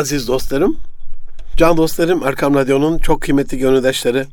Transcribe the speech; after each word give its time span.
aziz 0.00 0.28
dostlarım, 0.28 0.76
can 1.56 1.76
dostlarım, 1.76 2.22
Erkam 2.26 2.54
Radyo'nun 2.54 2.98
çok 2.98 3.20
kıymetli 3.22 3.58
gönüldaşları. 3.58 4.26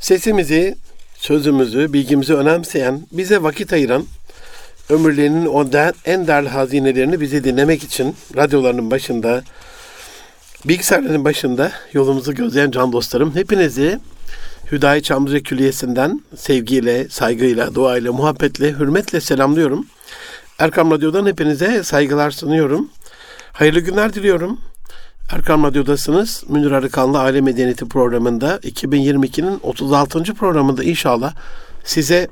Sesimizi, 0.00 0.76
sözümüzü, 1.16 1.92
bilgimizi 1.92 2.34
önemseyen, 2.34 3.06
bize 3.12 3.42
vakit 3.42 3.72
ayıran, 3.72 4.04
ömürlerinin 4.90 5.46
o 5.46 5.64
en 6.04 6.26
değerli 6.26 6.48
hazinelerini 6.48 7.20
bizi 7.20 7.44
dinlemek 7.44 7.82
için 7.82 8.16
radyolarının 8.36 8.90
başında, 8.90 9.42
bilgisayarların 10.64 11.24
başında 11.24 11.72
yolumuzu 11.92 12.34
gözleyen 12.34 12.70
can 12.70 12.92
dostlarım. 12.92 13.36
Hepinizi 13.36 14.00
Hüdayi 14.72 15.02
Çamlıca 15.02 15.40
Külliyesi'nden 15.40 16.20
sevgiyle, 16.36 17.08
saygıyla, 17.08 17.74
duayla, 17.74 18.12
muhabbetle, 18.12 18.72
hürmetle 18.72 19.20
selamlıyorum. 19.20 19.86
Erkam 20.58 20.90
Radyo'dan 20.90 21.26
hepinize 21.26 21.82
saygılar 21.82 22.30
sunuyorum. 22.30 22.90
Hayırlı 23.54 23.80
günler 23.80 24.12
diliyorum. 24.12 24.60
Erkam 25.32 25.64
Radyo'dasınız. 25.64 26.44
Münir 26.48 26.70
Arıkanlı 26.70 27.18
Aile 27.18 27.40
Medeniyeti 27.40 27.88
programında 27.88 28.56
2022'nin 28.56 29.60
36. 29.62 30.34
programında 30.34 30.84
inşallah 30.84 31.34
size 31.84 32.28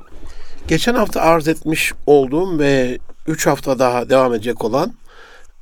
geçen 0.67 0.95
hafta 0.95 1.21
arz 1.21 1.47
etmiş 1.47 1.93
olduğum 2.05 2.59
ve 2.59 2.99
3 3.27 3.47
hafta 3.47 3.79
daha 3.79 4.09
devam 4.09 4.33
edecek 4.33 4.65
olan 4.65 4.93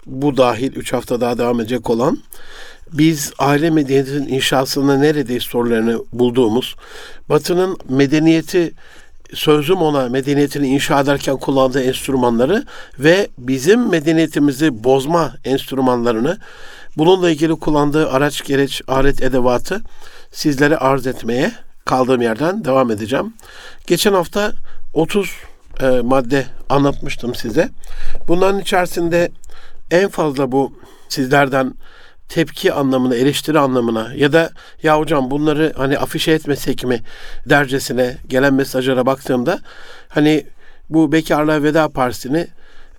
bu 0.06 0.38
dahil 0.38 0.76
3 0.76 0.94
hafta 0.94 1.22
daha 1.22 1.38
devam 1.38 1.60
edecek 1.60 1.90
olan 1.90 2.18
biz 2.94 3.34
aile 3.40 3.70
medeniyetinin 3.70 4.28
inşasında 4.28 4.98
neredeyiz 4.98 5.44
sorularını 5.44 6.00
bulduğumuz, 6.14 6.76
Batı'nın 7.30 7.78
medeniyeti 7.90 8.74
sözüm 9.34 9.78
ona 9.78 10.10
medeniyetini 10.10 10.68
inşa 10.68 11.00
ederken 11.00 11.38
kullandığı 11.38 11.84
enstrümanları 11.84 12.66
ve 13.00 13.28
bizim 13.38 13.90
medeniyetimizi 13.90 14.84
bozma 14.84 15.34
enstrümanlarını 15.46 16.38
bununla 16.98 17.30
ilgili 17.30 17.56
kullandığı 17.56 18.10
araç 18.10 18.46
gereç 18.46 18.82
alet 18.88 19.22
edevatı 19.22 19.82
sizlere 20.32 20.78
arz 20.78 21.08
etmeye 21.08 21.52
kaldığım 21.86 22.22
yerden 22.22 22.66
devam 22.66 22.92
edeceğim. 22.92 23.34
Geçen 23.88 24.14
hafta 24.14 24.52
30 24.94 25.32
e, 25.82 25.86
madde 25.88 26.46
anlatmıştım 26.70 27.36
size. 27.36 27.70
Bunların 28.28 28.60
içerisinde 28.60 29.32
en 29.92 30.10
fazla 30.10 30.52
bu 30.52 30.74
sizlerden 31.10 31.74
tepki 32.32 32.74
anlamına, 32.74 33.16
eleştiri 33.16 33.60
anlamına 33.60 34.14
ya 34.16 34.34
da 34.34 34.50
ya 34.84 35.00
hocam 35.00 35.32
bunları 35.32 35.74
hani 35.78 36.00
afişe 36.00 36.32
etmesek 36.32 36.84
mi? 36.84 37.00
dercesine 37.50 38.18
gelen 38.28 38.54
mesajlara 38.54 39.06
baktığımda 39.06 39.60
hani 40.10 40.46
bu 40.90 41.12
Bekarlığa 41.12 41.64
Veda 41.64 41.90
Partisi'ni 41.90 42.48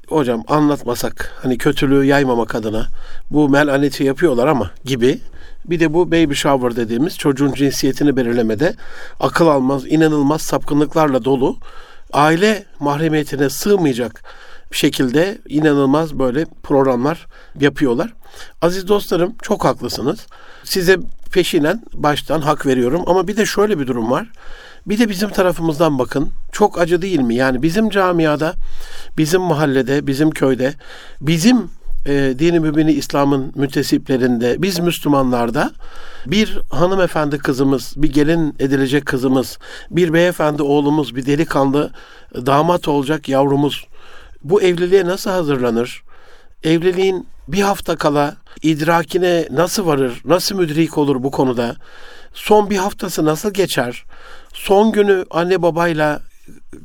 hocam 0.08 0.44
anlatmasak 0.48 1.32
hani 1.42 1.58
kötülüğü 1.58 2.04
yaymamak 2.04 2.54
adına 2.54 2.86
bu 3.30 3.48
melaneti 3.48 4.04
yapıyorlar 4.04 4.46
ama 4.46 4.70
gibi. 4.84 5.18
Bir 5.64 5.80
de 5.80 5.94
bu 5.94 6.06
baby 6.06 6.34
shower 6.34 6.76
dediğimiz 6.76 7.18
çocuğun 7.18 7.52
cinsiyetini 7.52 8.16
belirlemede 8.16 8.74
akıl 9.20 9.46
almaz, 9.46 9.86
inanılmaz 9.86 10.42
sapkınlıklarla 10.42 11.24
dolu 11.24 11.56
aile 12.12 12.64
mahremiyetine 12.80 13.50
sığmayacak 13.50 14.22
şekilde 14.76 15.38
inanılmaz 15.48 16.18
böyle 16.18 16.46
programlar 16.62 17.26
yapıyorlar. 17.60 18.12
Aziz 18.62 18.88
dostlarım 18.88 19.34
çok 19.42 19.64
haklısınız. 19.64 20.26
Size 20.64 20.98
peşinen 21.32 21.82
baştan 21.92 22.40
hak 22.40 22.66
veriyorum 22.66 23.02
ama 23.06 23.28
bir 23.28 23.36
de 23.36 23.46
şöyle 23.46 23.78
bir 23.78 23.86
durum 23.86 24.10
var. 24.10 24.28
Bir 24.86 24.98
de 24.98 25.08
bizim 25.08 25.30
tarafımızdan 25.30 25.98
bakın. 25.98 26.30
Çok 26.52 26.80
acı 26.80 27.02
değil 27.02 27.20
mi? 27.20 27.34
Yani 27.34 27.62
bizim 27.62 27.90
camiada, 27.90 28.54
bizim 29.18 29.40
mahallede, 29.40 30.06
bizim 30.06 30.30
köyde, 30.30 30.74
bizim 31.20 31.70
e, 32.06 32.34
dini 32.38 32.60
mübini 32.60 32.92
İslam'ın 32.92 33.52
mütesiplerinde, 33.54 34.62
biz 34.62 34.78
Müslümanlarda 34.78 35.72
bir 36.26 36.58
hanımefendi 36.70 37.38
kızımız, 37.38 37.94
bir 37.96 38.12
gelin 38.12 38.54
edilecek 38.58 39.06
kızımız, 39.06 39.58
bir 39.90 40.12
beyefendi 40.12 40.62
oğlumuz, 40.62 41.16
bir 41.16 41.26
delikanlı 41.26 41.90
damat 42.34 42.88
olacak 42.88 43.28
yavrumuz 43.28 43.86
bu 44.44 44.62
evliliğe 44.62 45.06
nasıl 45.06 45.30
hazırlanır? 45.30 46.02
Evliliğin 46.64 47.26
bir 47.48 47.62
hafta 47.62 47.96
kala 47.96 48.36
idrakine 48.62 49.48
nasıl 49.50 49.86
varır? 49.86 50.22
Nasıl 50.24 50.56
müdrik 50.56 50.98
olur 50.98 51.22
bu 51.22 51.30
konuda? 51.30 51.76
Son 52.34 52.70
bir 52.70 52.76
haftası 52.76 53.24
nasıl 53.24 53.50
geçer? 53.50 54.04
Son 54.54 54.92
günü 54.92 55.24
anne 55.30 55.62
babayla, 55.62 56.20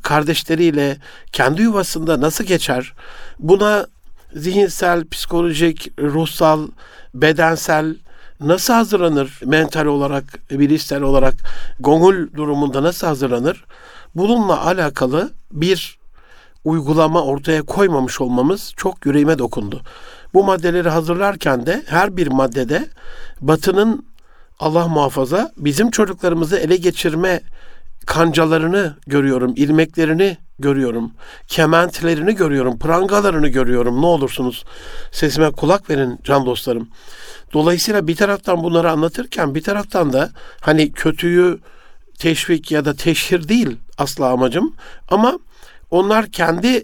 kardeşleriyle 0.03 0.97
kendi 1.31 1.61
yuvasında 1.61 2.21
nasıl 2.21 2.43
geçer? 2.43 2.93
Buna 3.39 3.87
zihinsel, 4.33 5.07
psikolojik, 5.07 5.91
ruhsal, 5.99 6.67
bedensel 7.13 7.95
nasıl 8.39 8.73
hazırlanır? 8.73 9.39
Mental 9.45 9.85
olarak, 9.85 10.23
bilişsel 10.51 11.01
olarak, 11.01 11.33
gongul 11.79 12.33
durumunda 12.35 12.83
nasıl 12.83 13.07
hazırlanır? 13.07 13.65
Bununla 14.15 14.65
alakalı 14.65 15.31
bir 15.51 15.97
uygulama 16.67 17.23
ortaya 17.23 17.61
koymamış 17.61 18.21
olmamız 18.21 18.73
çok 18.77 19.05
yüreğime 19.05 19.39
dokundu. 19.39 19.81
Bu 20.33 20.43
maddeleri 20.43 20.89
hazırlarken 20.89 21.65
de 21.65 21.83
her 21.87 22.17
bir 22.17 22.27
maddede 22.27 22.87
Batı'nın 23.41 24.05
Allah 24.59 24.87
muhafaza 24.87 25.51
bizim 25.57 25.91
çocuklarımızı 25.91 26.57
ele 26.57 26.77
geçirme 26.77 27.41
kancalarını 28.05 28.95
görüyorum, 29.07 29.53
ilmeklerini 29.55 30.37
görüyorum, 30.59 31.11
kementlerini 31.47 32.35
görüyorum, 32.35 32.79
prangalarını 32.79 33.47
görüyorum. 33.47 34.01
Ne 34.01 34.05
olursunuz 34.05 34.65
sesime 35.11 35.51
kulak 35.51 35.89
verin 35.89 36.19
can 36.23 36.45
dostlarım. 36.45 36.89
Dolayısıyla 37.53 38.07
bir 38.07 38.15
taraftan 38.15 38.63
bunları 38.63 38.91
anlatırken 38.91 39.55
bir 39.55 39.63
taraftan 39.63 40.13
da 40.13 40.29
hani 40.61 40.91
kötüyü 40.91 41.59
teşvik 42.19 42.71
ya 42.71 42.85
da 42.85 42.93
teşhir 42.93 43.47
değil 43.47 43.77
asla 43.97 44.29
amacım 44.29 44.73
ama 45.09 45.39
onlar 45.91 46.31
kendi 46.31 46.83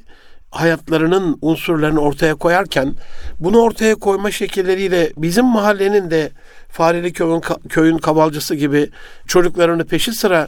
hayatlarının 0.51 1.37
unsurlarını 1.41 1.99
ortaya 1.99 2.35
koyarken 2.35 2.95
bunu 3.39 3.61
ortaya 3.61 3.95
koyma 3.95 4.31
şekilleriyle 4.31 5.11
bizim 5.17 5.45
mahallenin 5.45 6.11
de 6.11 6.31
Fareli 6.69 7.13
köyün, 7.13 7.41
köyün 7.69 7.97
kavalcısı 7.97 8.55
gibi 8.55 8.89
çocuklarını 9.27 9.85
peşi 9.85 10.13
sıra 10.13 10.47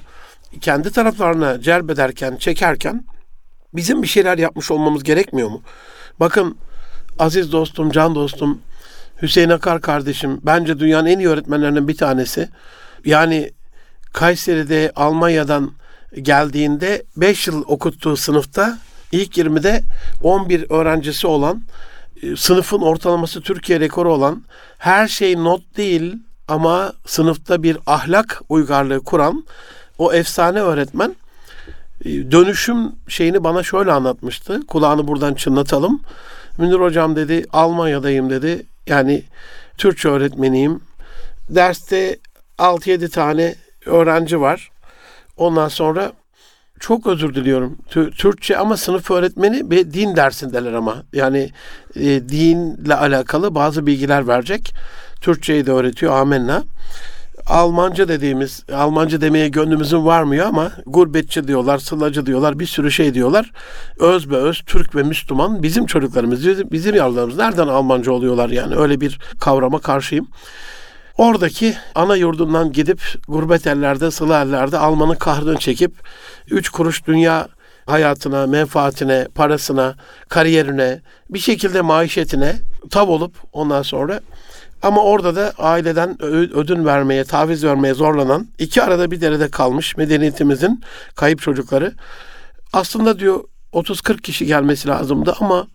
kendi 0.62 0.92
taraflarına 0.92 1.62
celbederken, 1.62 2.36
çekerken 2.36 3.06
bizim 3.74 4.04
bir 4.04 4.08
şeyler 4.08 4.38
yapmış 4.38 4.72
olmamız 4.72 5.04
gerekmiyor 5.04 5.50
mu? 5.50 5.62
Bakın 6.20 6.58
aziz 7.20 7.52
dostum, 7.52 7.92
can 7.92 8.16
dostum, 8.16 8.62
Hüseyin 9.22 9.50
Akar 9.50 9.82
kardeşim 9.82 10.40
bence 10.44 10.80
dünyanın 10.80 11.08
en 11.08 11.20
iyi 11.20 11.30
öğretmenlerinden 11.30 11.88
bir 11.88 11.98
tanesi. 11.98 12.50
Yani 13.06 13.52
Kayseri'de 14.14 14.92
Almanya'dan 14.96 15.72
geldiğinde 16.22 17.04
5 17.18 17.48
yıl 17.48 17.64
okuttuğu 17.68 18.18
sınıfta 18.18 18.78
ilk 19.12 19.38
20'de 19.38 19.84
11 20.24 20.66
öğrencisi 20.72 21.28
olan 21.28 21.62
e, 22.22 22.36
sınıfın 22.36 22.82
ortalaması 22.82 23.42
Türkiye 23.42 23.80
rekoru 23.80 24.14
olan 24.14 24.44
her 24.78 25.08
şey 25.08 25.36
not 25.36 25.78
değil 25.78 26.16
ama 26.48 26.94
sınıfta 27.06 27.64
bir 27.64 27.78
ahlak 27.86 28.42
uygarlığı 28.50 29.04
kuran 29.04 29.46
o 29.98 30.14
efsane 30.14 30.60
öğretmen 30.62 31.16
e, 32.06 32.32
dönüşüm 32.32 32.92
şeyini 33.08 33.44
bana 33.44 33.64
şöyle 33.64 33.92
anlatmıştı. 33.92 34.68
Kulağını 34.68 35.08
buradan 35.08 35.34
çınlatalım. 35.34 36.02
Münir 36.58 36.80
hocam 36.80 37.16
dedi 37.16 37.46
Almanya'dayım 37.54 38.30
dedi. 38.30 38.66
Yani 38.88 39.24
Türkçe 39.78 40.10
öğretmeniyim. 40.10 40.80
Derste 41.50 42.18
6-7 42.58 43.10
tane 43.10 43.56
öğrenci 43.86 44.42
var. 44.42 44.72
Ondan 45.38 45.68
sonra 45.68 46.12
çok 46.80 47.08
özür 47.08 47.36
diliyorum. 47.36 47.78
Türkçe 48.18 48.58
ama 48.58 48.78
sınıf 48.78 49.12
öğretmeni 49.12 49.70
ve 49.70 49.94
din 49.94 50.16
dersindeler 50.16 50.74
ama. 50.74 51.04
Yani 51.14 51.50
e, 51.96 52.30
dinle 52.30 52.96
alakalı 52.96 53.56
bazı 53.56 53.86
bilgiler 53.86 54.28
verecek. 54.28 54.74
Türkçeyi 55.22 55.66
de 55.66 55.72
öğretiyor 55.72 56.14
amenna. 56.14 56.64
Almanca 57.48 58.08
dediğimiz, 58.08 58.64
Almanca 58.74 59.22
demeye 59.22 59.48
gönlümüzün 59.48 60.06
varmıyor 60.06 60.46
ama 60.46 60.72
gurbetçi 60.86 61.48
diyorlar, 61.48 61.78
sılacı 61.78 62.26
diyorlar, 62.26 62.60
bir 62.60 62.66
sürü 62.66 62.92
şey 62.92 63.14
diyorlar. 63.14 63.52
Öz 64.00 64.32
be 64.32 64.36
öz, 64.36 64.62
Türk 64.66 64.96
ve 64.96 65.04
Müslüman 65.04 65.64
bizim 65.64 65.86
çocuklarımız, 65.86 66.72
bizim, 66.72 66.96
yavrularımız 66.96 67.38
nereden 67.38 67.68
Almanca 67.68 68.12
oluyorlar 68.12 68.50
yani 68.50 68.76
öyle 68.76 69.02
bir 69.02 69.20
kavrama 69.40 69.80
karşıyım. 69.80 70.28
Oradaki 71.18 71.78
ana 71.96 72.16
yurdundan 72.16 72.72
gidip 72.72 73.02
gurbet 73.28 73.68
ellerde, 73.68 74.12
sılı 74.12 74.34
ellerde 74.34 74.78
Alman'ın 74.78 75.16
kahrını 75.16 75.58
çekip 75.58 75.94
üç 76.52 76.70
kuruş 76.70 77.08
dünya 77.08 77.48
hayatına, 77.86 78.48
menfaatine, 78.48 79.28
parasına, 79.36 79.96
kariyerine, 80.30 81.02
bir 81.30 81.40
şekilde 81.40 81.82
maişetine 81.82 82.56
tav 82.92 83.08
olup 83.08 83.34
ondan 83.54 83.82
sonra 83.82 84.20
ama 84.82 85.04
orada 85.04 85.36
da 85.36 85.54
aileden 85.58 86.22
ödün 86.56 86.86
vermeye, 86.86 87.24
taviz 87.24 87.64
vermeye 87.64 87.94
zorlanan 87.94 88.48
iki 88.60 88.84
arada 88.84 89.12
bir 89.12 89.22
derede 89.22 89.50
kalmış 89.50 89.98
medeniyetimizin 89.98 90.84
kayıp 91.16 91.42
çocukları. 91.42 91.94
Aslında 92.74 93.20
diyor 93.20 93.44
30-40 93.74 94.22
kişi 94.22 94.46
gelmesi 94.46 94.88
lazımdı 94.88 95.36
ama 95.40 95.68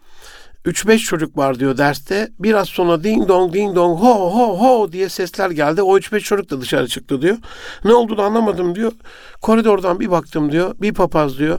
3-5 0.67 0.99
çocuk 0.99 1.37
var 1.37 1.59
diyor 1.59 1.79
derste. 1.79 2.29
Biraz 2.39 2.69
sonra 2.69 3.05
ding 3.05 3.29
dong 3.29 3.53
ding 3.53 3.77
dong 3.77 4.01
ho 4.01 4.35
ho 4.35 4.59
ho 4.59 4.93
diye 4.93 5.09
sesler 5.09 5.51
geldi. 5.51 5.83
O 5.83 5.99
3-5 5.99 6.21
çocuk 6.21 6.51
da 6.51 6.61
dışarı 6.61 6.89
çıktı 6.89 7.23
diyor. 7.23 7.37
Ne 7.85 7.95
olduğunu 7.95 8.23
anlamadım 8.23 8.75
diyor. 8.75 8.93
Koridordan 9.41 10.01
bir 10.01 10.11
baktım 10.11 10.53
diyor. 10.53 10.75
Bir 10.81 10.95
papaz 10.95 11.39
diyor. 11.39 11.59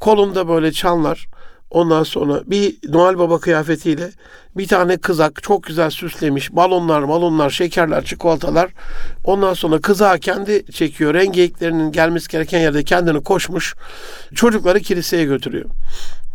Kolunda 0.00 0.48
böyle 0.48 0.72
çanlar. 0.72 1.26
Ondan 1.70 2.02
sonra 2.02 2.42
bir 2.46 2.76
Noel 2.88 3.18
Baba 3.18 3.40
kıyafetiyle 3.40 4.10
bir 4.56 4.68
tane 4.68 4.96
kızak 4.96 5.42
çok 5.42 5.62
güzel 5.64 5.90
süslemiş. 5.90 6.52
Balonlar, 6.52 7.08
balonlar, 7.08 7.50
şekerler, 7.50 8.04
çikolatalar. 8.04 8.70
Ondan 9.24 9.54
sonra 9.54 9.80
kızağı 9.80 10.18
kendi 10.18 10.72
çekiyor. 10.72 11.14
Rengeyiklerinin 11.14 11.92
gelmesi 11.92 12.28
gereken 12.28 12.58
yerde 12.58 12.84
kendini 12.84 13.22
koşmuş. 13.22 13.74
Çocukları 14.34 14.80
kiliseye 14.80 15.24
götürüyor. 15.24 15.70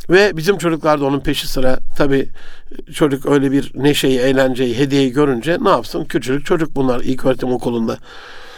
Ve 0.09 0.37
bizim 0.37 0.57
çocuklar 0.57 1.01
da 1.01 1.05
onun 1.05 1.19
peşi 1.19 1.47
sıra 1.47 1.79
tabii 1.97 2.29
çocuk 2.93 3.25
öyle 3.25 3.51
bir 3.51 3.71
neşeyi, 3.75 4.19
eğlenceyi, 4.19 4.77
hediyeyi 4.77 5.11
görünce 5.11 5.57
ne 5.61 5.69
yapsın? 5.69 6.05
Küçücük 6.05 6.45
çocuk 6.45 6.75
bunlar 6.75 7.01
ilk 7.01 7.25
öğretim 7.25 7.51
okulunda. 7.51 7.97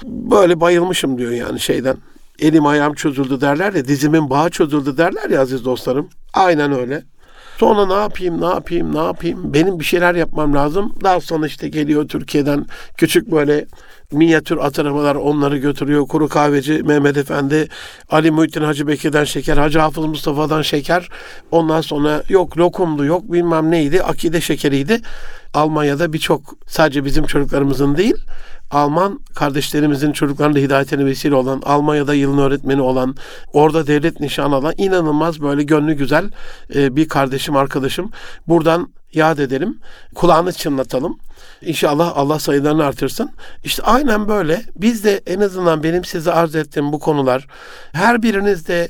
Böyle 0.05 0.59
bayılmışım 0.59 1.17
diyor 1.17 1.31
yani 1.31 1.59
şeyden. 1.59 1.97
Elim 2.39 2.65
ayağım 2.65 2.93
çözüldü 2.93 3.41
derler 3.41 3.73
ya, 3.73 3.85
dizimin 3.85 4.29
bağı 4.29 4.49
çözüldü 4.49 4.97
derler 4.97 5.29
ya 5.29 5.41
aziz 5.41 5.65
dostlarım. 5.65 6.09
Aynen 6.33 6.71
öyle. 6.71 7.03
Sonra 7.57 7.85
ne 7.85 7.93
yapayım, 7.93 8.41
ne 8.41 8.45
yapayım, 8.45 8.95
ne 8.95 9.03
yapayım? 9.03 9.53
Benim 9.53 9.79
bir 9.79 9.85
şeyler 9.85 10.15
yapmam 10.15 10.53
lazım. 10.55 10.93
Daha 11.03 11.21
sonra 11.21 11.47
işte 11.47 11.69
geliyor 11.69 12.07
Türkiye'den 12.07 12.65
küçük 12.97 13.31
böyle 13.31 13.65
minyatür 14.11 14.57
at 14.57 14.79
arabalar 14.79 15.15
onları 15.15 15.57
götürüyor. 15.57 16.07
Kuru 16.07 16.29
kahveci 16.29 16.83
Mehmet 16.83 17.17
Efendi, 17.17 17.67
Ali 18.09 18.31
Muhittin 18.31 18.61
Hacı 18.61 18.87
Bekir'den 18.87 19.23
şeker, 19.23 19.57
Hacı 19.57 19.79
Hafız 19.79 20.05
Mustafa'dan 20.05 20.61
şeker. 20.61 21.09
Ondan 21.51 21.81
sonra 21.81 22.23
yok 22.29 22.57
lokumdu, 22.57 23.05
yok 23.05 23.31
bilmem 23.31 23.71
neydi, 23.71 24.03
akide 24.03 24.41
şekeriydi. 24.41 25.01
Almanya'da 25.53 26.13
birçok 26.13 26.41
sadece 26.67 27.05
bizim 27.05 27.25
çocuklarımızın 27.25 27.97
değil, 27.97 28.15
Alman 28.71 29.19
kardeşlerimizin 29.35 30.11
çocuklarının 30.11 30.59
hidayetine 30.59 31.05
vesile 31.05 31.35
olan, 31.35 31.61
Almanya'da 31.65 32.13
yılın 32.13 32.37
öğretmeni 32.37 32.81
olan, 32.81 33.15
orada 33.53 33.87
devlet 33.87 34.19
nişanı 34.19 34.55
alan 34.55 34.73
inanılmaz 34.77 35.41
böyle 35.41 35.63
gönlü 35.63 35.93
güzel 35.93 36.31
e, 36.75 36.95
bir 36.95 37.07
kardeşim, 37.07 37.55
arkadaşım. 37.55 38.11
Buradan 38.47 38.93
yad 39.15 39.37
edelim, 39.37 39.79
kulağını 40.15 40.53
çınlatalım. 40.53 41.19
İnşallah 41.61 42.11
Allah 42.15 42.39
sayılarını 42.39 42.85
artırsın. 42.85 43.31
İşte 43.63 43.83
aynen 43.83 44.27
böyle. 44.27 44.61
Biz 44.75 45.03
de 45.03 45.21
en 45.27 45.39
azından 45.39 45.83
benim 45.83 46.05
size 46.05 46.31
arz 46.31 46.55
ettiğim 46.55 46.91
bu 46.91 46.99
konular 46.99 47.47
her 47.91 48.23
birinizde 48.23 48.89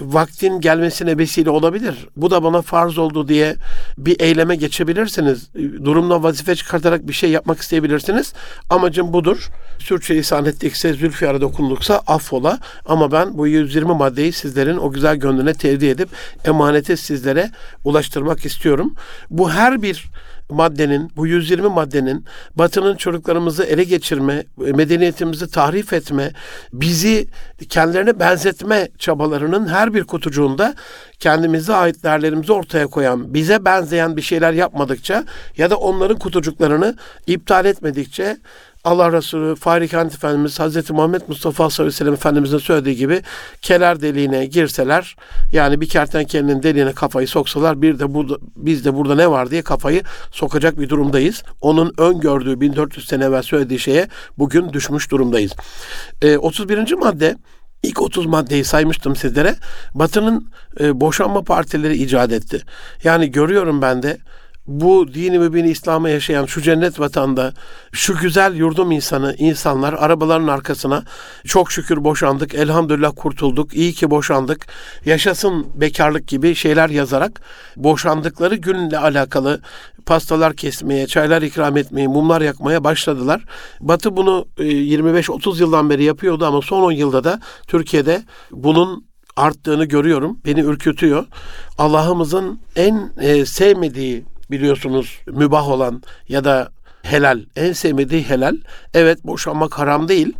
vaktin 0.00 0.60
gelmesine 0.60 1.18
vesile 1.18 1.50
olabilir. 1.50 2.08
Bu 2.16 2.30
da 2.30 2.42
bana 2.42 2.62
farz 2.62 2.98
oldu 2.98 3.28
diye 3.28 3.56
bir 3.98 4.20
eyleme 4.20 4.56
geçebilirsiniz. 4.56 5.48
Durumla 5.84 6.22
vazife 6.22 6.54
çıkartarak 6.54 7.08
bir 7.08 7.12
şey 7.12 7.30
yapmak 7.30 7.60
isteyebilirsiniz. 7.60 8.32
Amacım 8.70 9.12
budur. 9.12 9.48
Sürçülisan 9.78 10.44
ettikse, 10.44 10.92
zülfiyara 10.92 11.40
dokunduksa 11.40 12.02
affola. 12.06 12.58
Ama 12.86 13.12
ben 13.12 13.38
bu 13.38 13.46
120 13.46 13.94
maddeyi 13.94 14.32
sizlerin 14.32 14.76
o 14.76 14.92
güzel 14.92 15.16
gönlüne 15.16 15.54
tevdi 15.54 15.86
edip 15.86 16.08
emaneti 16.44 16.96
sizlere 16.96 17.50
ulaştırmak 17.84 18.44
istiyorum. 18.44 18.94
Bu 19.30 19.50
her 19.50 19.82
bir 19.82 20.04
maddenin, 20.50 21.10
bu 21.16 21.26
120 21.26 21.68
maddenin 21.68 22.24
Batı'nın 22.56 22.96
çocuklarımızı 22.96 23.64
ele 23.64 23.84
geçirme, 23.84 24.44
medeniyetimizi 24.56 25.50
tahrif 25.50 25.92
etme, 25.92 26.32
bizi 26.72 27.26
kendilerine 27.68 28.20
benzetme 28.20 28.88
çabalarının 28.98 29.68
her 29.68 29.94
bir 29.94 30.04
kutucuğunda 30.04 30.74
kendimize 31.18 31.74
ait 31.74 32.04
değerlerimizi 32.04 32.52
ortaya 32.52 32.86
koyan, 32.86 33.34
bize 33.34 33.64
benzeyen 33.64 34.16
bir 34.16 34.22
şeyler 34.22 34.52
yapmadıkça 34.52 35.24
ya 35.56 35.70
da 35.70 35.76
onların 35.76 36.18
kutucuklarını 36.18 36.96
iptal 37.26 37.64
etmedikçe 37.64 38.36
Allah 38.84 39.12
Resulü 39.12 39.56
Fahri 39.56 39.88
Kant 39.88 40.14
Efendimiz 40.14 40.60
Hazreti 40.60 40.92
Muhammed 40.92 41.22
Mustafa 41.28 41.70
sallallahu 41.70 41.82
aleyhi 41.82 41.94
ve 41.94 41.98
sellem 41.98 42.14
Efendimizin 42.14 42.58
söylediği 42.58 42.96
gibi 42.96 43.22
keler 43.62 44.00
deliğine 44.00 44.46
girseler 44.46 45.16
yani 45.52 45.80
bir 45.80 45.88
kertenkelenin 45.88 46.62
deliğine 46.62 46.92
kafayı 46.92 47.28
soksalar 47.28 47.82
bir 47.82 47.98
de 47.98 48.14
burada 48.14 48.36
biz 48.56 48.84
de 48.84 48.94
burada 48.94 49.14
ne 49.14 49.30
var 49.30 49.50
diye 49.50 49.62
kafayı 49.62 50.02
sokacak 50.30 50.78
bir 50.78 50.88
durumdayız. 50.88 51.42
Onun 51.60 51.94
öngördüğü 51.98 52.60
1400 52.60 53.08
sene 53.08 53.24
evvel 53.24 53.42
söylediği 53.42 53.78
şeye 53.78 54.08
bugün 54.38 54.72
düşmüş 54.72 55.10
durumdayız. 55.10 55.52
E, 56.22 56.38
31. 56.38 56.92
madde 56.92 57.36
İlk 57.84 58.02
30 58.02 58.26
maddeyi 58.26 58.64
saymıştım 58.64 59.16
sizlere. 59.16 59.56
Batı'nın 59.94 60.50
e, 60.80 61.00
boşanma 61.00 61.42
partileri 61.42 61.96
icat 61.96 62.32
etti. 62.32 62.62
Yani 63.04 63.30
görüyorum 63.30 63.82
ben 63.82 64.02
de 64.02 64.18
bu 64.66 65.14
dini 65.14 65.38
mübini 65.38 65.70
İslam'a 65.70 66.08
yaşayan 66.08 66.46
şu 66.46 66.62
cennet 66.62 67.00
vatanda 67.00 67.52
şu 67.92 68.16
güzel 68.16 68.54
yurdum 68.54 68.92
insanı 68.92 69.34
insanlar 69.38 69.92
arabaların 69.92 70.48
arkasına 70.48 71.04
çok 71.46 71.72
şükür 71.72 72.04
boşandık 72.04 72.54
elhamdülillah 72.54 73.12
kurtulduk 73.16 73.74
iyi 73.74 73.92
ki 73.92 74.10
boşandık 74.10 74.66
yaşasın 75.04 75.66
bekarlık 75.74 76.28
gibi 76.28 76.54
şeyler 76.54 76.90
yazarak 76.90 77.40
boşandıkları 77.76 78.54
günle 78.54 78.98
alakalı 78.98 79.60
pastalar 80.06 80.56
kesmeye, 80.56 81.06
çaylar 81.06 81.42
ikram 81.42 81.76
etmeye, 81.76 82.06
mumlar 82.06 82.40
yakmaya 82.40 82.84
başladılar. 82.84 83.44
Batı 83.80 84.16
bunu 84.16 84.46
25-30 84.58 85.60
yıldan 85.60 85.90
beri 85.90 86.04
yapıyordu 86.04 86.46
ama 86.46 86.62
son 86.62 86.82
10 86.82 86.92
yılda 86.92 87.24
da 87.24 87.40
Türkiye'de 87.66 88.22
bunun 88.50 89.06
arttığını 89.36 89.84
görüyorum. 89.84 90.38
Beni 90.46 90.60
ürkütüyor. 90.60 91.26
Allah'ımızın 91.78 92.60
en 92.76 93.10
e, 93.20 93.46
sevmediği 93.46 94.24
biliyorsunuz 94.50 95.20
mübah 95.26 95.68
olan 95.68 96.02
ya 96.28 96.44
da 96.44 96.72
helal, 97.04 97.40
en 97.56 97.72
sevmediği 97.72 98.22
helal. 98.22 98.56
Evet 98.94 99.24
boşanmak 99.24 99.78
haram 99.78 100.08
değil. 100.08 100.32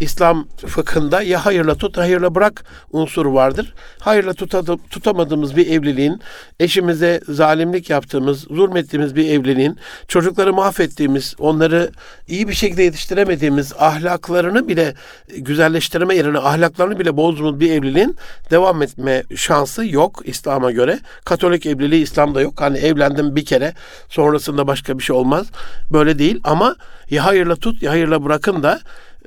İslam 0.00 0.46
fıkhında 0.66 1.22
ya 1.22 1.46
hayırla 1.46 1.74
tut, 1.74 1.96
hayırla 1.96 2.34
bırak 2.34 2.64
unsuru 2.92 3.34
vardır. 3.34 3.74
Hayırla 3.98 4.34
tutadı, 4.34 4.76
tutamadığımız 4.90 5.56
bir 5.56 5.70
evliliğin, 5.70 6.20
eşimize 6.60 7.20
zalimlik 7.28 7.90
yaptığımız, 7.90 8.40
zulmettiğimiz 8.40 9.16
bir 9.16 9.30
evliliğin, 9.30 9.78
çocukları 10.08 10.52
mahvettiğimiz, 10.52 11.34
onları 11.38 11.90
iyi 12.28 12.48
bir 12.48 12.54
şekilde 12.54 12.82
yetiştiremediğimiz, 12.82 13.72
ahlaklarını 13.78 14.68
bile 14.68 14.94
güzelleştirme 15.38 16.14
yerine 16.14 16.38
ahlaklarını 16.38 16.98
bile 16.98 17.16
bozduğumuz 17.16 17.60
bir 17.60 17.72
evliliğin 17.72 18.16
devam 18.50 18.82
etme 18.82 19.22
şansı 19.36 19.86
yok 19.86 20.22
İslam'a 20.24 20.70
göre. 20.70 20.98
Katolik 21.24 21.66
evliliği 21.66 22.02
İslam'da 22.02 22.40
yok. 22.40 22.54
Hani 22.60 22.78
evlendim 22.78 23.36
bir 23.36 23.44
kere 23.44 23.74
sonrasında 24.08 24.66
başka 24.66 24.98
bir 24.98 25.04
şey 25.04 25.16
olmaz. 25.16 25.46
Böyle 25.92 26.07
değil 26.18 26.40
ama 26.44 26.76
ya 27.10 27.24
hayırla 27.24 27.56
tut 27.56 27.82
ya 27.82 27.90
hayırla 27.90 28.24
bırakın 28.24 28.62
da 28.62 28.80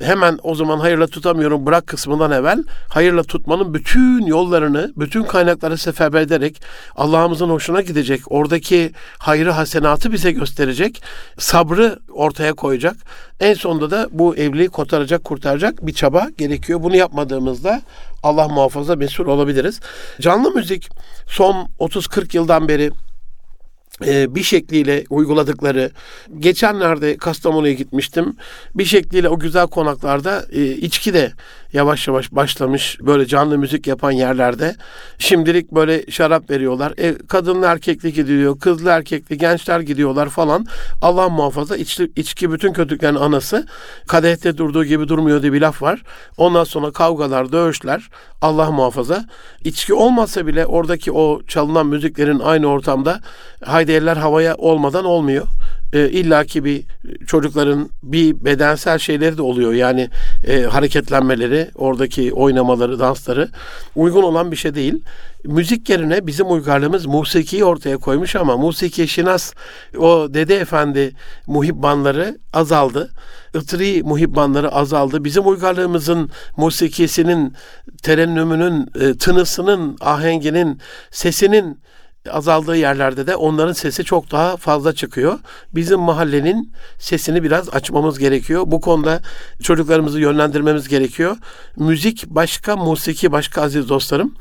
hemen 0.04 0.40
o 0.44 0.56
zaman 0.56 0.80
hayırla 0.80 1.08
tutamıyorum 1.08 1.66
bırak 1.66 1.88
kısmından 1.88 2.32
evvel 2.32 2.64
hayırla 2.90 3.24
tutmanın 3.24 3.74
bütün 3.74 4.26
yollarını, 4.26 4.94
bütün 4.96 5.24
kaynakları 5.24 5.78
seferber 5.78 6.22
ederek 6.22 6.62
Allah'ımızın 6.96 7.50
hoşuna 7.50 7.82
gidecek, 7.82 8.22
oradaki 8.32 8.92
hayrı 9.18 9.52
hasenatı 9.52 10.12
bize 10.12 10.32
gösterecek, 10.32 11.04
sabrı 11.38 12.00
ortaya 12.14 12.54
koyacak. 12.54 12.96
En 13.40 13.54
sonunda 13.54 13.92
da 13.92 14.08
bu 14.12 14.36
evliliği 14.36 14.70
kotaracak, 14.70 15.24
kurtaracak 15.24 15.88
bir 15.88 15.94
çaba 15.94 16.28
gerekiyor. 16.38 16.84
Bunu 16.84 16.96
yapmadığımızda 16.96 17.82
Allah 18.24 18.48
muhafaza 18.48 18.96
mesul 18.96 19.26
olabiliriz. 19.26 19.80
Canlı 20.22 20.52
müzik 20.52 20.90
son 21.28 21.68
30-40 21.80 22.36
yıldan 22.38 22.68
beri 22.68 22.92
bir 24.36 24.44
şekliyle 24.44 25.04
uyguladıkları 25.10 25.92
geçenlerde 26.40 27.18
Kastamonu'ya 27.18 27.74
gitmiştim. 27.74 28.36
Bir 28.76 28.86
şekliyle 28.86 29.30
o 29.30 29.40
güzel 29.40 29.68
konaklarda 29.68 30.46
e, 30.52 30.66
içki 30.66 31.14
de 31.14 31.32
yavaş 31.74 32.08
yavaş 32.08 32.32
başlamış 32.32 32.98
böyle 33.01 33.25
canlı 33.25 33.58
müzik 33.58 33.88
yapan 33.88 34.12
yerlerde. 34.12 34.75
Şimdilik 35.18 35.72
böyle 35.72 36.12
şarap 36.12 36.50
veriyorlar. 36.50 36.94
E, 36.98 37.18
kadınlı 37.28 37.66
erkekli 37.66 38.13
gidiyor, 38.13 38.60
kızlı 38.60 38.90
erkekli 38.90 39.38
gençler 39.38 39.80
gidiyorlar 39.80 40.30
falan. 40.30 40.66
Allah 41.01 41.30
muhafaza 41.30 41.78
içki, 41.78 42.12
içki 42.16 42.51
bütün 42.51 42.74
kötülüklerin 42.74 43.16
anası. 43.16 43.68
Kadehte 44.08 44.58
durduğu 44.58 44.86
gibi 44.86 45.08
durmuyor 45.08 45.42
diye 45.42 45.54
bir 45.54 45.62
laf 45.62 45.82
var. 45.82 46.04
Ondan 46.38 46.63
sonra 46.63 46.92
kavgalar, 46.92 47.51
dövüşler. 47.51 48.10
Allah 48.42 48.72
muhafaza. 48.72 49.25
İçki 49.63 49.94
olmasa 49.94 50.48
bile 50.48 50.66
oradaki 50.66 51.12
o 51.12 51.42
çalınan 51.48 51.88
müziklerin 51.88 52.40
aynı 52.40 52.68
ortamda 52.68 53.20
haydi 53.66 53.92
eller 53.92 54.18
havaya 54.18 54.56
olmadan 54.56 55.06
olmuyor. 55.06 55.48
E, 55.94 56.10
İlla 56.10 56.44
ki 56.44 56.66
bir 56.66 56.84
çocukların 57.28 57.90
bir 58.04 58.46
bedensel 58.46 59.00
şeyleri 59.00 59.38
de 59.38 59.42
oluyor. 59.42 59.74
Yani 59.74 60.10
e, 60.48 60.62
hareketlenmeleri, 60.62 61.72
oradaki 61.76 62.34
oynamaları, 62.34 63.00
dansları 63.00 63.50
uygun 63.96 64.24
olan 64.24 64.52
bir 64.52 64.56
şey 64.56 64.76
değil. 64.76 65.04
Müzik 65.46 65.90
yerine 65.90 66.28
bizim 66.28 66.52
uygarlığımız 66.52 67.06
musikiyi 67.06 67.66
ortaya 67.66 67.98
koymuş 67.98 68.36
ama 68.36 68.58
musiki 68.58 69.08
şinas 69.08 69.54
o 69.98 70.28
dede 70.34 70.56
efendi 70.60 71.16
muhibbanları 71.48 72.38
azaldı. 72.54 73.12
Itri 73.56 74.04
muhibbanları 74.04 74.72
azaldı. 74.72 75.24
Bizim 75.24 75.48
uygarlığımızın 75.48 76.30
musikisinin, 76.58 77.54
terennümünün, 78.04 78.88
e, 79.00 79.18
tınısının, 79.18 79.98
ahenginin, 80.02 80.80
sesinin 81.12 81.80
azaldığı 82.30 82.78
yerlerde 82.78 83.28
de 83.28 83.36
onların 83.36 83.74
sesi 83.74 84.04
çok 84.04 84.32
daha 84.32 84.58
fazla 84.58 84.94
çıkıyor. 84.94 85.40
Bizim 85.75 86.00
mahallenin 86.00 86.74
sesini 87.00 87.44
biraz 87.44 87.70
açmamız 87.70 88.20
gerekiyor. 88.20 88.63
Bu 88.68 88.82
konuda 88.82 89.22
çocuklarımızı 89.63 90.20
yönlendirmemiz 90.20 90.88
gerekiyor. 90.88 91.38
Müzik 91.75 92.25
başka, 92.28 92.75
musiki 92.75 93.32
başka 93.32 93.62
aziz 93.62 93.90
dostlarım. 93.90 94.36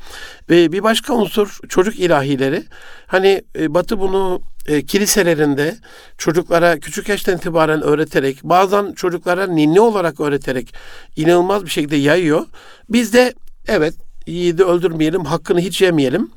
Ve 0.49 0.71
bir 0.71 0.83
başka 0.83 1.13
unsur 1.13 1.59
çocuk 1.69 1.99
ilahileri. 1.99 2.63
Hani 3.07 3.41
e, 3.59 3.73
Batı 3.73 3.99
bunu 3.99 4.41
e, 4.67 4.85
kiliselerinde 4.85 5.77
çocuklara 6.17 6.79
küçük 6.79 7.09
yaştan 7.09 7.37
itibaren 7.37 7.81
öğreterek, 7.81 8.43
bazen 8.43 8.93
çocuklara 8.93 9.47
ninni 9.47 9.79
olarak 9.79 10.19
öğreterek 10.19 10.73
inanılmaz 11.15 11.65
bir 11.65 11.69
şekilde 11.69 11.95
yayıyor. 11.95 12.45
Biz 12.89 13.13
de 13.13 13.33
evet 13.67 13.93
yiğidi 14.27 14.63
öldürmeyelim, 14.63 15.25
hakkını 15.25 15.59
hiç 15.59 15.81
yemeyelim. 15.81 16.31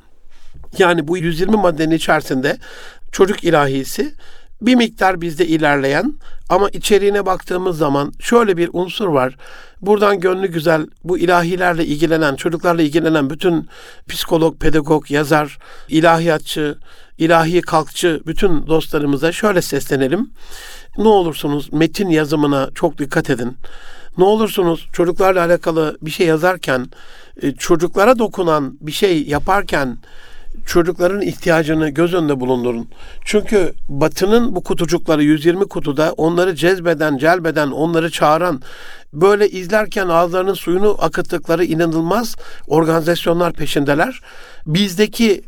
Yani 0.77 1.07
bu 1.07 1.17
120 1.17 1.57
maddenin 1.57 1.95
içerisinde 1.95 2.57
çocuk 3.11 3.43
ilahisi 3.43 4.13
bir 4.61 4.75
miktar 4.75 5.21
bizde 5.21 5.47
ilerleyen 5.47 6.13
ama 6.49 6.69
içeriğine 6.69 7.25
baktığımız 7.25 7.77
zaman 7.77 8.13
şöyle 8.19 8.57
bir 8.57 8.69
unsur 8.73 9.07
var. 9.07 9.37
Buradan 9.81 10.19
gönlü 10.19 10.47
güzel 10.47 10.87
bu 11.03 11.17
ilahilerle 11.17 11.85
ilgilenen, 11.85 12.35
çocuklarla 12.35 12.81
ilgilenen 12.81 13.29
bütün 13.29 13.69
psikolog, 14.09 14.59
pedagog, 14.59 15.11
yazar, 15.11 15.57
ilahiyatçı, 15.89 16.77
ilahi 17.17 17.61
kalkçı 17.61 18.21
bütün 18.27 18.67
dostlarımıza 18.67 19.31
şöyle 19.31 19.61
seslenelim. 19.61 20.29
Ne 20.97 21.07
olursunuz 21.07 21.73
metin 21.73 22.09
yazımına 22.09 22.69
çok 22.75 22.97
dikkat 22.97 23.29
edin. 23.29 23.57
Ne 24.17 24.23
olursunuz 24.23 24.87
çocuklarla 24.93 25.45
alakalı 25.45 25.97
bir 26.01 26.11
şey 26.11 26.27
yazarken, 26.27 26.87
e, 27.41 27.51
çocuklara 27.51 28.19
dokunan 28.19 28.77
bir 28.81 28.91
şey 28.91 29.23
yaparken 29.23 29.97
çocukların 30.65 31.21
ihtiyacını 31.21 31.89
göz 31.89 32.13
önünde 32.13 32.39
bulundurun. 32.39 32.89
Çünkü 33.25 33.73
Batı'nın 33.89 34.55
bu 34.55 34.63
kutucukları 34.63 35.23
120 35.23 35.67
kutuda 35.67 36.13
onları 36.17 36.55
cezbeden, 36.55 37.17
celbeden, 37.17 37.71
onları 37.71 38.11
çağıran, 38.11 38.61
böyle 39.13 39.49
izlerken 39.49 40.07
ağızlarının 40.07 40.53
suyunu 40.53 40.97
akıttıkları 40.99 41.65
inanılmaz 41.65 42.35
organizasyonlar 42.67 43.53
peşindeler. 43.53 44.21
Bizdeki 44.67 45.43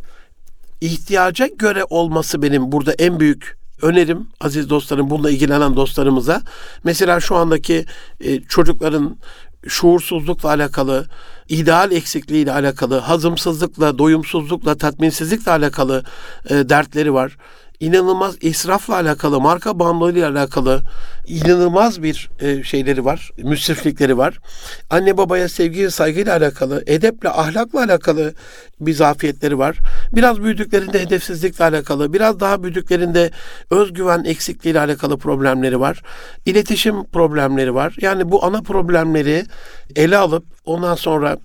ihtiyaca 0.81 1.47
göre 1.47 1.83
olması 1.89 2.41
benim 2.41 2.71
burada 2.71 2.93
en 2.93 3.19
büyük 3.19 3.57
önerim 3.81 4.27
aziz 4.39 4.69
dostlarım 4.69 5.09
bununla 5.09 5.29
ilgilenen 5.29 5.75
dostlarımıza. 5.75 6.41
Mesela 6.83 7.19
şu 7.19 7.35
andaki 7.35 7.85
e, 8.19 8.41
çocukların 8.41 9.17
şuursuzlukla 9.67 10.49
alakalı, 10.49 11.07
ideal 11.49 11.91
eksikliğiyle 11.91 12.53
alakalı, 12.53 12.97
hazımsızlıkla, 12.97 13.97
doyumsuzlukla, 13.97 14.75
tatminsizlikle 14.75 15.51
alakalı 15.51 16.03
e, 16.49 16.69
dertleri 16.69 17.13
var 17.13 17.37
inanılmaz 17.79 18.35
israfla 18.41 18.95
alakalı, 18.95 19.41
marka 19.41 19.79
bağımlılığıyla 19.79 20.31
alakalı 20.31 20.81
inanılmaz 21.27 22.03
bir 22.03 22.29
e, 22.39 22.63
şeyleri 22.63 23.05
var, 23.05 23.31
müsriflikleri 23.37 24.17
var. 24.17 24.39
Anne 24.89 25.17
babaya 25.17 25.49
sevgi 25.49 25.85
ve 25.85 25.89
saygıyla 25.89 26.37
alakalı, 26.37 26.83
edeple, 26.87 27.29
ahlakla 27.29 27.79
alakalı 27.79 28.33
bir 28.79 28.93
zafiyetleri 28.93 29.57
var. 29.57 29.77
Biraz 30.11 30.43
büyüdüklerinde 30.43 31.01
hedefsizlikle 31.01 31.65
alakalı, 31.65 32.13
biraz 32.13 32.39
daha 32.39 32.63
büyüdüklerinde 32.63 33.31
özgüven 33.69 34.23
eksikliğiyle 34.23 34.79
alakalı 34.79 35.17
problemleri 35.17 35.79
var. 35.79 36.01
İletişim 36.45 37.03
problemleri 37.03 37.75
var. 37.75 37.95
Yani 38.01 38.31
bu 38.31 38.45
ana 38.45 38.61
problemleri 38.61 39.45
ele 39.95 40.17
alıp 40.17 40.45
ondan 40.65 40.95
sonra 40.95 41.37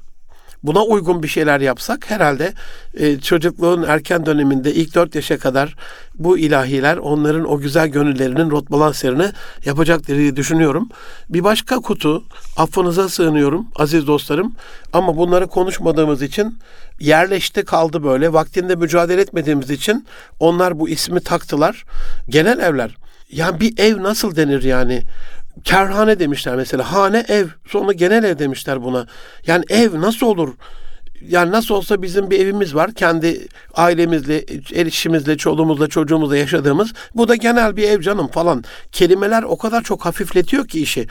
buna 0.62 0.83
uygun 0.83 1.23
bir 1.23 1.28
şeyler 1.28 1.61
yapsak 1.61 2.11
herhalde 2.11 2.52
e, 2.95 3.21
çocukluğun 3.21 3.83
erken 3.83 4.26
döneminde 4.26 4.75
ilk 4.75 4.95
dört 4.95 5.14
yaşa 5.14 5.38
kadar 5.38 5.76
bu 6.14 6.38
ilahiler 6.38 6.97
onların 6.97 7.50
o 7.50 7.59
güzel 7.59 7.88
gönüllerinin 7.88 8.50
rot 8.50 8.71
balanslarını 8.71 9.33
yapacaktır 9.64 10.16
diye 10.16 10.37
düşünüyorum. 10.37 10.88
Bir 11.28 11.45
başka 11.45 11.76
kutu 11.76 12.25
affınıza 12.57 13.09
sığınıyorum 13.09 13.66
aziz 13.76 14.07
dostlarım 14.07 14.54
ama 14.92 15.16
bunları 15.16 15.47
konuşmadığımız 15.47 16.23
için 16.23 16.59
yerleşti 17.00 17.64
kaldı 17.64 18.04
böyle. 18.04 18.33
Vaktinde 18.33 18.76
mücadele 18.76 19.21
etmediğimiz 19.21 19.71
için 19.71 20.07
onlar 20.40 20.78
bu 20.78 20.88
ismi 20.88 21.21
taktılar. 21.21 21.85
Genel 22.28 22.59
evler. 22.59 22.97
Yani 23.33 23.61
bir 23.61 23.78
ev 23.78 24.02
nasıl 24.02 24.37
denir 24.37 24.62
yani? 24.62 25.02
Kerhane 25.64 26.18
demişler 26.18 26.56
mesela. 26.56 26.92
Hane 26.92 27.25
ev. 27.28 27.47
Sonra 27.68 27.92
genel 27.92 28.25
ev 28.25 28.38
demişler 28.38 28.82
buna. 28.82 29.06
Yani 29.47 29.64
ev 29.68 30.00
nasıl 30.00 30.26
olur? 30.26 30.54
Yani 31.28 31.50
nasıl 31.50 31.75
olsa 31.75 32.02
bizim 32.02 32.30
bir 32.30 32.40
evimiz 32.40 32.75
var. 32.75 32.94
Kendi 32.94 33.49
ailemizle, 33.75 34.44
erişimizle, 34.75 35.37
çoluğumuzla, 35.37 35.88
çocuğumuzla 35.88 36.37
yaşadığımız. 36.37 36.92
Bu 37.14 37.28
da 37.28 37.35
genel 37.35 37.76
bir 37.76 37.88
ev 37.88 38.00
canım 38.00 38.28
falan. 38.28 38.64
Kelimeler 38.92 39.42
o 39.42 39.59
kadar 39.59 39.82
çok 39.82 40.04
hafifletiyor 40.04 40.68
ki 40.68 40.82
işi. 40.82 41.06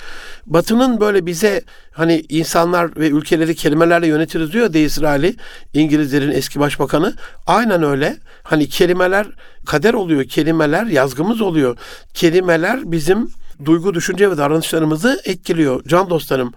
Batı'nın 0.46 1.00
böyle 1.00 1.26
bize 1.26 1.62
hani 1.92 2.26
insanlar 2.30 2.96
ve 2.96 3.08
ülkeleri 3.08 3.56
kelimelerle 3.56 4.08
yönetiriz 4.08 4.54
diyor 4.54 4.74
de 4.74 4.84
İsrail'i. 4.84 5.36
İngilizlerin 5.74 6.32
eski 6.32 6.60
başbakanı. 6.60 7.14
Aynen 7.48 7.84
öyle. 7.84 8.18
Hani 8.44 8.70
kelimeler 8.70 9.28
kader 9.66 9.94
oluyor. 9.94 10.24
Kelimeler 10.24 10.86
yazgımız 10.86 11.42
oluyor. 11.42 11.78
Kelimeler 12.14 12.92
bizim 12.92 13.30
duygu, 13.66 13.94
düşünce 13.94 14.32
ve 14.32 14.38
davranışlarımızı 14.38 15.22
etkiliyor 15.26 15.84
can 15.88 16.10
dostlarım. 16.10 16.54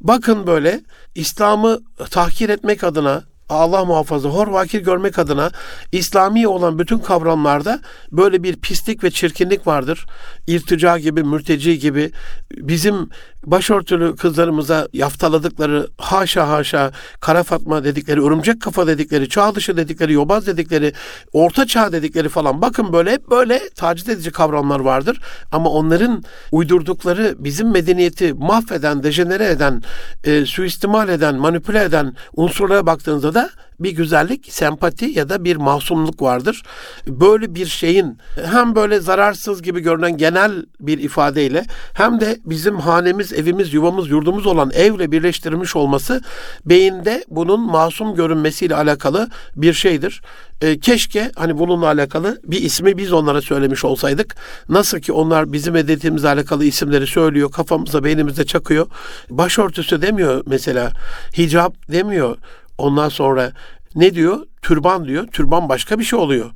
Bakın 0.00 0.46
böyle 0.46 0.80
İslam'ı 1.14 1.80
tahkir 2.10 2.48
etmek 2.48 2.84
adına 2.84 3.22
Allah 3.48 3.84
muhafaza 3.84 4.28
hor 4.28 4.48
vakir 4.48 4.80
görmek 4.80 5.18
adına 5.18 5.50
İslami 5.92 6.48
olan 6.48 6.78
bütün 6.78 6.98
kavramlarda 6.98 7.80
böyle 8.12 8.42
bir 8.42 8.56
pislik 8.56 9.04
ve 9.04 9.10
çirkinlik 9.10 9.66
vardır. 9.66 10.06
İrtica 10.48 10.98
gibi, 10.98 11.22
mürteci 11.22 11.78
gibi 11.78 12.12
bizim 12.56 13.08
başörtülü 13.46 14.16
kızlarımıza 14.16 14.88
yaftaladıkları 14.92 15.88
haşa 15.98 16.48
haşa 16.48 16.92
kara 17.20 17.42
fatma 17.42 17.84
dedikleri, 17.84 18.22
örümcek 18.22 18.62
kafa 18.62 18.86
dedikleri, 18.86 19.28
çağ 19.28 19.54
dışı 19.54 19.76
dedikleri, 19.76 20.12
yobaz 20.12 20.46
dedikleri, 20.46 20.92
orta 21.32 21.66
çağ 21.66 21.92
dedikleri 21.92 22.28
falan 22.28 22.62
bakın 22.62 22.92
böyle 22.92 23.12
hep 23.12 23.30
böyle 23.30 23.60
taciz 23.74 24.08
edici 24.08 24.30
kavramlar 24.30 24.80
vardır. 24.80 25.20
Ama 25.52 25.70
onların 25.70 26.22
uydurdukları 26.52 27.34
bizim 27.38 27.70
medeniyeti 27.70 28.32
mahveden, 28.32 29.02
dejenere 29.02 29.46
eden, 29.46 29.82
e, 30.24 30.46
suistimal 30.46 31.08
eden, 31.08 31.34
manipüle 31.34 31.84
eden 31.84 32.16
unsurlara 32.36 32.86
baktığınızda 32.86 33.34
da 33.34 33.50
bir 33.80 33.90
güzellik, 33.90 34.52
sempati 34.52 35.04
ya 35.04 35.28
da 35.28 35.44
bir 35.44 35.56
masumluk 35.56 36.22
vardır. 36.22 36.62
Böyle 37.06 37.54
bir 37.54 37.66
şeyin 37.66 38.18
hem 38.44 38.74
böyle 38.74 39.00
zararsız 39.00 39.62
gibi 39.62 39.80
görünen 39.80 40.16
genel 40.16 40.52
bir 40.80 40.98
ifadeyle 40.98 41.64
hem 41.92 42.20
de 42.20 42.38
bizim 42.44 42.76
hanemiz, 42.76 43.32
evimiz, 43.32 43.74
yuvamız, 43.74 44.10
yurdumuz 44.10 44.46
olan 44.46 44.70
evle 44.74 45.12
birleştirilmiş 45.12 45.76
olması 45.76 46.22
beyinde 46.66 47.24
bunun 47.28 47.60
masum 47.60 48.14
görünmesiyle 48.14 48.76
alakalı 48.76 49.28
bir 49.56 49.72
şeydir. 49.72 50.22
E, 50.60 50.80
keşke 50.80 51.30
hani 51.36 51.58
bununla 51.58 51.86
alakalı 51.86 52.40
bir 52.44 52.62
ismi 52.62 52.98
biz 52.98 53.12
onlara 53.12 53.40
söylemiş 53.40 53.84
olsaydık. 53.84 54.36
Nasıl 54.68 55.00
ki 55.00 55.12
onlar 55.12 55.52
bizim 55.52 55.74
medeniyetimize 55.74 56.28
alakalı 56.28 56.64
isimleri 56.64 57.06
söylüyor, 57.06 57.50
kafamıza, 57.50 58.04
beynimizde 58.04 58.46
çakıyor. 58.46 58.86
Başörtüsü 59.30 60.02
demiyor 60.02 60.42
mesela, 60.46 60.92
hicap 61.38 61.92
demiyor. 61.92 62.36
Ondan 62.78 63.08
sonra 63.08 63.52
ne 63.94 64.14
diyor? 64.14 64.46
Türban 64.62 65.04
diyor. 65.04 65.26
Türban 65.26 65.68
başka 65.68 65.98
bir 65.98 66.04
şey 66.04 66.18
oluyor. 66.18 66.50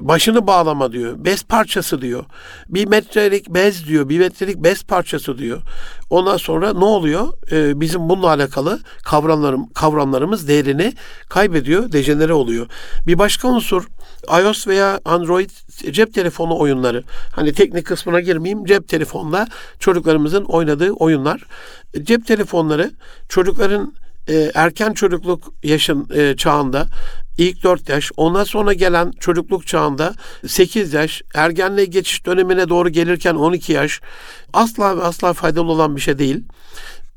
Başını 0.00 0.46
bağlama 0.46 0.92
diyor. 0.92 1.14
Bez 1.18 1.44
parçası 1.44 2.02
diyor. 2.02 2.24
Bir 2.68 2.86
metrelik 2.86 3.48
bez 3.48 3.86
diyor. 3.86 4.08
Bir 4.08 4.18
metrelik 4.18 4.56
bez 4.56 4.82
parçası 4.82 5.38
diyor. 5.38 5.62
Ondan 6.10 6.36
sonra 6.36 6.72
ne 6.72 6.84
oluyor? 6.84 7.32
Ee, 7.52 7.80
bizim 7.80 8.08
bununla 8.08 8.28
alakalı 8.28 8.80
kavramlarım, 9.04 9.72
kavramlarımız 9.72 10.48
değerini 10.48 10.92
kaybediyor, 11.28 11.92
dejenere 11.92 12.32
oluyor. 12.32 12.66
Bir 13.06 13.18
başka 13.18 13.48
unsur 13.48 13.88
iOS 14.40 14.66
veya 14.66 15.00
Android 15.04 15.50
cep 15.90 16.14
telefonu 16.14 16.58
oyunları. 16.58 17.04
Hani 17.36 17.52
teknik 17.52 17.86
kısmına 17.86 18.20
girmeyeyim. 18.20 18.64
Cep 18.64 18.88
telefonla 18.88 19.46
çocuklarımızın 19.78 20.44
oynadığı 20.44 20.90
oyunlar. 20.90 21.44
Cep 22.02 22.26
telefonları 22.26 22.90
çocukların 23.28 23.92
e, 24.28 24.50
erken 24.54 24.92
çocukluk 24.92 25.54
yaşın 25.62 26.08
e, 26.14 26.36
çağında 26.36 26.86
ilk 27.38 27.62
4 27.64 27.88
yaş, 27.88 28.12
ondan 28.16 28.44
sonra 28.44 28.72
gelen 28.72 29.10
çocukluk 29.20 29.66
çağında 29.66 30.14
8 30.46 30.92
yaş, 30.92 31.22
ergenliğe 31.34 31.86
geçiş 31.86 32.26
dönemine 32.26 32.68
doğru 32.68 32.88
gelirken 32.88 33.34
12 33.34 33.72
yaş 33.72 34.00
asla 34.52 34.96
ve 34.96 35.02
asla 35.02 35.32
faydalı 35.32 35.72
olan 35.72 35.96
bir 35.96 36.00
şey 36.00 36.18
değil. 36.18 36.44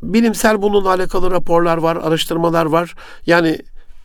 Bilimsel 0.01 0.61
bununla 0.61 0.89
alakalı 0.89 1.31
raporlar 1.31 1.77
var, 1.77 1.95
araştırmalar 1.95 2.65
var. 2.65 2.95
Yani 3.25 3.59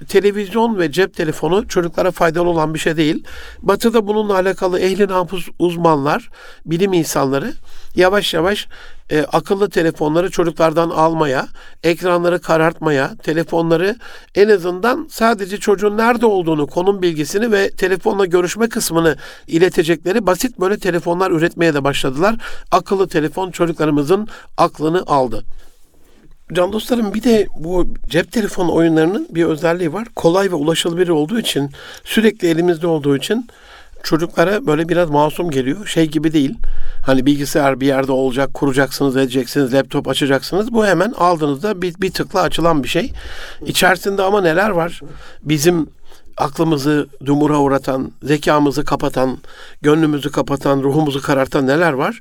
televizyon 0.08 0.78
ve 0.78 0.92
cep 0.92 1.14
telefonu 1.14 1.68
çocuklara 1.68 2.10
faydalı 2.10 2.48
olan 2.48 2.74
bir 2.74 2.78
şey 2.78 2.96
değil. 2.96 3.24
Batı'da 3.62 4.06
bununla 4.06 4.34
alakalı 4.34 4.80
ehli 4.80 5.08
nafus 5.08 5.48
uzmanlar, 5.58 6.30
bilim 6.66 6.92
insanları 6.92 7.52
yavaş 7.94 8.34
yavaş 8.34 8.68
e, 9.10 9.22
akıllı 9.22 9.70
telefonları 9.70 10.30
çocuklardan 10.30 10.90
almaya, 10.90 11.48
ekranları 11.82 12.40
karartmaya, 12.40 13.16
telefonları 13.16 13.96
en 14.34 14.48
azından 14.48 15.08
sadece 15.10 15.56
çocuğun 15.56 15.96
nerede 15.96 16.26
olduğunu, 16.26 16.66
konum 16.66 17.02
bilgisini 17.02 17.52
ve 17.52 17.70
telefonla 17.70 18.26
görüşme 18.26 18.68
kısmını 18.68 19.16
iletecekleri 19.46 20.26
basit 20.26 20.60
böyle 20.60 20.78
telefonlar 20.78 21.30
üretmeye 21.30 21.74
de 21.74 21.84
başladılar. 21.84 22.34
Akıllı 22.70 23.08
telefon 23.08 23.50
çocuklarımızın 23.50 24.28
aklını 24.56 25.02
aldı. 25.06 25.44
Can 26.52 26.72
dostlarım 26.72 27.14
bir 27.14 27.22
de 27.22 27.46
bu 27.58 27.94
cep 28.08 28.32
telefonu 28.32 28.74
oyunlarının 28.74 29.28
bir 29.30 29.44
özelliği 29.44 29.92
var. 29.92 30.08
Kolay 30.16 30.50
ve 30.50 30.54
ulaşılabilir 30.54 31.08
olduğu 31.08 31.38
için, 31.38 31.70
sürekli 32.04 32.48
elimizde 32.48 32.86
olduğu 32.86 33.16
için 33.16 33.48
çocuklara 34.02 34.66
böyle 34.66 34.88
biraz 34.88 35.10
masum 35.10 35.50
geliyor. 35.50 35.86
Şey 35.86 36.06
gibi 36.06 36.32
değil. 36.32 36.54
Hani 37.06 37.26
bilgisayar 37.26 37.80
bir 37.80 37.86
yerde 37.86 38.12
olacak, 38.12 38.54
kuracaksınız, 38.54 39.16
edeceksiniz, 39.16 39.74
laptop 39.74 40.08
açacaksınız. 40.08 40.72
Bu 40.72 40.86
hemen 40.86 41.12
aldığınızda 41.12 41.82
bir, 41.82 41.94
bir 42.00 42.12
tıkla 42.12 42.40
açılan 42.40 42.82
bir 42.82 42.88
şey. 42.88 43.12
İçerisinde 43.66 44.22
ama 44.22 44.40
neler 44.40 44.70
var? 44.70 45.00
Bizim 45.42 45.86
aklımızı 46.36 47.06
dumura 47.26 47.58
uğratan, 47.58 48.12
zekamızı 48.22 48.84
kapatan, 48.84 49.38
gönlümüzü 49.82 50.30
kapatan, 50.30 50.82
ruhumuzu 50.82 51.22
karartan 51.22 51.66
neler 51.66 51.92
var? 51.92 52.20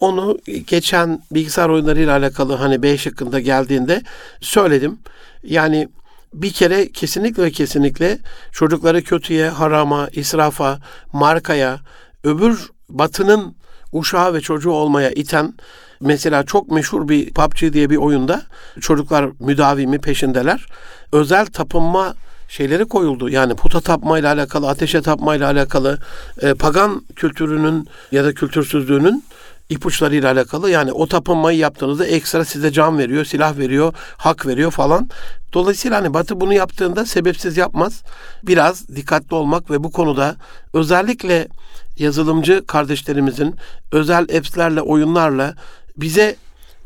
Onu 0.00 0.38
geçen 0.66 1.22
bilgisayar 1.30 1.68
oyunlarıyla 1.68 2.16
alakalı 2.16 2.54
hani 2.54 2.82
B 2.82 2.98
şıkkında 2.98 3.40
geldiğinde 3.40 4.02
söyledim. 4.40 4.98
Yani 5.44 5.88
bir 6.34 6.52
kere 6.52 6.92
kesinlikle 6.92 7.42
ve 7.42 7.50
kesinlikle 7.50 8.18
çocukları 8.52 9.02
kötüye, 9.02 9.48
harama, 9.48 10.08
israfa, 10.12 10.78
markaya, 11.12 11.80
öbür 12.24 12.70
batının 12.88 13.54
uşağı 13.92 14.34
ve 14.34 14.40
çocuğu 14.40 14.70
olmaya 14.70 15.10
iten 15.10 15.54
mesela 16.00 16.42
çok 16.42 16.70
meşhur 16.70 17.08
bir 17.08 17.34
PUBG 17.34 17.72
diye 17.72 17.90
bir 17.90 17.96
oyunda 17.96 18.42
çocuklar 18.80 19.30
müdavimi 19.40 19.98
peşindeler. 19.98 20.66
Özel 21.12 21.46
tapınma 21.46 22.14
şeyleri 22.48 22.84
koyuldu. 22.84 23.28
Yani 23.28 23.54
puta 23.54 23.80
tapmayla 23.80 24.32
alakalı, 24.32 24.68
ateşe 24.68 25.02
tapmayla 25.02 25.50
alakalı, 25.50 25.98
e, 26.42 26.54
pagan 26.54 27.02
kültürünün 27.16 27.88
ya 28.12 28.24
da 28.24 28.34
kültürsüzlüğünün 28.34 29.24
ipuçlarıyla 29.68 30.32
alakalı. 30.32 30.70
Yani 30.70 30.92
o 30.92 31.06
tapınmayı 31.06 31.58
yaptığınızda 31.58 32.06
ekstra 32.06 32.44
size 32.44 32.72
can 32.72 32.98
veriyor, 32.98 33.24
silah 33.24 33.58
veriyor, 33.58 33.94
hak 34.16 34.46
veriyor 34.46 34.70
falan. 34.70 35.08
Dolayısıyla 35.52 35.96
hani 35.96 36.14
Batı 36.14 36.40
bunu 36.40 36.52
yaptığında 36.54 37.06
sebepsiz 37.06 37.56
yapmaz. 37.56 38.02
Biraz 38.42 38.88
dikkatli 38.88 39.34
olmak 39.34 39.70
ve 39.70 39.84
bu 39.84 39.92
konuda 39.92 40.36
özellikle 40.72 41.48
yazılımcı 41.96 42.66
kardeşlerimizin 42.66 43.54
özel 43.92 44.22
apps'lerle, 44.22 44.80
oyunlarla 44.80 45.54
bize 45.96 46.36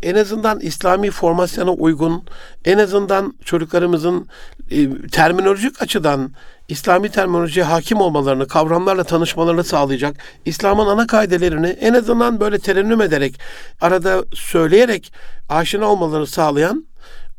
en 0.02 0.14
azından 0.14 0.60
İslami 0.60 1.10
formasyona 1.10 1.70
uygun, 1.70 2.24
en 2.64 2.78
azından 2.78 3.34
çocuklarımızın 3.44 4.28
e, 4.70 5.08
terminolojik 5.08 5.82
açıdan 5.82 6.30
İslami 6.68 7.08
terminolojiye 7.08 7.64
hakim 7.64 8.00
olmalarını, 8.00 8.48
kavramlarla 8.48 9.04
tanışmalarını 9.04 9.64
sağlayacak, 9.64 10.16
İslam'ın 10.44 10.86
ana 10.86 11.06
kaidelerini 11.06 11.66
en 11.66 11.94
azından 11.94 12.40
böyle 12.40 12.58
terennüm 12.58 13.00
ederek, 13.00 13.40
arada 13.80 14.24
söyleyerek 14.34 15.12
aşina 15.48 15.86
olmalarını 15.86 16.26
sağlayan 16.26 16.86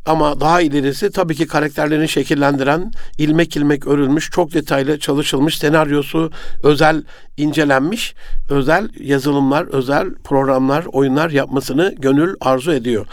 ama 0.07 0.39
daha 0.39 0.61
ilerisi 0.61 1.11
tabii 1.11 1.35
ki 1.35 1.47
karakterlerini 1.47 2.09
şekillendiren, 2.09 2.91
ilmek 3.17 3.57
ilmek 3.57 3.87
örülmüş, 3.87 4.29
çok 4.29 4.53
detaylı 4.53 4.99
çalışılmış, 4.99 5.57
senaryosu 5.57 6.31
özel 6.63 7.03
incelenmiş, 7.37 8.15
özel 8.49 8.89
yazılımlar, 8.99 9.67
özel 9.67 10.13
programlar, 10.23 10.85
oyunlar 10.85 11.29
yapmasını 11.29 11.95
gönül 11.99 12.35
arzu 12.41 12.71
ediyor. 12.73 13.07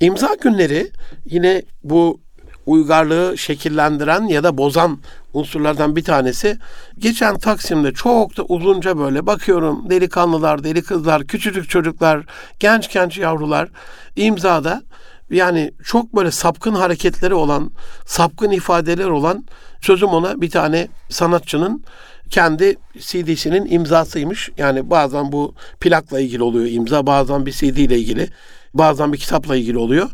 İmza 0.00 0.36
günleri 0.42 0.90
yine 1.24 1.62
bu 1.82 2.20
uygarlığı 2.66 3.38
şekillendiren 3.38 4.26
ya 4.26 4.44
da 4.44 4.58
bozan 4.58 4.98
unsurlardan 5.32 5.96
bir 5.96 6.04
tanesi. 6.04 6.58
Geçen 6.98 7.38
Taksim'de 7.38 7.92
çok 7.92 8.36
da 8.36 8.42
uzunca 8.42 8.98
böyle 8.98 9.26
bakıyorum 9.26 9.90
delikanlılar, 9.90 10.64
deli 10.64 10.82
kızlar, 10.82 11.24
küçücük 11.24 11.70
çocuklar, 11.70 12.24
genç 12.60 12.92
genç 12.92 13.18
yavrular 13.18 13.68
imzada 14.16 14.82
yani 15.30 15.72
çok 15.84 16.16
böyle 16.16 16.30
sapkın 16.30 16.74
hareketleri 16.74 17.34
olan, 17.34 17.70
sapkın 18.06 18.50
ifadeler 18.50 19.08
olan 19.08 19.44
sözüm 19.80 20.08
ona 20.08 20.40
bir 20.40 20.50
tane 20.50 20.88
sanatçının 21.08 21.84
kendi 22.30 22.76
CD'sinin 22.98 23.70
imzasıymış. 23.70 24.50
Yani 24.58 24.90
bazen 24.90 25.32
bu 25.32 25.54
plakla 25.80 26.20
ilgili 26.20 26.42
oluyor 26.42 26.66
imza, 26.66 27.06
bazen 27.06 27.46
bir 27.46 27.52
CD 27.52 27.62
ile 27.62 27.98
ilgili, 27.98 28.28
bazen 28.74 29.12
bir 29.12 29.18
kitapla 29.18 29.56
ilgili 29.56 29.78
oluyor. 29.78 30.10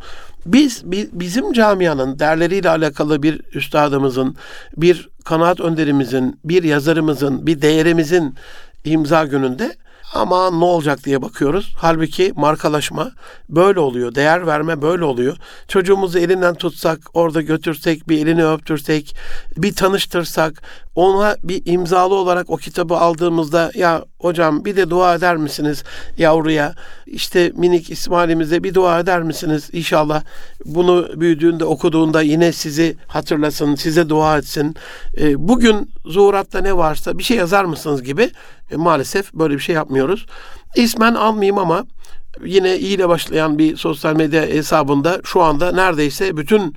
Biz 0.46 0.83
bizim 1.12 1.53
camianın 1.53 2.18
değerleriyle 2.18 2.70
alakalı 2.70 3.22
bir 3.22 3.40
üstadımızın, 3.55 4.37
bir 4.76 5.09
kanaat 5.24 5.61
önderimizin, 5.61 6.40
bir 6.44 6.62
yazarımızın, 6.62 7.46
bir 7.46 7.62
değerimizin 7.62 8.35
imza 8.85 9.24
gününde 9.24 9.76
ama 10.14 10.50
ne 10.50 10.64
olacak 10.64 11.05
diye 11.05 11.22
bakıyoruz. 11.22 11.74
Halbuki 11.79 12.33
markalaşma 12.37 13.11
böyle 13.48 13.81
oluyor. 13.81 14.14
Değer 14.14 14.46
verme 14.46 14.83
böyle 14.83 15.05
oluyor. 15.05 15.37
Çocuğumuzu 15.68 16.18
elinden 16.18 16.55
tutsak, 16.55 16.98
orada 17.14 17.42
götürsek, 17.42 18.09
bir 18.09 18.18
elini 18.18 18.46
öptürsek, 18.46 19.16
bir 19.57 19.74
tanıştırsak, 19.74 20.62
ona 20.94 21.37
bir 21.42 21.62
imzalı 21.64 22.14
olarak 22.14 22.50
o 22.50 22.57
kitabı 22.57 22.96
aldığımızda 22.96 23.70
ya 23.74 24.05
hocam 24.18 24.64
bir 24.64 24.76
de 24.76 24.90
dua 24.90 25.14
eder 25.14 25.37
misiniz 25.37 25.85
yavruya? 26.16 26.74
İşte 27.07 27.53
minik 27.55 27.90
İsmail'imize 27.90 28.62
bir 28.62 28.74
dua 28.74 29.00
eder 29.00 29.22
misiniz? 29.22 29.70
İnşallah 29.72 30.22
bunu 30.64 31.09
büyüdüğünde 31.20 31.64
okuduğunda 31.64 32.22
yine 32.22 32.53
sizi 32.53 32.96
hatırlasın, 33.07 33.74
size 33.74 34.09
dua 34.09 34.38
etsin. 34.38 34.74
E, 35.20 35.48
bugün 35.48 35.90
zuhuratta 36.05 36.61
ne 36.61 36.76
varsa 36.76 37.18
bir 37.18 37.22
şey 37.22 37.37
yazar 37.37 37.64
mısınız 37.64 38.03
gibi 38.03 38.31
e, 38.70 38.76
maalesef 38.76 39.35
böyle 39.35 39.55
bir 39.55 39.61
şey 39.61 39.74
yapmıyoruz. 39.74 40.26
İsmen 40.76 41.14
almayayım 41.14 41.59
ama 41.59 41.85
yine 42.44 42.79
iyi 42.79 42.96
ile 42.96 43.09
başlayan 43.09 43.59
bir 43.59 43.76
sosyal 43.76 44.16
medya 44.16 44.42
hesabında 44.42 45.20
şu 45.24 45.42
anda 45.42 45.72
neredeyse 45.72 46.37
bütün 46.37 46.74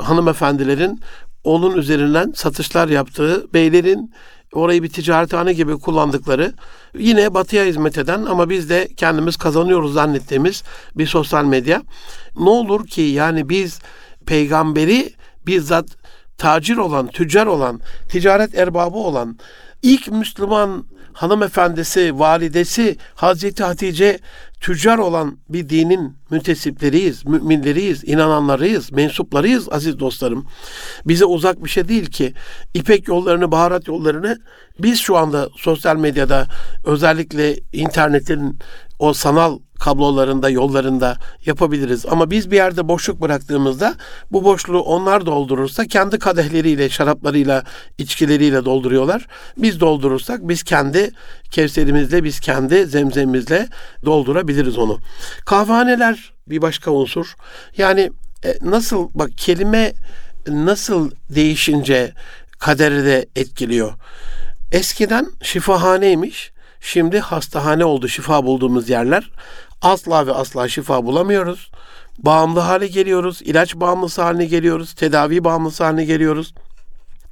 hanımefendilerin 0.00 1.00
onun 1.44 1.76
üzerinden 1.76 2.32
satışlar 2.36 2.88
yaptığı, 2.88 3.52
beylerin 3.54 4.12
orayı 4.52 4.82
bir 4.82 4.88
ticarethane 4.88 5.52
gibi 5.52 5.78
kullandıkları, 5.78 6.52
yine 6.98 7.34
batıya 7.34 7.64
hizmet 7.64 7.98
eden 7.98 8.24
ama 8.24 8.50
biz 8.50 8.70
de 8.70 8.88
kendimiz 8.96 9.36
kazanıyoruz 9.36 9.92
zannettiğimiz 9.92 10.62
bir 10.96 11.06
sosyal 11.06 11.44
medya. 11.44 11.82
Ne 12.38 12.48
olur 12.48 12.86
ki 12.86 13.00
yani 13.00 13.48
biz 13.48 13.78
peygamberi 14.26 15.12
bizzat 15.46 15.86
tacir 16.38 16.76
olan, 16.76 17.06
tüccar 17.06 17.46
olan, 17.46 17.80
ticaret 18.08 18.54
erbabı 18.54 18.98
olan, 18.98 19.38
ilk 19.82 20.08
Müslüman 20.08 20.84
hanımefendisi, 21.14 22.18
validesi 22.18 22.96
Hazreti 23.14 23.64
Hatice 23.64 24.18
tüccar 24.60 24.98
olan 24.98 25.38
bir 25.48 25.68
dinin 25.68 26.16
müntesipleriyiz, 26.30 27.26
müminleriyiz, 27.26 28.04
inananlarıyız, 28.04 28.92
mensuplarıyız 28.92 29.72
aziz 29.72 30.00
dostlarım. 30.00 30.46
Bize 31.06 31.24
uzak 31.24 31.64
bir 31.64 31.70
şey 31.70 31.88
değil 31.88 32.06
ki 32.06 32.34
İpek 32.74 33.08
yollarını, 33.08 33.52
baharat 33.52 33.88
yollarını 33.88 34.38
biz 34.78 35.00
şu 35.00 35.16
anda 35.16 35.48
sosyal 35.56 35.96
medyada 35.96 36.46
özellikle 36.84 37.56
internetin 37.72 38.58
o 38.98 39.12
sanal 39.12 39.58
kablolarında, 39.80 40.50
yollarında 40.50 41.16
yapabiliriz. 41.46 42.06
Ama 42.06 42.30
biz 42.30 42.50
bir 42.50 42.56
yerde 42.56 42.88
boşluk 42.88 43.20
bıraktığımızda 43.20 43.94
bu 44.32 44.44
boşluğu 44.44 44.80
onlar 44.80 45.26
doldurursa 45.26 45.86
kendi 45.86 46.18
kadehleriyle, 46.18 46.90
şaraplarıyla, 46.90 47.64
içkileriyle 47.98 48.64
dolduruyorlar. 48.64 49.26
Biz 49.56 49.80
doldurursak 49.80 50.48
biz 50.48 50.62
kendi 50.62 51.10
kevserimizle, 51.50 52.24
biz 52.24 52.40
kendi 52.40 52.86
zemzemimizle 52.86 53.68
doldurabiliriz 54.04 54.78
onu. 54.78 54.98
Kahvaneler 55.46 56.32
bir 56.46 56.62
başka 56.62 56.90
unsur. 56.90 57.34
Yani 57.78 58.10
e, 58.44 58.54
nasıl 58.62 59.08
bak 59.14 59.30
kelime 59.36 59.92
nasıl 60.48 61.10
değişince 61.30 62.12
kaderi 62.58 63.04
de 63.04 63.26
etkiliyor. 63.36 63.92
Eskiden 64.72 65.26
şifahaneymiş. 65.42 66.53
Şimdi 66.86 67.18
hastahane 67.20 67.84
oldu 67.84 68.08
şifa 68.08 68.44
bulduğumuz 68.44 68.90
yerler. 68.90 69.30
Asla 69.82 70.26
ve 70.26 70.32
asla 70.32 70.68
şifa 70.68 71.04
bulamıyoruz. 71.04 71.70
Bağımlı 72.18 72.60
hale 72.60 72.86
geliyoruz. 72.86 73.42
ilaç 73.42 73.76
bağımlısı 73.76 74.22
haline 74.22 74.44
geliyoruz. 74.44 74.94
Tedavi 74.94 75.44
bağımlısı 75.44 75.84
haline 75.84 76.04
geliyoruz. 76.04 76.54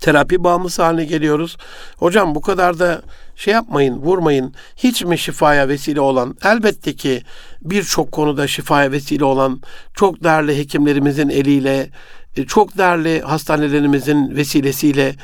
Terapi 0.00 0.44
bağımlısı 0.44 0.82
haline 0.82 1.04
geliyoruz. 1.04 1.56
Hocam 1.96 2.34
bu 2.34 2.40
kadar 2.40 2.78
da 2.78 3.02
şey 3.36 3.54
yapmayın, 3.54 3.96
vurmayın. 3.96 4.54
Hiç 4.76 5.04
mi 5.04 5.18
şifaya 5.18 5.68
vesile 5.68 6.00
olan? 6.00 6.36
Elbette 6.44 6.94
ki 6.96 7.22
birçok 7.62 8.12
konuda 8.12 8.46
şifaya 8.48 8.92
vesile 8.92 9.24
olan 9.24 9.60
çok 9.94 10.24
değerli 10.24 10.58
hekimlerimizin 10.58 11.28
eliyle 11.28 11.90
çok 12.46 12.78
değerli 12.78 13.20
hastanelerimizin 13.20 14.36
vesilesiyle 14.36 15.14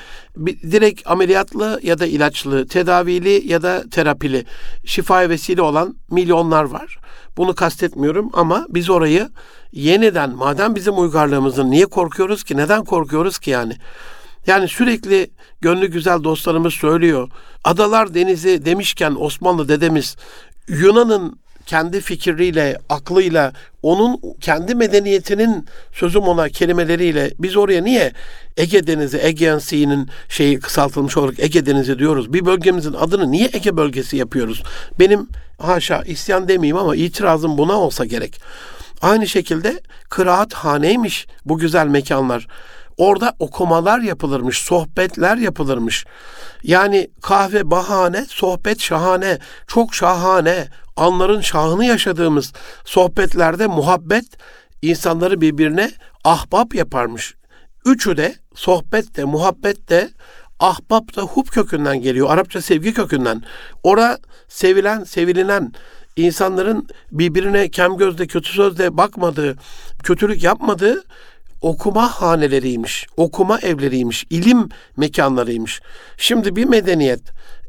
direkt 0.47 1.11
ameliyatlı 1.11 1.81
ya 1.83 1.99
da 1.99 2.07
ilaçlı, 2.07 2.67
tedavili 2.67 3.43
ya 3.53 3.63
da 3.63 3.85
terapili 3.91 4.45
şifaya 4.85 5.29
vesile 5.29 5.63
olan 5.63 5.95
milyonlar 6.11 6.65
var. 6.65 6.99
Bunu 7.37 7.55
kastetmiyorum 7.55 8.31
ama 8.33 8.67
biz 8.69 8.91
orayı 8.91 9.29
yeniden 9.73 10.31
madem 10.31 10.75
bizim 10.75 10.99
uygarlığımızın 10.99 11.71
niye 11.71 11.87
korkuyoruz 11.87 12.45
ki? 12.45 12.57
Neden 12.57 12.85
korkuyoruz 12.85 13.39
ki 13.39 13.51
yani? 13.51 13.77
Yani 14.47 14.69
sürekli 14.69 15.31
gönlü 15.61 15.87
güzel 15.87 16.25
dostlarımız 16.25 16.75
söylüyor. 16.75 17.29
Adalar 17.65 18.15
denizi 18.15 18.65
demişken 18.65 19.17
Osmanlı 19.19 19.69
dedemiz 19.69 20.17
Yunan'ın 20.69 21.39
kendi 21.69 22.01
fikriyle, 22.01 22.79
aklıyla, 22.89 23.53
onun 23.83 24.21
kendi 24.41 24.75
medeniyetinin 24.75 25.67
sözüm 25.93 26.23
ona 26.23 26.49
kelimeleriyle 26.49 27.31
biz 27.39 27.57
oraya 27.57 27.83
niye 27.83 28.13
Ege 28.57 28.87
Denizi, 28.87 29.23
Aegean 29.23 29.59
Sea'nin 29.59 30.09
şeyi 30.29 30.61
kısaltılmış 30.61 31.17
olarak 31.17 31.41
Ege 31.41 31.67
Denizi 31.67 31.99
diyoruz. 31.99 32.33
Bir 32.33 32.47
bölgemizin 32.47 32.93
adını 32.93 33.31
niye 33.31 33.51
Ege 33.53 33.77
bölgesi 33.77 34.17
yapıyoruz? 34.17 34.63
Benim 34.99 35.29
haşa 35.59 36.03
isyan 36.03 36.49
demeyeyim 36.49 36.77
ama 36.77 36.97
itirazım 36.97 37.59
buna 37.59 37.73
olsa 37.73 38.05
gerek. 38.05 38.41
Aynı 39.03 39.27
şekilde 39.27 39.81
kıraat 40.09 40.55
haneymiş 40.55 41.27
bu 41.45 41.59
güzel 41.59 41.87
mekanlar. 41.87 42.47
Orada 42.99 43.33
okumalar 43.39 44.01
yapılırmış, 44.01 44.59
sohbetler 44.59 45.37
yapılırmış. 45.37 46.05
Yani 46.63 47.11
kahve 47.23 47.71
bahane, 47.71 48.25
sohbet 48.29 48.81
şahane, 48.81 49.39
çok 49.67 49.95
şahane, 49.95 50.69
anların 50.97 51.41
şahını 51.41 51.85
yaşadığımız 51.85 52.53
sohbetlerde 52.85 53.67
muhabbet 53.67 54.25
insanları 54.83 55.41
birbirine 55.41 55.91
ahbap 56.25 56.75
yaparmış. 56.75 57.35
Üçü 57.85 58.17
de 58.17 58.35
sohbet 58.55 59.17
de 59.17 59.25
muhabbet 59.25 59.89
de 59.89 60.11
ahbap 60.61 61.17
da 61.17 61.23
hub 61.23 61.47
kökünden 61.47 62.01
geliyor. 62.03 62.31
Arapça 62.31 62.63
sevgi 62.63 62.95
kökünden. 62.95 63.43
Ora 63.83 64.19
sevilen, 64.49 65.05
sevilinen, 65.05 65.73
insanların 66.17 66.89
birbirine 67.13 67.71
kem 67.71 67.97
gözle, 67.97 68.27
kötü 68.27 68.53
sözle 68.53 68.97
bakmadığı, 68.97 69.57
kötülük 70.03 70.43
yapmadığı 70.43 71.05
okuma 71.61 72.09
haneleriymiş, 72.09 73.07
okuma 73.17 73.59
evleriymiş, 73.59 74.25
ilim 74.31 74.69
mekanlarıymış. 74.97 75.81
Şimdi 76.17 76.57
bir 76.57 76.65
medeniyet 76.65 77.21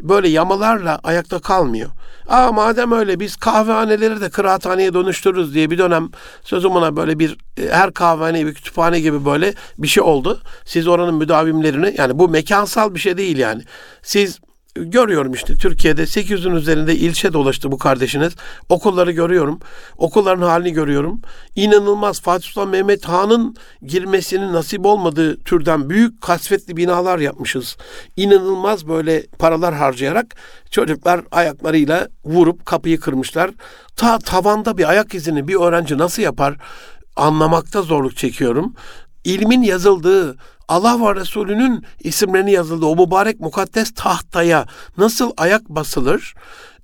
böyle 0.01 0.29
yamalarla 0.29 0.99
ayakta 1.03 1.39
kalmıyor. 1.39 1.89
Aa 2.27 2.51
madem 2.51 2.91
öyle 2.91 3.19
biz 3.19 3.35
kahvehaneleri 3.35 4.21
de 4.21 4.29
kıraathaneye 4.29 4.93
dönüştürürüz 4.93 5.53
diye 5.53 5.69
bir 5.69 5.77
dönem 5.77 6.09
sözüm 6.43 6.71
ona 6.71 6.95
böyle 6.95 7.19
bir 7.19 7.37
e, 7.57 7.69
her 7.69 7.93
kahvehane 7.93 8.45
bir 8.45 8.53
kütüphane 8.53 8.99
gibi 8.99 9.25
böyle 9.25 9.53
bir 9.77 9.87
şey 9.87 10.03
oldu. 10.03 10.41
Siz 10.65 10.87
oranın 10.87 11.15
müdavimlerini 11.15 11.95
yani 11.97 12.19
bu 12.19 12.29
mekansal 12.29 12.95
bir 12.95 12.99
şey 12.99 13.17
değil 13.17 13.37
yani. 13.37 13.63
Siz 14.01 14.39
görüyorum 14.75 15.33
işte 15.33 15.55
Türkiye'de 15.55 16.03
800'ün 16.03 16.55
üzerinde 16.55 16.95
ilçe 16.95 17.33
dolaştı 17.33 17.71
bu 17.71 17.77
kardeşiniz. 17.77 18.33
Okulları 18.69 19.11
görüyorum. 19.11 19.59
Okulların 19.97 20.41
halini 20.41 20.73
görüyorum. 20.73 21.21
İnanılmaz 21.55 22.21
Fatih 22.21 22.47
Sultan 22.47 22.69
Mehmet 22.69 23.05
Han'ın 23.05 23.55
girmesinin 23.81 24.53
nasip 24.53 24.85
olmadığı 24.85 25.39
türden 25.43 25.89
büyük 25.89 26.21
kasvetli 26.21 26.77
binalar 26.77 27.19
yapmışız. 27.19 27.77
İnanılmaz 28.17 28.87
böyle 28.87 29.27
paralar 29.39 29.75
harcayarak 29.75 30.35
çocuklar 30.71 31.21
ayaklarıyla 31.31 32.07
vurup 32.25 32.65
kapıyı 32.65 32.99
kırmışlar. 32.99 33.51
Ta 33.95 34.19
tavanda 34.19 34.77
bir 34.77 34.89
ayak 34.89 35.15
izini 35.15 35.47
bir 35.47 35.55
öğrenci 35.55 35.97
nasıl 35.97 36.21
yapar? 36.21 36.57
anlamakta 37.19 37.81
zorluk 37.81 38.17
çekiyorum. 38.17 38.73
İlmin 39.23 39.61
yazıldığı, 39.61 40.37
Allah 40.69 40.99
ve 41.01 41.19
Resulünün 41.19 41.85
isimlerini 41.99 42.51
yazıldığı 42.51 42.85
o 42.85 43.05
mübarek 43.05 43.39
mukaddes 43.39 43.91
tahtaya 43.91 44.65
nasıl 44.97 45.31
ayak 45.37 45.69
basılır 45.69 46.33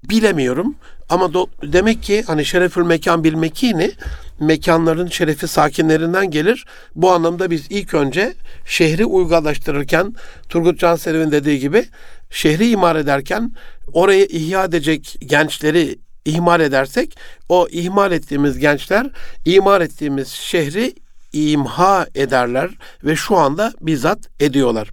bilemiyorum. 0.10 0.76
Ama 1.10 1.34
do, 1.34 1.48
demek 1.64 2.04
ki 2.04 2.24
hani 2.28 2.46
şerefül 2.46 2.84
mekan 2.84 3.24
bil 3.24 3.34
mekini 3.34 3.92
mekanların 4.40 5.08
şerefi 5.08 5.48
sakinlerinden 5.48 6.32
gelir. 6.32 6.66
Bu 6.96 7.12
anlamda 7.12 7.52
biz 7.52 7.68
ilk 7.70 7.94
önce 7.94 8.34
şehri 8.66 9.06
uygarlaştırırken 9.06 10.16
Turgut 10.50 10.80
Cansever'in 10.80 11.32
dediği 11.32 11.60
gibi 11.60 11.86
şehri 12.30 12.70
imar 12.70 12.96
ederken 12.96 13.52
orayı 13.94 14.26
ihya 14.26 14.64
edecek 14.64 15.18
gençleri 15.20 16.00
ihmal 16.26 16.60
edersek 16.60 17.18
o 17.50 17.68
ihmal 17.72 18.12
ettiğimiz 18.12 18.58
gençler 18.58 19.10
imar 19.46 19.82
ettiğimiz 19.82 20.28
şehri 20.28 20.94
imha 21.36 22.08
ederler 22.16 22.70
ve 23.04 23.16
şu 23.16 23.38
anda 23.38 23.74
bizzat 23.82 24.20
ediyorlar. 24.40 24.92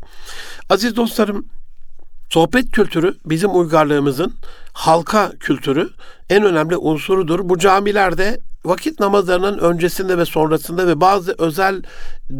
Aziz 0.70 0.96
dostlarım, 0.96 1.46
sohbet 2.30 2.70
kültürü 2.70 3.14
bizim 3.26 3.58
uygarlığımızın 3.58 4.32
halka 4.72 5.32
kültürü 5.40 5.90
en 6.30 6.44
önemli 6.44 6.76
unsurudur. 6.76 7.48
Bu 7.48 7.58
camilerde 7.58 8.38
vakit 8.64 9.00
namazlarının 9.00 9.58
öncesinde 9.58 10.18
ve 10.18 10.24
sonrasında 10.24 10.86
ve 10.86 11.00
bazı 11.00 11.34
özel 11.38 11.82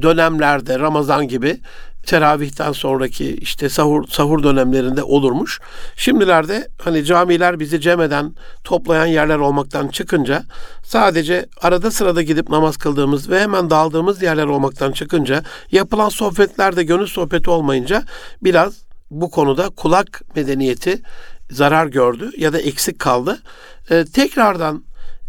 dönemlerde 0.03 0.79
Ramazan 0.79 1.29
gibi 1.29 1.61
teravihten 2.07 2.73
sonraki 2.73 3.37
işte 3.37 3.69
sahur 3.69 4.09
sahur 4.09 4.43
dönemlerinde 4.43 5.03
olurmuş. 5.03 5.61
Şimdilerde 5.97 6.69
hani 6.79 7.05
camiler 7.05 7.61
bizi 7.61 7.81
cemeden 7.81 8.35
toplayan 8.65 9.07
yerler 9.07 9.39
olmaktan 9.39 9.89
çıkınca 9.89 10.45
sadece 10.85 11.47
arada 11.63 11.91
sırada 11.91 12.23
gidip 12.23 12.49
namaz 12.49 12.77
kıldığımız 12.77 13.31
ve 13.31 13.41
hemen 13.41 13.71
daldığımız 13.71 14.23
yerler 14.23 14.47
olmaktan 14.47 14.93
çıkınca 14.93 15.43
yapılan 15.73 16.09
sohbetlerde 16.09 16.83
gönül 16.83 17.07
sohbeti 17.07 17.51
olmayınca 17.51 18.03
biraz 18.43 18.83
bu 19.11 19.31
konuda 19.31 19.69
kulak 19.69 20.23
medeniyeti 20.37 21.03
zarar 21.51 21.87
gördü 21.87 22.31
ya 22.37 22.53
da 22.53 22.61
eksik 22.61 22.99
kaldı. 22.99 23.43
Ee, 23.91 24.05
tekrardan 24.05 24.85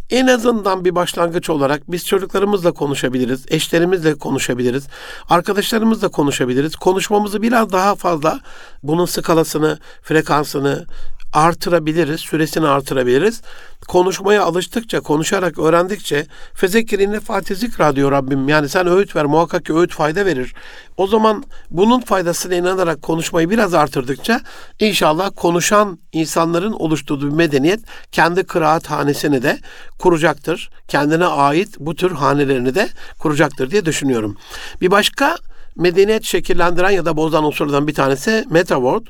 en 0.10 0.28
azından 0.28 0.86
bir 0.86 0.96
başlangıç 0.96 1.50
olarak 1.50 1.92
biz 1.92 2.06
çocuklarımızla 2.06 2.72
konuşabiliriz, 2.72 3.46
eşlerimizle 3.48 4.16
konuşabiliriz, 4.18 4.88
arkadaşlarımızla 5.30 6.08
konuşabiliriz. 6.10 6.76
Konuşmamızı 6.76 7.42
biraz 7.42 7.72
daha 7.72 7.96
fazla 7.96 8.40
bunun 8.84 9.06
skalasını, 9.06 9.80
frekansını 10.02 10.86
artırabiliriz, 11.34 12.22
süresini 12.22 12.68
artırabiliriz. 12.68 13.42
Konuşmaya 13.88 14.44
alıştıkça, 14.44 15.00
konuşarak 15.00 15.60
öğrendikçe 15.60 16.26
fezekkirinle 16.54 17.20
Fatih 17.20 17.56
Zikra 17.56 17.96
diyor 17.96 18.12
Rabbim. 18.12 18.50
Yani 18.50 18.70
sen 18.70 18.88
öğüt 18.88 19.16
ver, 19.16 19.26
muhakkak 19.26 19.66
ki 19.66 19.74
öğüt 19.74 19.94
fayda 19.94 20.26
verir. 20.26 20.54
O 20.98 21.08
zaman 21.08 21.44
bunun 21.70 22.00
faydasına 22.00 22.56
inanarak 22.56 23.02
konuşmayı 23.02 23.50
biraz 23.50 23.74
artırdıkça 23.74 24.42
inşallah 24.80 25.32
konuşan 25.36 26.00
insanların 26.12 26.74
oluşturduğu 26.74 27.28
bir 27.28 27.36
medeniyet 27.36 27.80
kendi 28.12 28.44
kıraat 28.44 28.88
hanesini 28.92 29.44
de 29.44 29.60
kuracaktır. 30.00 30.70
Kendine 30.88 31.26
ait 31.26 31.80
bu 31.80 31.96
tür 31.96 32.12
hanelerini 32.12 32.76
de 32.76 32.90
kuracaktır 33.20 33.72
diye 33.72 33.86
düşünüyorum. 33.86 34.38
Bir 34.82 34.92
başka 34.92 35.38
medeniyet 35.76 36.24
şekillendiren 36.24 36.90
ya 36.90 37.06
da 37.06 37.18
bozan 37.18 37.44
unsurlardan 37.44 37.88
bir 37.88 37.94
tanesi 37.94 38.46
Metaworld. 38.50 39.06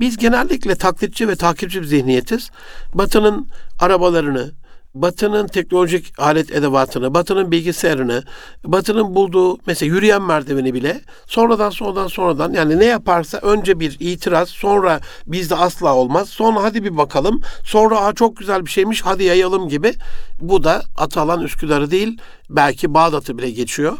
Biz 0.00 0.16
genellikle 0.16 0.74
taklitçi 0.74 1.28
ve 1.28 1.36
takipçi 1.36 1.82
bir 1.82 1.86
zihniyetiz. 1.86 2.50
Batı'nın 2.94 3.48
arabalarını, 3.80 4.52
Batı'nın 4.94 5.46
teknolojik 5.46 6.18
alet 6.18 6.52
edevatını, 6.52 7.14
Batı'nın 7.14 7.50
bilgisayarını, 7.50 8.22
Batı'nın 8.64 9.14
bulduğu 9.14 9.58
mesela 9.66 9.94
yürüyen 9.94 10.22
merdiveni 10.22 10.74
bile 10.74 11.00
sonradan 11.26 11.70
sonradan 11.70 12.06
sonradan 12.06 12.52
yani 12.52 12.78
ne 12.78 12.84
yaparsa 12.84 13.38
önce 13.38 13.80
bir 13.80 13.96
itiraz 14.00 14.48
sonra 14.48 15.00
bizde 15.26 15.54
asla 15.54 15.94
olmaz. 15.94 16.28
Sonra 16.28 16.62
hadi 16.62 16.84
bir 16.84 16.96
bakalım. 16.96 17.40
Sonra 17.64 18.04
ha 18.04 18.12
çok 18.12 18.36
güzel 18.36 18.66
bir 18.66 18.70
şeymiş 18.70 19.02
hadi 19.02 19.24
yayalım 19.24 19.68
gibi. 19.68 19.92
Bu 20.40 20.64
da 20.64 20.82
Atalan 20.96 21.42
Üsküdar'ı 21.42 21.90
değil 21.90 22.18
belki 22.50 22.94
Bağdat'ı 22.94 23.38
bile 23.38 23.50
geçiyor. 23.50 23.98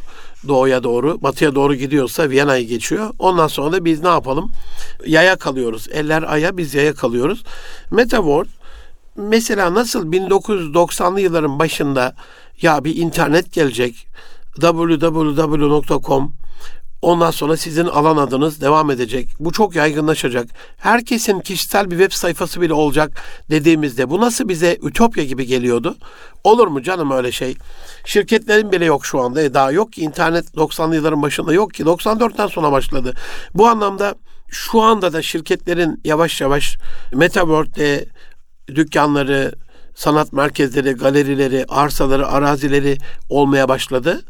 Doğuya 0.48 0.82
doğru, 0.82 1.22
batıya 1.22 1.54
doğru 1.54 1.74
gidiyorsa 1.74 2.30
Viyana'yı 2.30 2.66
geçiyor. 2.66 3.10
Ondan 3.18 3.46
sonra 3.46 3.72
da 3.72 3.84
biz 3.84 4.02
ne 4.02 4.08
yapalım? 4.08 4.50
Yaya 5.06 5.36
kalıyoruz. 5.36 5.88
Eller 5.92 6.22
aya 6.22 6.56
biz 6.56 6.74
yaya 6.74 6.94
kalıyoruz. 6.94 7.44
Metaworld 7.90 8.46
mesela 9.16 9.74
nasıl 9.74 10.12
1990'lı 10.12 11.20
yılların 11.20 11.58
başında 11.58 12.14
ya 12.62 12.84
bir 12.84 12.96
internet 12.96 13.52
gelecek 13.52 14.06
www.com 14.60 16.32
Ondan 17.06 17.30
sonra 17.30 17.56
sizin 17.56 17.86
alan 17.86 18.16
adınız 18.16 18.60
devam 18.60 18.90
edecek. 18.90 19.28
Bu 19.40 19.52
çok 19.52 19.76
yaygınlaşacak. 19.76 20.46
Herkesin 20.76 21.40
kişisel 21.40 21.90
bir 21.90 21.98
web 21.98 22.12
sayfası 22.12 22.60
bile 22.60 22.72
olacak 22.72 23.22
dediğimizde 23.50 24.10
bu 24.10 24.20
nasıl 24.20 24.48
bize 24.48 24.78
ütopya 24.82 25.24
gibi 25.24 25.46
geliyordu? 25.46 25.96
Olur 26.44 26.66
mu 26.66 26.82
canım 26.82 27.10
öyle 27.10 27.32
şey? 27.32 27.56
Şirketlerin 28.04 28.72
bile 28.72 28.84
yok 28.84 29.06
şu 29.06 29.20
anda. 29.20 29.42
E 29.42 29.54
daha 29.54 29.72
yok 29.72 29.92
ki 29.92 30.00
internet 30.00 30.54
90'lı 30.54 30.94
yılların 30.94 31.22
başında 31.22 31.52
yok 31.52 31.74
ki. 31.74 31.82
94'ten 31.84 32.46
sonra 32.46 32.72
başladı. 32.72 33.14
Bu 33.54 33.66
anlamda 33.68 34.14
şu 34.48 34.82
anda 34.82 35.12
da 35.12 35.22
şirketlerin 35.22 36.00
yavaş 36.04 36.40
yavaş 36.40 36.76
Metaworld'de 37.12 38.08
dükkanları, 38.68 39.52
sanat 39.94 40.32
merkezleri, 40.32 40.92
galerileri, 40.92 41.64
arsaları, 41.68 42.28
arazileri 42.28 42.98
olmaya 43.28 43.68
başladı. 43.68 44.24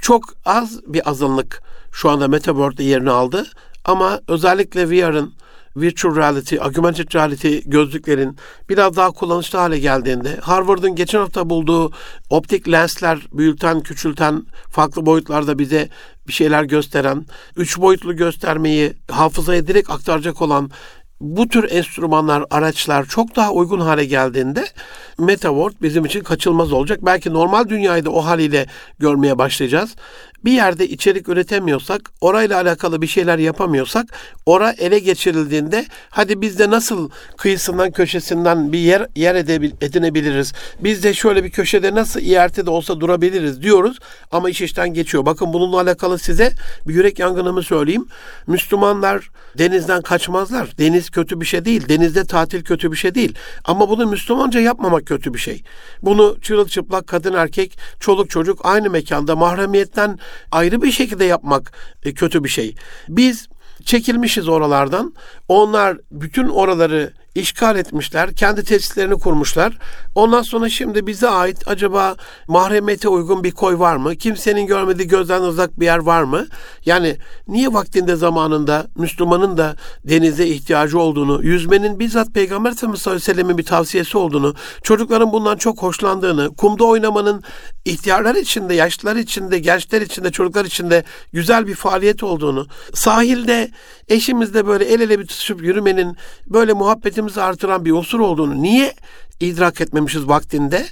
Çok 0.00 0.24
az 0.44 0.80
bir 0.86 1.10
azınlık 1.10 1.62
şu 1.92 2.10
anda 2.10 2.28
Metaverse'de 2.28 2.82
yerini 2.82 3.10
aldı. 3.10 3.46
Ama 3.84 4.20
özellikle 4.28 4.90
VR'ın 4.90 5.32
virtual 5.76 6.16
reality, 6.16 6.56
augmented 6.60 7.14
reality 7.14 7.58
gözlüklerin 7.66 8.36
biraz 8.68 8.96
daha 8.96 9.10
kullanışlı 9.10 9.58
hale 9.58 9.78
geldiğinde 9.78 10.36
Harvard'ın 10.36 10.94
geçen 10.94 11.18
hafta 11.18 11.50
bulduğu 11.50 11.92
optik 12.30 12.68
lensler 12.68 13.18
büyülten, 13.32 13.80
küçülten, 13.80 14.42
farklı 14.70 15.06
boyutlarda 15.06 15.58
bize 15.58 15.88
bir 16.28 16.32
şeyler 16.32 16.64
gösteren, 16.64 17.26
üç 17.56 17.78
boyutlu 17.78 18.16
göstermeyi 18.16 18.92
hafızaya 19.10 19.66
direkt 19.66 19.90
aktaracak 19.90 20.42
olan 20.42 20.70
bu 21.20 21.48
tür 21.48 21.70
enstrümanlar, 21.70 22.44
araçlar 22.50 23.04
çok 23.04 23.36
daha 23.36 23.52
uygun 23.52 23.80
hale 23.80 24.04
geldiğinde 24.04 24.64
Metaworld 25.18 25.74
bizim 25.82 26.04
için 26.04 26.20
kaçılmaz 26.20 26.72
olacak. 26.72 26.98
Belki 27.02 27.32
normal 27.32 27.68
dünyayı 27.68 28.04
da 28.04 28.10
o 28.10 28.24
haliyle 28.24 28.66
görmeye 28.98 29.38
başlayacağız 29.38 29.96
bir 30.44 30.52
yerde 30.52 30.88
içerik 30.88 31.28
üretemiyorsak, 31.28 32.10
orayla 32.20 32.60
alakalı 32.60 33.02
bir 33.02 33.06
şeyler 33.06 33.38
yapamıyorsak, 33.38 34.06
ora 34.46 34.72
ele 34.72 34.98
geçirildiğinde 34.98 35.86
hadi 36.10 36.40
biz 36.40 36.58
de 36.58 36.70
nasıl 36.70 37.10
kıyısından 37.36 37.90
köşesinden 37.90 38.72
bir 38.72 38.78
yer 38.78 39.06
yer 39.16 39.34
edinebiliriz? 39.80 40.52
Biz 40.80 41.02
de 41.02 41.14
şöyle 41.14 41.44
bir 41.44 41.50
köşede 41.50 41.94
nasıl 41.94 42.20
ierte 42.20 42.66
de 42.66 42.70
olsa 42.70 43.00
durabiliriz 43.00 43.62
diyoruz 43.62 43.98
ama 44.30 44.50
iş 44.50 44.60
işten 44.60 44.94
geçiyor. 44.94 45.26
Bakın 45.26 45.52
bununla 45.52 45.80
alakalı 45.80 46.18
size 46.18 46.52
bir 46.88 46.94
yürek 46.94 47.18
yangınımı 47.18 47.62
söyleyeyim. 47.62 48.06
Müslümanlar 48.46 49.30
denizden 49.58 50.02
kaçmazlar. 50.02 50.78
Deniz 50.78 51.10
kötü 51.10 51.40
bir 51.40 51.46
şey 51.46 51.64
değil. 51.64 51.88
Denizde 51.88 52.24
tatil 52.24 52.64
kötü 52.64 52.92
bir 52.92 52.96
şey 52.96 53.14
değil. 53.14 53.34
Ama 53.64 53.88
bunu 53.88 54.06
Müslümanca 54.06 54.60
yapmamak 54.60 55.06
kötü 55.06 55.34
bir 55.34 55.38
şey. 55.38 55.62
Bunu 56.02 56.36
çırılçıplak 56.42 57.06
kadın 57.06 57.34
erkek, 57.34 57.78
çoluk 58.00 58.30
çocuk 58.30 58.60
aynı 58.64 58.90
mekanda 58.90 59.36
mahremiyetten 59.36 60.18
ayrı 60.52 60.82
bir 60.82 60.92
şekilde 60.92 61.24
yapmak 61.24 61.72
e, 62.04 62.14
kötü 62.14 62.44
bir 62.44 62.48
şey. 62.48 62.74
Biz 63.08 63.48
çekilmişiz 63.84 64.48
oralardan. 64.48 65.14
Onlar 65.48 65.98
bütün 66.10 66.48
oraları 66.48 67.12
işgal 67.34 67.76
etmişler. 67.76 68.34
Kendi 68.34 68.64
tesislerini 68.64 69.14
kurmuşlar. 69.14 69.78
Ondan 70.14 70.42
sonra 70.42 70.68
şimdi 70.68 71.06
bize 71.06 71.28
ait 71.28 71.68
acaba 71.68 72.16
mahremiyete 72.48 73.08
uygun 73.08 73.44
bir 73.44 73.50
koy 73.50 73.78
var 73.78 73.96
mı? 73.96 74.16
Kimsenin 74.16 74.66
görmediği 74.66 75.08
gözden 75.08 75.42
uzak 75.42 75.80
bir 75.80 75.84
yer 75.84 75.98
var 75.98 76.22
mı? 76.22 76.46
Yani 76.84 77.16
niye 77.48 77.72
vaktinde 77.72 78.16
zamanında 78.16 78.86
Müslümanın 78.96 79.56
da 79.56 79.76
denize 80.04 80.46
ihtiyacı 80.46 80.98
olduğunu, 80.98 81.44
yüzmenin 81.44 81.98
bizzat 81.98 82.34
Peygamber 82.34 82.70
sallallahu 82.70 83.00
aleyhi 83.00 83.16
ve 83.16 83.20
sellem'in 83.20 83.58
bir 83.58 83.64
tavsiyesi 83.64 84.18
olduğunu, 84.18 84.54
çocukların 84.82 85.32
bundan 85.32 85.56
çok 85.56 85.82
hoşlandığını, 85.82 86.56
kumda 86.56 86.84
oynamanın 86.84 87.42
ihtiyarlar 87.84 88.34
içinde, 88.34 88.74
yaşlılar 88.74 89.16
içinde, 89.16 89.58
gençler 89.58 90.00
içinde, 90.00 90.30
çocuklar 90.30 90.64
içinde 90.64 91.04
güzel 91.32 91.66
bir 91.66 91.74
faaliyet 91.74 92.22
olduğunu, 92.22 92.66
sahilde 92.94 93.70
eşimizle 94.08 94.66
böyle 94.66 94.84
el 94.84 95.00
ele 95.00 95.18
bir 95.18 95.26
tutuşup 95.26 95.62
yürümenin 95.62 96.16
böyle 96.46 96.72
muhabbetimizi 97.22 97.42
artıran 97.42 97.84
bir 97.84 97.92
unsur 97.92 98.20
olduğunu 98.20 98.62
niye 98.62 98.94
idrak 99.40 99.80
etmemişiz 99.80 100.28
vaktinde? 100.28 100.86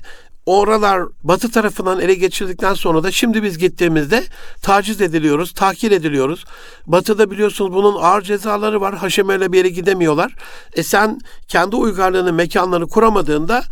Oralar 0.47 1.03
batı 1.23 1.51
tarafından 1.51 2.01
ele 2.01 2.15
geçirdikten 2.15 2.75
sonra 2.75 3.03
da 3.03 3.11
şimdi 3.11 3.43
biz 3.43 3.59
gittiğimizde 3.59 4.25
taciz 4.63 5.01
ediliyoruz, 5.01 5.53
tahkir 5.53 5.91
ediliyoruz. 5.91 6.45
Batıda 6.87 7.31
biliyorsunuz 7.31 7.73
bunun 7.73 7.97
ağır 8.03 8.23
cezaları 8.23 8.81
var. 8.81 8.95
Haşemeyle 8.97 9.53
bir 9.53 9.59
yere 9.59 9.69
gidemiyorlar. 9.69 10.35
E 10.73 10.83
sen 10.83 11.19
kendi 11.49 11.77
uygarlığını, 11.77 12.33
mekanları 12.33 12.87
kuramadığında 12.87 13.63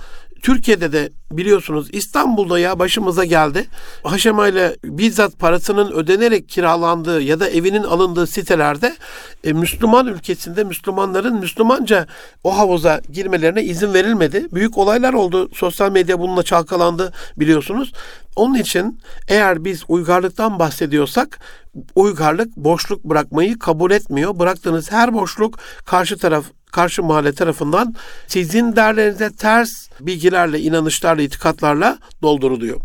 Türkiye'de 0.42 0.92
de 0.92 1.10
biliyorsunuz 1.30 1.88
İstanbul'da 1.92 2.58
ya 2.58 2.78
başımıza 2.78 3.24
geldi. 3.24 3.66
Haşema 4.04 4.48
ile 4.48 4.76
bizzat 4.84 5.38
parasının 5.38 5.92
ödenerek 5.92 6.48
kiralandığı 6.48 7.20
ya 7.20 7.40
da 7.40 7.48
evinin 7.48 7.82
alındığı 7.82 8.26
sitelerde 8.26 8.96
e, 9.44 9.52
Müslüman 9.52 10.06
ülkesinde 10.06 10.64
Müslümanların 10.64 11.36
Müslümanca 11.36 12.06
o 12.44 12.58
havuza 12.58 13.00
girmelerine 13.12 13.62
izin 13.62 13.94
verilmedi. 13.94 14.46
Büyük 14.52 14.78
olaylar 14.78 15.12
oldu. 15.12 15.50
Sosyal 15.54 15.92
medya 15.92 16.20
bununla 16.20 16.42
çalkalandı 16.42 17.12
biliyorsunuz. 17.36 17.92
Onun 18.36 18.54
için 18.54 19.00
eğer 19.28 19.64
biz 19.64 19.82
uygarlıktan 19.88 20.58
bahsediyorsak 20.58 21.40
uygarlık 21.94 22.56
boşluk 22.56 23.04
bırakmayı 23.04 23.58
kabul 23.58 23.90
etmiyor. 23.90 24.38
Bıraktığınız 24.38 24.92
her 24.92 25.14
boşluk 25.14 25.58
karşı 25.84 26.18
taraf 26.18 26.44
karşı 26.72 27.02
mahalle 27.02 27.32
tarafından 27.32 27.94
sizin 28.26 28.76
değerlerinize 28.76 29.30
ters 29.32 29.88
bilgilerle, 30.00 30.60
inanışlarla, 30.60 31.22
itikatlarla 31.22 31.98
dolduruluyor. 32.22 32.80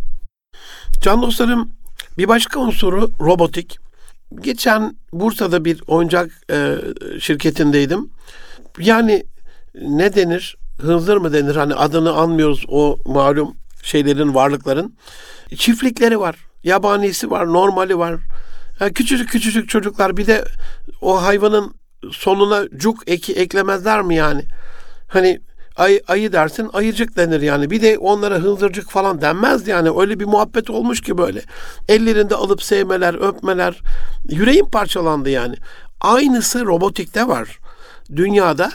Can 1.02 1.22
dostlarım 1.22 1.72
bir 2.18 2.28
başka 2.28 2.60
unsuru 2.60 3.12
robotik. 3.20 3.78
Geçen 4.42 4.96
Bursa'da 5.14 5.66
bir 5.66 5.84
oyuncak 5.88 6.32
e, 6.52 6.76
şirketindeydim. 7.20 8.10
Yani 8.80 9.24
ne 9.76 10.16
denir? 10.16 10.58
Hınzır 10.82 11.18
mı 11.18 11.34
denir? 11.34 11.56
Hani 11.56 11.76
adını 11.76 12.14
anmıyoruz 12.14 12.66
o 12.68 12.98
malum 13.06 13.56
şeylerin, 13.84 14.36
varlıkların. 14.36 14.96
Çiftlikleri 15.56 16.20
var. 16.20 16.36
Yabanisi 16.64 17.32
var, 17.32 17.54
normali 17.54 17.98
var. 17.98 18.16
Yani 18.80 18.94
küçücük 18.94 19.30
küçücük 19.30 19.70
çocuklar 19.70 20.18
bir 20.18 20.28
de 20.28 20.46
o 21.02 21.24
hayvanın 21.24 21.76
sonuna 22.12 22.64
cuk 22.78 23.04
eki 23.08 23.34
eklemezler 23.34 24.02
mi 24.02 24.16
yani? 24.16 24.46
Hani 25.08 25.40
ay, 25.76 26.02
ayı 26.08 26.34
dersin 26.34 26.70
ayıcık 26.74 27.18
denir 27.18 27.42
yani. 27.42 27.70
Bir 27.70 27.82
de 27.82 27.98
onlara 27.98 28.36
hınzırcık 28.36 28.90
falan 28.90 29.22
denmez 29.22 29.68
yani. 29.68 30.00
Öyle 30.00 30.20
bir 30.20 30.26
muhabbet 30.26 30.70
olmuş 30.70 31.02
ki 31.02 31.18
böyle. 31.18 31.42
Ellerinde 31.90 32.36
alıp 32.36 32.64
sevmeler, 32.64 33.14
öpmeler. 33.14 33.82
Yüreğim 34.30 34.70
parçalandı 34.70 35.30
yani. 35.30 35.56
Aynısı 36.02 36.66
robotikte 36.66 37.28
var. 37.28 37.60
Dünyada 38.16 38.72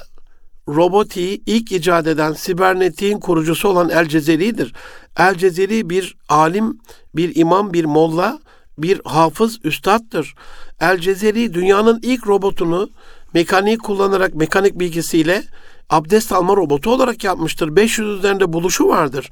robotiği 0.69 1.43
ilk 1.47 1.73
icat 1.73 2.07
eden 2.07 2.33
sibernetiğin 2.33 3.21
kurucusu 3.21 3.69
olan 3.69 3.89
El 3.89 4.07
Cezeri'dir. 4.09 4.75
El 5.19 5.35
Cezeri 5.35 5.91
bir 5.91 6.17
alim, 6.29 6.79
bir 7.15 7.37
imam, 7.37 7.73
bir 7.73 7.85
molla, 7.85 8.39
bir 8.79 9.01
hafız, 9.05 9.59
üstattır. 9.65 10.35
El 10.81 10.99
Cezeri 10.99 11.55
dünyanın 11.55 12.01
ilk 12.03 12.27
robotunu 12.27 12.91
mekaniği 13.35 13.79
kullanarak 13.79 14.35
mekanik 14.35 14.79
bilgisiyle 14.79 15.43
abdest 15.91 16.33
alma 16.33 16.57
robotu 16.57 16.93
olarak 16.95 17.25
yapmıştır. 17.25 17.77
500 17.77 18.19
üzerinde 18.19 18.53
buluşu 18.53 18.89
vardır. 18.89 19.31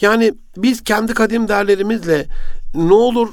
Yani 0.00 0.34
biz 0.56 0.84
kendi 0.84 1.14
kadim 1.14 1.48
değerlerimizle 1.48 2.26
ne 2.74 2.94
olur 2.94 3.28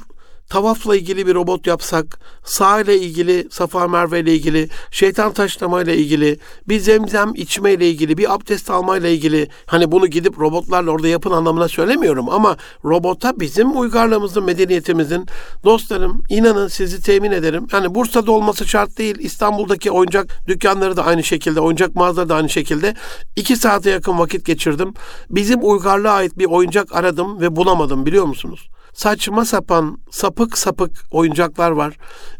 tavafla 0.48 0.96
ilgili 0.96 1.26
bir 1.26 1.34
robot 1.34 1.66
yapsak, 1.66 2.20
sağ 2.44 2.80
ile 2.80 2.98
ilgili, 2.98 3.48
Safa 3.50 3.88
Merve 3.88 4.20
ile 4.20 4.34
ilgili, 4.34 4.68
şeytan 4.90 5.32
taşlama 5.32 5.82
ile 5.82 5.96
ilgili, 5.96 6.38
bir 6.68 6.80
zemzem 6.80 7.32
içme 7.34 7.72
ile 7.72 7.90
ilgili, 7.90 8.18
bir 8.18 8.34
abdest 8.34 8.70
alma 8.70 8.96
ile 8.96 9.14
ilgili, 9.14 9.48
hani 9.66 9.92
bunu 9.92 10.06
gidip 10.06 10.38
robotlarla 10.38 10.90
orada 10.90 11.08
yapın 11.08 11.30
anlamına 11.30 11.68
söylemiyorum 11.68 12.28
ama 12.28 12.56
robota 12.84 13.40
bizim 13.40 13.80
uygarlığımızın, 13.80 14.44
medeniyetimizin, 14.44 15.26
dostlarım 15.64 16.22
inanın 16.28 16.68
sizi 16.68 17.02
temin 17.02 17.30
ederim. 17.30 17.66
Yani 17.72 17.94
Bursa'da 17.94 18.32
olması 18.32 18.68
şart 18.68 18.98
değil, 18.98 19.16
İstanbul'daki 19.18 19.90
oyuncak 19.90 20.48
dükkanları 20.48 20.96
da 20.96 21.04
aynı 21.04 21.24
şekilde, 21.24 21.60
oyuncak 21.60 21.94
mağazaları 21.94 22.28
da 22.28 22.34
aynı 22.34 22.48
şekilde. 22.48 22.94
iki 23.36 23.56
saate 23.56 23.90
yakın 23.90 24.18
vakit 24.18 24.46
geçirdim. 24.46 24.94
Bizim 25.30 25.58
uygarlığa 25.62 26.12
ait 26.12 26.38
bir 26.38 26.44
oyuncak 26.44 26.94
aradım 26.94 27.40
ve 27.40 27.56
bulamadım 27.56 28.06
biliyor 28.06 28.24
musunuz? 28.24 28.68
Saçma 28.98 29.44
sapan, 29.44 29.98
sapık 30.10 30.58
sapık 30.58 30.90
oyuncaklar 31.10 31.70
var. 31.70 31.96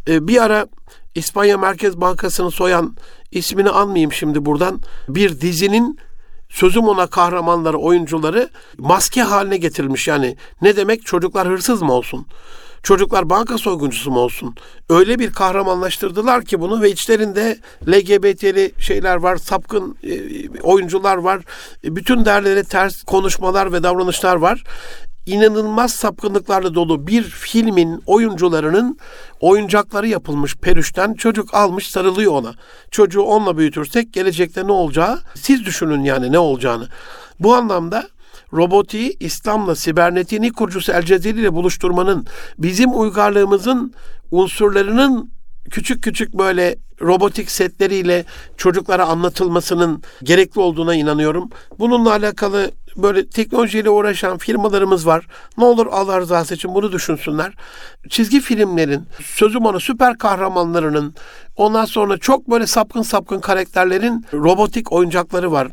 Ee, 0.09 0.29
bir 0.29 0.43
ara 0.43 0.67
İspanya 1.15 1.59
Merkez 1.59 2.01
Bankası'nı 2.01 2.51
soyan 2.51 2.97
ismini 3.31 3.71
anmayayım 3.71 4.13
şimdi 4.13 4.45
buradan. 4.45 4.81
Bir 5.09 5.41
dizinin 5.41 5.99
sözüm 6.49 6.89
ona 6.89 7.07
kahramanları, 7.07 7.79
oyuncuları 7.79 8.49
maske 8.79 9.23
haline 9.23 9.57
getirilmiş. 9.57 10.09
Yani 10.09 10.37
ne 10.63 10.77
demek 10.77 11.07
çocuklar 11.07 11.49
hırsız 11.49 11.83
mı 11.83 11.93
olsun? 11.93 12.27
Çocuklar 12.83 13.31
banka 13.31 13.59
soyguncusu 13.59 14.11
mu 14.11 14.19
olsun? 14.19 14.55
Öyle 14.89 15.19
bir 15.19 15.33
kahramanlaştırdılar 15.33 16.45
ki 16.45 16.61
bunu 16.61 16.83
ve 16.83 16.91
içlerinde 16.91 17.59
LGBT'li 17.89 18.73
şeyler 18.79 19.17
var, 19.17 19.37
sapkın 19.37 19.97
e, 20.03 20.49
oyuncular 20.63 21.17
var. 21.17 21.43
E, 21.85 21.97
bütün 21.97 22.25
değerlere 22.25 22.65
ters 22.65 23.03
konuşmalar 23.03 23.73
ve 23.73 23.83
davranışlar 23.83 24.37
var 24.37 24.65
inanılmaz 25.29 25.93
sapkınlıklarla 25.93 26.75
dolu 26.75 27.07
bir 27.07 27.23
filmin 27.23 28.03
oyuncularının 28.07 28.99
oyuncakları 29.41 30.09
yapılmış 30.09 30.57
perüşten 30.57 31.15
çocuk 31.15 31.55
almış 31.55 31.89
sarılıyor 31.89 32.33
ona. 32.33 32.55
Çocuğu 32.91 33.23
onunla 33.23 33.59
büyütürsek 33.59 34.13
gelecekte 34.13 34.67
ne 34.67 34.73
olacağı 34.73 35.21
siz 35.35 35.65
düşünün 35.65 36.05
yani 36.05 36.33
ne 36.33 36.39
olacağını. 36.39 36.89
Bu 37.41 37.55
anlamda 37.55 38.09
robotiği 38.53 39.17
İslam'la 39.21 39.75
sibernetiğin 39.75 40.53
kurucusu 40.53 40.93
El 40.93 41.03
Cezeri 41.03 41.41
ile 41.41 41.55
buluşturmanın 41.55 42.27
bizim 42.59 43.01
uygarlığımızın 43.01 43.95
unsurlarının 44.31 45.31
küçük 45.71 46.03
küçük 46.03 46.35
böyle 46.35 46.77
robotik 47.01 47.51
setleriyle 47.51 48.25
çocuklara 48.57 49.07
anlatılmasının 49.07 50.03
gerekli 50.23 50.61
olduğuna 50.61 50.95
inanıyorum. 50.95 51.51
Bununla 51.79 52.11
alakalı 52.11 52.71
böyle 52.99 53.29
teknolojiyle 53.29 53.91
uğraşan 53.91 54.39
firmalarımız 54.39 55.07
var. 55.07 55.27
Ne 55.59 55.65
olur 55.65 55.87
Allah 55.91 56.21
rızası 56.21 56.55
için 56.55 56.75
bunu 56.75 56.93
düşünsünler. 56.93 57.53
Çizgi 58.09 58.41
filmlerin, 58.41 59.07
sözüm 59.25 59.65
ona 59.65 59.81
süper 59.81 60.19
kahramanlarının, 60.19 61.15
ondan 61.57 61.85
sonra 61.85 62.19
çok 62.19 62.51
böyle 62.51 62.67
sapkın 62.67 63.03
sapkın 63.03 63.41
karakterlerin 63.41 64.27
robotik 64.33 64.93
oyuncakları 64.93 65.53
var. 65.53 65.69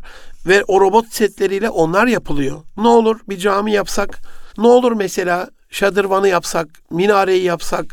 Ve 0.48 0.64
o 0.68 0.82
robot 0.82 1.08
setleriyle 1.08 1.70
onlar 1.70 2.08
yapılıyor. 2.08 2.62
Ne 2.78 2.88
olur 2.88 3.20
bir 3.30 3.38
cami 3.38 3.72
yapsak, 3.72 4.20
ne 4.58 4.68
olur 4.68 4.92
mesela 4.92 5.50
şadırvanı 5.70 6.28
yapsak, 6.28 6.68
minareyi 6.92 7.44
yapsak, 7.44 7.86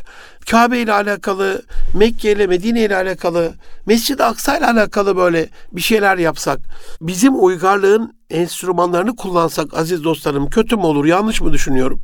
Kabe 0.51 0.79
ile 0.79 0.93
alakalı, 0.93 1.61
Mekke 1.93 2.31
ile 2.31 2.47
Medine 2.47 2.85
ile 2.85 2.95
alakalı, 2.95 3.53
Mescid-i 3.85 4.23
Aksa 4.23 4.57
ile 4.57 4.65
alakalı 4.65 5.17
böyle 5.17 5.49
bir 5.71 5.81
şeyler 5.81 6.17
yapsak, 6.17 6.59
bizim 7.01 7.43
uygarlığın 7.43 8.17
enstrümanlarını 8.29 9.15
kullansak 9.15 9.73
aziz 9.73 10.03
dostlarım 10.03 10.49
kötü 10.49 10.75
mü 10.75 10.81
olur, 10.81 11.05
yanlış 11.05 11.41
mı 11.41 11.53
düşünüyorum? 11.53 12.01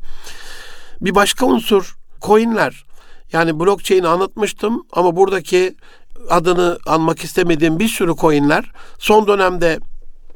Bir 1.01 1.15
başka 1.15 1.45
unsur 1.45 1.95
coinler. 2.21 2.85
Yani 3.33 3.59
blockchain'i 3.59 4.07
anlatmıştım 4.07 4.83
ama 4.91 5.15
buradaki 5.15 5.75
adını 6.29 6.79
anmak 6.85 7.23
istemediğim 7.23 7.79
bir 7.79 7.87
sürü 7.87 8.15
coinler 8.15 8.71
son 8.99 9.27
dönemde 9.27 9.79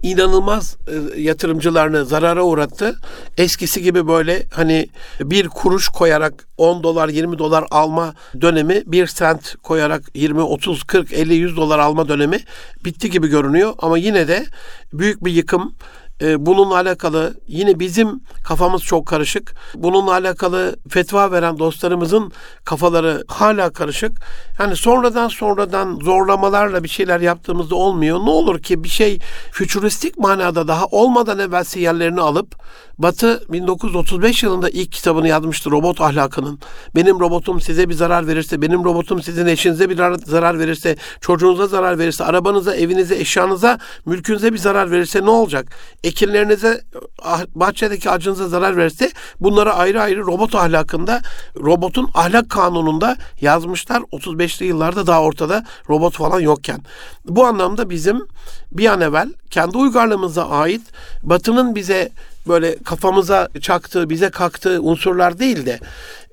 inanılmaz 0.03 0.77
e, 0.87 1.21
yatırımcılarını 1.21 2.05
zarara 2.05 2.43
uğrattı. 2.43 2.95
Eskisi 3.37 3.81
gibi 3.81 4.07
böyle 4.07 4.43
hani 4.53 4.89
bir 5.19 5.47
kuruş 5.47 5.87
koyarak 5.87 6.47
10 6.57 6.83
dolar 6.83 7.09
20 7.09 7.39
dolar 7.39 7.65
alma 7.71 8.13
dönemi 8.41 8.83
bir 8.85 9.07
sent 9.07 9.55
koyarak 9.63 10.01
20 10.13 10.41
30 10.41 10.83
40 10.83 11.13
50 11.13 11.33
100 11.33 11.57
dolar 11.57 11.79
alma 11.79 12.07
dönemi 12.07 12.39
bitti 12.85 13.09
gibi 13.09 13.27
görünüyor 13.27 13.73
ama 13.79 13.97
yine 13.97 14.27
de 14.27 14.45
büyük 14.93 15.25
bir 15.25 15.31
yıkım 15.31 15.75
e, 16.23 16.45
bununla 16.45 16.75
alakalı 16.75 17.33
yine 17.47 17.79
bizim 17.79 18.19
kafamız 18.43 18.81
çok 18.81 19.05
karışık. 19.05 19.55
Bununla 19.75 20.11
alakalı 20.11 20.75
fetva 20.89 21.31
veren 21.31 21.59
dostlarımızın 21.59 22.31
kafaları 22.65 23.23
hala 23.27 23.69
karışık. 23.69 24.11
Yani 24.59 24.75
sonradan 24.75 25.27
sonradan 25.27 25.99
zorlamalarla 26.03 26.83
bir 26.83 26.89
şeyler 26.89 27.19
yaptığımızda 27.19 27.75
olmuyor. 27.75 28.19
Ne 28.19 28.29
olur 28.29 28.59
ki 28.59 28.83
bir 28.83 28.89
şey 28.89 29.19
fütüristik 29.51 30.17
manada 30.17 30.67
daha 30.67 30.85
olmadan 30.85 31.39
evvel 31.39 31.63
sinyallerini 31.63 32.21
alıp 32.21 32.55
Batı 32.97 33.43
1935 33.49 34.43
yılında 34.43 34.69
ilk 34.69 34.91
kitabını 34.91 35.27
yazmıştı 35.27 35.71
robot 35.71 36.01
ahlakının. 36.01 36.59
Benim 36.95 37.19
robotum 37.19 37.61
size 37.61 37.89
bir 37.89 37.93
zarar 37.93 38.27
verirse, 38.27 38.61
benim 38.61 38.83
robotum 38.83 39.21
sizin 39.23 39.45
eşinize 39.45 39.89
bir 39.89 39.95
zarar 40.25 40.59
verirse, 40.59 40.95
çocuğunuza 41.21 41.67
zarar 41.67 41.99
verirse, 41.99 42.23
arabanıza, 42.23 42.75
evinize, 42.75 43.15
eşyanıza, 43.15 43.79
mülkünüze 44.05 44.53
bir 44.53 44.57
zarar 44.57 44.91
verirse 44.91 45.25
ne 45.25 45.29
olacak? 45.29 45.75
Ekinlerinize, 46.13 46.81
ah, 47.21 47.45
bahçedeki 47.55 48.09
acınıza 48.09 48.47
zarar 48.47 48.77
verirse 48.77 49.11
bunları 49.39 49.73
ayrı 49.73 50.01
ayrı 50.01 50.19
robot 50.19 50.55
ahlakında, 50.55 51.21
robotun 51.57 52.09
ahlak 52.13 52.49
kanununda 52.49 53.17
yazmışlar. 53.41 54.01
35'li 54.11 54.65
yıllarda 54.65 55.07
daha 55.07 55.21
ortada 55.21 55.65
robot 55.89 56.13
falan 56.13 56.39
yokken. 56.39 56.79
Bu 57.25 57.45
anlamda 57.45 57.89
bizim 57.89 58.27
bir 58.71 58.85
an 58.85 59.01
evvel 59.01 59.33
kendi 59.49 59.77
uygarlığımıza 59.77 60.49
ait 60.49 60.81
Batı'nın 61.23 61.75
bize 61.75 62.09
böyle 62.47 62.77
kafamıza 62.77 63.49
çaktığı, 63.61 64.09
bize 64.09 64.29
kaktığı 64.29 64.81
unsurlar 64.81 65.39
değil 65.39 65.65
de 65.65 65.79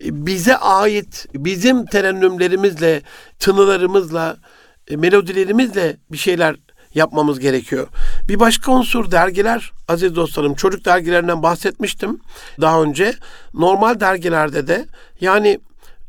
bize 0.01 0.57
ait 0.57 1.27
bizim 1.35 1.87
terennümlerimizle, 1.87 3.03
tınılarımızla, 3.39 4.37
e, 4.89 4.97
melodilerimizle 4.97 5.97
bir 6.13 6.19
şeyler 6.19 6.57
yapmamız 6.95 7.39
gerekiyor. 7.39 7.87
Bir 8.29 8.41
başka 8.41 8.73
unsur 8.73 9.11
dergiler 9.11 9.73
aziz 9.89 10.17
dostlarım 10.17 10.55
çocuk 10.55 10.85
dergilerinden 10.85 11.43
bahsetmiştim 11.43 12.21
daha 12.61 12.83
önce. 12.83 13.15
Normal 13.55 14.01
dergilerde 14.01 14.67
de 14.67 14.87
yani 15.21 15.59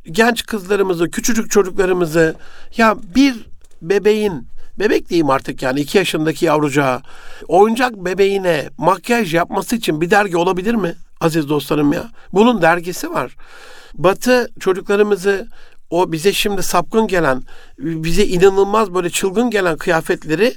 genç 0.05 0.45
kızlarımızı, 0.45 1.11
küçücük 1.11 1.51
çocuklarımızı 1.51 2.35
ya 2.77 2.95
bir 3.15 3.35
bebeğin 3.81 4.47
bebek 4.79 5.09
diyeyim 5.09 5.29
artık 5.29 5.63
yani 5.63 5.79
iki 5.79 5.97
yaşındaki 5.97 6.45
yavrucağa 6.45 7.01
oyuncak 7.47 7.95
bebeğine 7.95 8.69
makyaj 8.77 9.33
yapması 9.33 9.75
için 9.75 10.01
bir 10.01 10.09
dergi 10.11 10.37
olabilir 10.37 10.75
mi? 10.75 10.95
Aziz 11.21 11.49
dostlarım 11.49 11.93
ya. 11.93 12.09
Bunun 12.33 12.61
dergisi 12.61 13.09
var. 13.09 13.35
Batı 13.93 14.51
çocuklarımızı 14.59 15.47
o 15.91 16.11
bize 16.11 16.33
şimdi 16.33 16.63
sapkın 16.63 17.07
gelen, 17.07 17.43
bize 17.79 18.25
inanılmaz 18.25 18.93
böyle 18.93 19.09
çılgın 19.09 19.49
gelen 19.49 19.77
kıyafetleri 19.77 20.53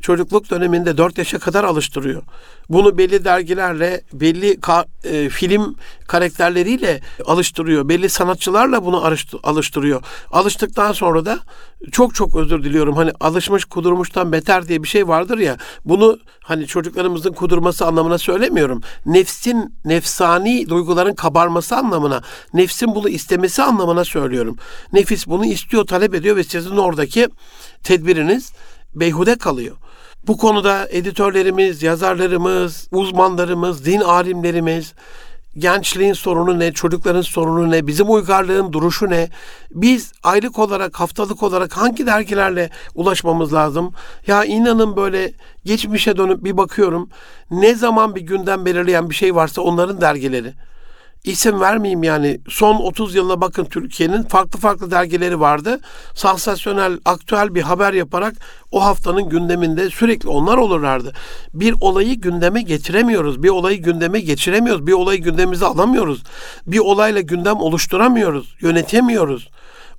çocukluk 0.00 0.50
döneminde 0.50 0.96
4 0.96 1.18
yaşa 1.18 1.38
kadar 1.38 1.64
alıştırıyor. 1.64 2.22
Bunu 2.68 2.98
belli 2.98 3.24
dergilerle, 3.24 4.00
belli 4.12 4.54
ka- 4.54 4.86
e, 5.04 5.28
film 5.28 5.76
karakterleriyle 6.06 7.00
alıştırıyor. 7.26 7.88
Belli 7.88 8.08
sanatçılarla 8.08 8.84
bunu 8.84 9.14
alıştırıyor. 9.42 10.02
Alıştıktan 10.30 10.92
sonra 10.92 11.24
da 11.24 11.38
çok 11.92 12.14
çok 12.14 12.36
özür 12.36 12.64
diliyorum. 12.64 12.96
Hani 12.96 13.12
alışmış 13.20 13.64
kudurmuştan 13.64 14.32
beter 14.32 14.68
diye 14.68 14.82
bir 14.82 14.88
şey 14.88 15.08
vardır 15.08 15.38
ya. 15.38 15.56
Bunu 15.84 16.18
hani 16.42 16.66
çocuklarımızın 16.66 17.32
kudurması 17.32 17.86
anlamına 17.86 18.18
söylemiyorum. 18.18 18.82
Nefsin, 19.06 19.74
nefsani 19.84 20.68
duyguların 20.68 21.14
kabarması 21.14 21.76
anlamına, 21.76 22.22
nefsin 22.54 22.94
bunu 22.94 23.08
istemesi 23.08 23.62
anlamına 23.62 24.04
söylüyorum. 24.04 24.56
Nefis 24.92 25.26
bunu 25.26 25.44
istiyor, 25.44 25.86
talep 25.86 26.14
ediyor 26.14 26.36
ve 26.36 26.44
sizin 26.44 26.76
oradaki 26.76 27.28
tedbiriniz 27.82 28.52
beyhude 28.94 29.38
kalıyor. 29.38 29.76
Bu 30.26 30.36
konuda 30.36 30.88
editörlerimiz, 30.90 31.82
yazarlarımız, 31.82 32.88
uzmanlarımız, 32.92 33.84
din 33.84 34.00
alimlerimiz, 34.00 34.94
gençliğin 35.58 36.12
sorunu 36.12 36.58
ne, 36.58 36.72
çocukların 36.72 37.20
sorunu 37.20 37.70
ne, 37.70 37.86
bizim 37.86 38.10
uygarlığın 38.10 38.72
duruşu 38.72 39.10
ne? 39.10 39.28
Biz 39.70 40.12
aylık 40.22 40.58
olarak, 40.58 41.00
haftalık 41.00 41.42
olarak 41.42 41.76
hangi 41.76 42.06
dergilerle 42.06 42.70
ulaşmamız 42.94 43.52
lazım? 43.54 43.92
Ya 44.26 44.44
inanın 44.44 44.96
böyle 44.96 45.32
geçmişe 45.64 46.16
dönüp 46.16 46.44
bir 46.44 46.56
bakıyorum. 46.56 47.08
Ne 47.50 47.74
zaman 47.74 48.14
bir 48.14 48.20
gündem 48.20 48.64
belirleyen 48.64 49.10
bir 49.10 49.14
şey 49.14 49.34
varsa 49.34 49.62
onların 49.62 50.00
dergileri 50.00 50.52
isim 51.24 51.60
vermeyeyim 51.60 52.02
yani 52.02 52.40
son 52.48 52.74
30 52.74 53.14
yılda 53.14 53.40
bakın 53.40 53.64
Türkiye'nin 53.64 54.22
farklı 54.22 54.58
farklı 54.60 54.90
dergileri 54.90 55.40
vardı. 55.40 55.80
Sansasyonel, 56.14 56.98
aktüel 57.04 57.54
bir 57.54 57.62
haber 57.62 57.92
yaparak 57.92 58.34
o 58.70 58.84
haftanın 58.84 59.28
gündeminde 59.28 59.90
sürekli 59.90 60.28
onlar 60.28 60.56
olurlardı. 60.56 61.12
Bir 61.54 61.74
olayı 61.80 62.20
gündeme 62.20 62.62
getiremiyoruz. 62.62 63.42
Bir 63.42 63.48
olayı 63.48 63.82
gündeme 63.82 64.20
geçiremiyoruz. 64.20 64.86
Bir 64.86 64.92
olayı 64.92 65.22
gündemimize 65.22 65.66
alamıyoruz. 65.66 66.22
Bir 66.66 66.78
olayla 66.78 67.20
gündem 67.20 67.56
oluşturamıyoruz. 67.56 68.56
Yönetemiyoruz. 68.60 69.50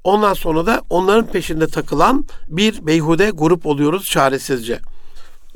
Ondan 0.04 0.34
sonra 0.34 0.66
da 0.66 0.82
onların 0.90 1.26
peşinde 1.26 1.68
takılan 1.68 2.26
bir 2.48 2.88
beyhude 2.88 3.30
grup 3.30 3.66
oluyoruz 3.66 4.06
çaresizce. 4.06 4.80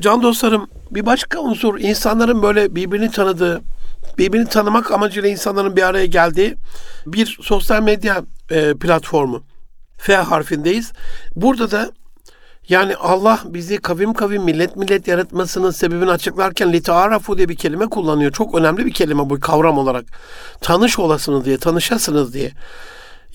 Can 0.01 0.23
dostlarım 0.23 0.67
bir 0.91 1.05
başka 1.05 1.39
unsur 1.39 1.79
insanların 1.79 2.43
böyle 2.43 2.75
birbirini 2.75 3.11
tanıdığı, 3.11 3.61
birbirini 4.17 4.49
tanımak 4.49 4.91
amacıyla 4.91 5.29
insanların 5.29 5.75
bir 5.75 5.83
araya 5.83 6.05
geldiği 6.05 6.55
bir 7.05 7.37
sosyal 7.41 7.83
medya 7.83 8.23
e, 8.51 8.73
platformu. 8.73 9.43
F 9.97 10.15
harfindeyiz. 10.15 10.91
Burada 11.35 11.71
da 11.71 11.91
yani 12.69 12.95
Allah 12.95 13.39
bizi 13.45 13.77
kavim 13.77 14.13
kavim 14.13 14.43
millet 14.43 14.75
millet 14.75 15.07
yaratmasının 15.07 15.71
sebebini 15.71 16.11
açıklarken 16.11 16.73
litaarafu 16.73 17.37
diye 17.37 17.49
bir 17.49 17.55
kelime 17.55 17.85
kullanıyor. 17.85 18.31
Çok 18.31 18.55
önemli 18.55 18.85
bir 18.85 18.93
kelime 18.93 19.29
bu 19.29 19.39
kavram 19.39 19.77
olarak. 19.77 20.05
Tanış 20.61 20.99
olasınız 20.99 21.45
diye, 21.45 21.57
tanışasınız 21.57 22.33
diye. 22.33 22.51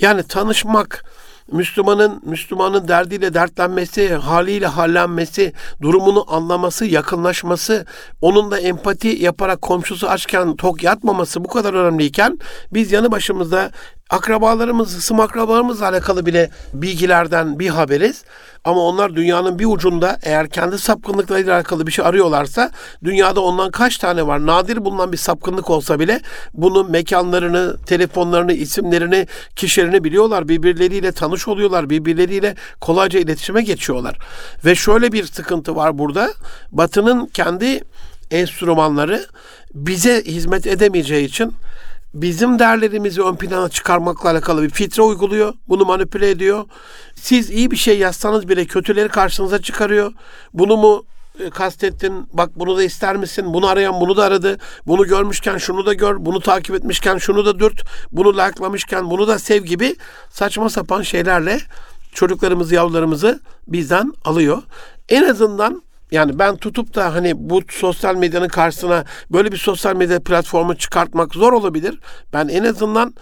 Yani 0.01 0.23
tanışmak, 0.23 1.05
Müslümanın 1.53 2.23
Müslümanın 2.25 2.89
derdiyle 2.89 3.35
dertlenmesi, 3.35 4.15
haliyle 4.15 4.67
hallenmesi, 4.67 5.53
durumunu 5.83 6.35
anlaması, 6.35 6.87
yakınlaşması, 6.87 7.87
onun 8.21 8.51
da 8.51 8.59
empati 8.61 9.09
yaparak 9.09 9.63
komşusu 9.63 10.09
açken 10.09 10.57
tok 10.57 10.83
yatmaması 10.83 11.45
bu 11.45 11.49
kadar 11.49 11.75
önemliyken 11.75 12.39
biz 12.73 12.93
yanı 12.93 13.11
başımızda 13.11 13.71
akrabalarımız, 14.11 14.97
ısım 14.97 15.21
akrabalarımızla 15.21 15.89
alakalı 15.89 16.27
bile 16.27 16.51
bilgilerden 16.73 17.59
bir 17.59 17.69
haberiz. 17.69 18.25
Ama 18.65 18.81
onlar 18.81 19.15
dünyanın 19.15 19.59
bir 19.59 19.67
ucunda 19.67 20.19
eğer 20.23 20.49
kendi 20.49 20.79
sapkınlıklarıyla 20.79 21.55
alakalı 21.55 21.87
bir 21.87 21.93
şey 21.93 22.05
arıyorlarsa 22.05 22.71
dünyada 23.05 23.41
ondan 23.41 23.71
kaç 23.71 23.99
tane 23.99 24.27
var? 24.27 24.47
Nadir 24.47 24.85
bulunan 24.85 25.13
bir 25.13 25.17
sapkınlık 25.17 25.71
olsa 25.71 26.01
bile 26.01 26.21
bunun 26.55 26.91
mekanlarını, 26.91 27.77
telefonlarını, 27.87 28.53
isimlerini, 28.53 29.27
kişilerini 29.57 30.05
biliyorlar. 30.05 30.49
Birbirleriyle 30.49 31.13
tanış 31.13 31.49
oluyorlar. 31.49 31.91
Birbirleriyle 31.91 32.55
kolayca 32.81 33.21
iletişime 33.21 33.63
geçiyorlar. 33.63 34.19
Ve 34.65 34.75
şöyle 34.75 35.13
bir 35.13 35.25
sıkıntı 35.25 35.77
var 35.77 35.99
burada. 35.99 36.31
Batı'nın 36.73 37.27
kendi 37.27 37.85
enstrümanları 38.31 39.27
bize 39.75 40.23
hizmet 40.25 40.67
edemeyeceği 40.67 41.27
için 41.27 41.55
bizim 42.15 42.59
değerlerimizi 42.59 43.23
ön 43.23 43.37
plana 43.37 43.69
çıkarmakla 43.69 44.31
alakalı 44.31 44.63
bir 44.63 44.71
filtre 44.71 45.03
uyguluyor. 45.03 45.55
Bunu 45.69 45.85
manipüle 45.85 46.31
ediyor. 46.31 46.65
Siz 47.15 47.51
iyi 47.51 47.71
bir 47.71 47.77
şey 47.77 47.99
yazsanız 47.99 48.49
bile 48.49 48.65
kötüleri 48.65 49.09
karşınıza 49.09 49.63
çıkarıyor. 49.63 50.13
Bunu 50.55 50.77
mu 50.77 51.05
e, 51.41 51.51
kastettin. 51.51 52.29
Bak 52.33 52.51
bunu 52.57 52.77
da 52.77 52.83
ister 52.83 53.17
misin? 53.17 53.55
Bunu 53.55 53.67
arayan 53.67 54.01
bunu 54.01 54.17
da 54.17 54.25
aradı. 54.25 54.59
Bunu 54.87 55.07
görmüşken 55.07 55.59
şunu 55.59 55.87
da 55.87 55.95
gör. 55.95 56.17
Bunu 56.19 56.41
takip 56.41 56.75
etmişken 56.75 57.19
şunu 57.19 57.47
da 57.47 57.59
dürt. 57.59 57.85
Bunu 58.13 58.33
like'lamışken 58.33 59.11
bunu 59.11 59.29
da 59.29 59.39
sev 59.39 59.65
gibi 59.65 59.97
saçma 60.31 60.71
sapan 60.71 61.03
şeylerle 61.03 61.61
çocuklarımızı, 62.15 62.75
yavrularımızı 62.75 63.41
bizden 63.69 64.13
alıyor. 64.25 64.63
En 65.09 65.23
azından 65.23 65.83
yani 66.11 66.39
ben 66.39 66.57
tutup 66.57 66.95
da 66.95 67.15
hani 67.15 67.33
bu 67.37 67.63
sosyal 67.71 68.17
medyanın 68.17 68.49
karşısına 68.49 69.05
böyle 69.33 69.53
bir 69.53 69.57
sosyal 69.57 69.97
medya 69.97 70.21
platformu 70.21 70.77
çıkartmak 70.77 71.35
zor 71.35 71.53
olabilir. 71.53 71.99
Ben 72.33 72.49
en 72.49 72.65
azından 72.65 73.15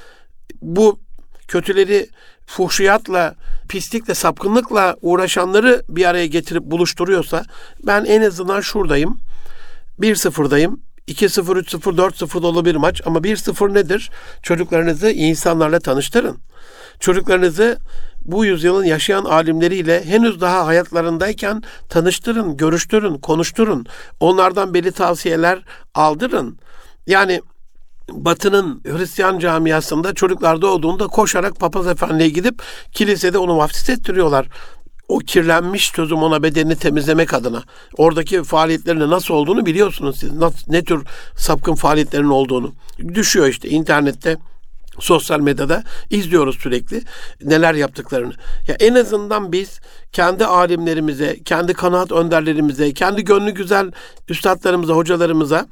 bu 0.63 1.01
kötüleri 1.49 2.09
fuhşiyatla, 2.47 3.35
pislikle, 3.69 4.15
sapkınlıkla 4.15 4.97
uğraşanları 5.03 5.83
bir 5.89 6.05
araya 6.05 6.27
getirip 6.27 6.63
buluşturuyorsa 6.63 7.45
ben 7.87 8.05
en 8.05 8.23
azından 8.23 8.61
şuradayım. 8.61 9.21
1-0'dayım. 10.01 10.81
2-0, 11.09 11.63
3-0, 11.63 11.97
4-0 11.97 12.43
da 12.43 12.47
olabilir 12.47 12.77
maç 12.77 13.03
ama 13.05 13.19
1-0 13.19 13.75
nedir? 13.75 14.11
Çocuklarınızı 14.43 15.11
insanlarla 15.11 15.81
tanıştırın. 15.81 16.39
Çocuklarınızı 17.01 17.79
bu 18.25 18.45
yüzyılın 18.45 18.85
yaşayan 18.85 19.25
alimleriyle 19.25 20.05
henüz 20.05 20.41
daha 20.41 20.67
hayatlarındayken 20.67 21.63
tanıştırın, 21.89 22.57
görüştürün, 22.57 23.19
konuşturun. 23.19 23.87
Onlardan 24.21 24.75
belli 24.75 24.93
tavsiyeler 24.93 25.59
aldırın. 25.95 26.59
Yani 27.07 27.41
Batı'nın 28.11 28.81
Hristiyan 28.85 29.39
camiasında 29.39 30.15
çocuklar 30.15 30.63
doğduğunda 30.63 31.07
koşarak 31.07 31.61
papaz 31.61 31.87
efendiye 31.87 32.29
gidip 32.29 32.63
kilisede 32.93 33.39
onu 33.39 33.59
vaftiz 33.59 33.91
ettiriyorlar. 33.91 34.47
O 35.09 35.19
kirlenmiş 35.19 35.93
sözüm 35.97 36.23
ona 36.23 36.43
bedenini 36.43 36.77
temizlemek 36.77 37.35
adına. 37.35 37.63
Oradaki 37.97 38.43
faaliyetlerin 38.43 39.11
nasıl 39.11 39.35
olduğunu 39.35 39.67
biliyorsunuz 39.67 40.19
siz. 40.19 40.31
Ne 40.69 40.85
tür 40.85 41.05
sapkın 41.37 41.75
faaliyetlerin 41.75 42.29
olduğunu. 42.29 42.75
Düşüyor 43.15 43.47
işte 43.47 43.69
internette 43.69 44.37
sosyal 44.99 45.41
medyada 45.41 45.83
izliyoruz 46.11 46.59
sürekli 46.59 47.03
neler 47.43 47.75
yaptıklarını. 47.75 48.33
Ya 48.69 48.77
en 48.81 48.95
azından 48.95 49.53
biz 49.53 49.81
kendi 50.13 50.47
alimlerimize, 50.47 51.43
kendi 51.43 51.75
kanaat 51.75 52.13
önderlerimize, 52.13 52.95
kendi 52.95 53.25
gönlü 53.25 53.51
güzel 53.51 53.93
üstadlarımıza, 54.29 54.95
hocalarımıza 54.95 55.67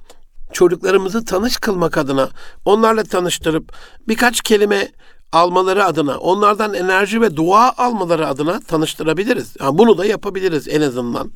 çocuklarımızı 0.53 1.25
tanış 1.25 1.57
kılmak 1.57 1.99
adına 1.99 2.29
onlarla 2.65 3.05
tanıştırıp 3.05 3.73
birkaç 4.09 4.41
kelime 4.41 4.89
almaları 5.33 5.85
adına, 5.85 6.19
onlardan 6.19 6.75
enerji 6.75 7.21
ve 7.21 7.37
dua 7.37 7.73
almaları 7.77 8.29
adına 8.29 8.61
tanıştırabiliriz. 8.61 9.57
Yani 9.61 9.79
bunu 9.79 9.99
da 9.99 10.07
yapabiliriz 10.07 10.69
en 10.69 10.81
azından. 10.81 11.31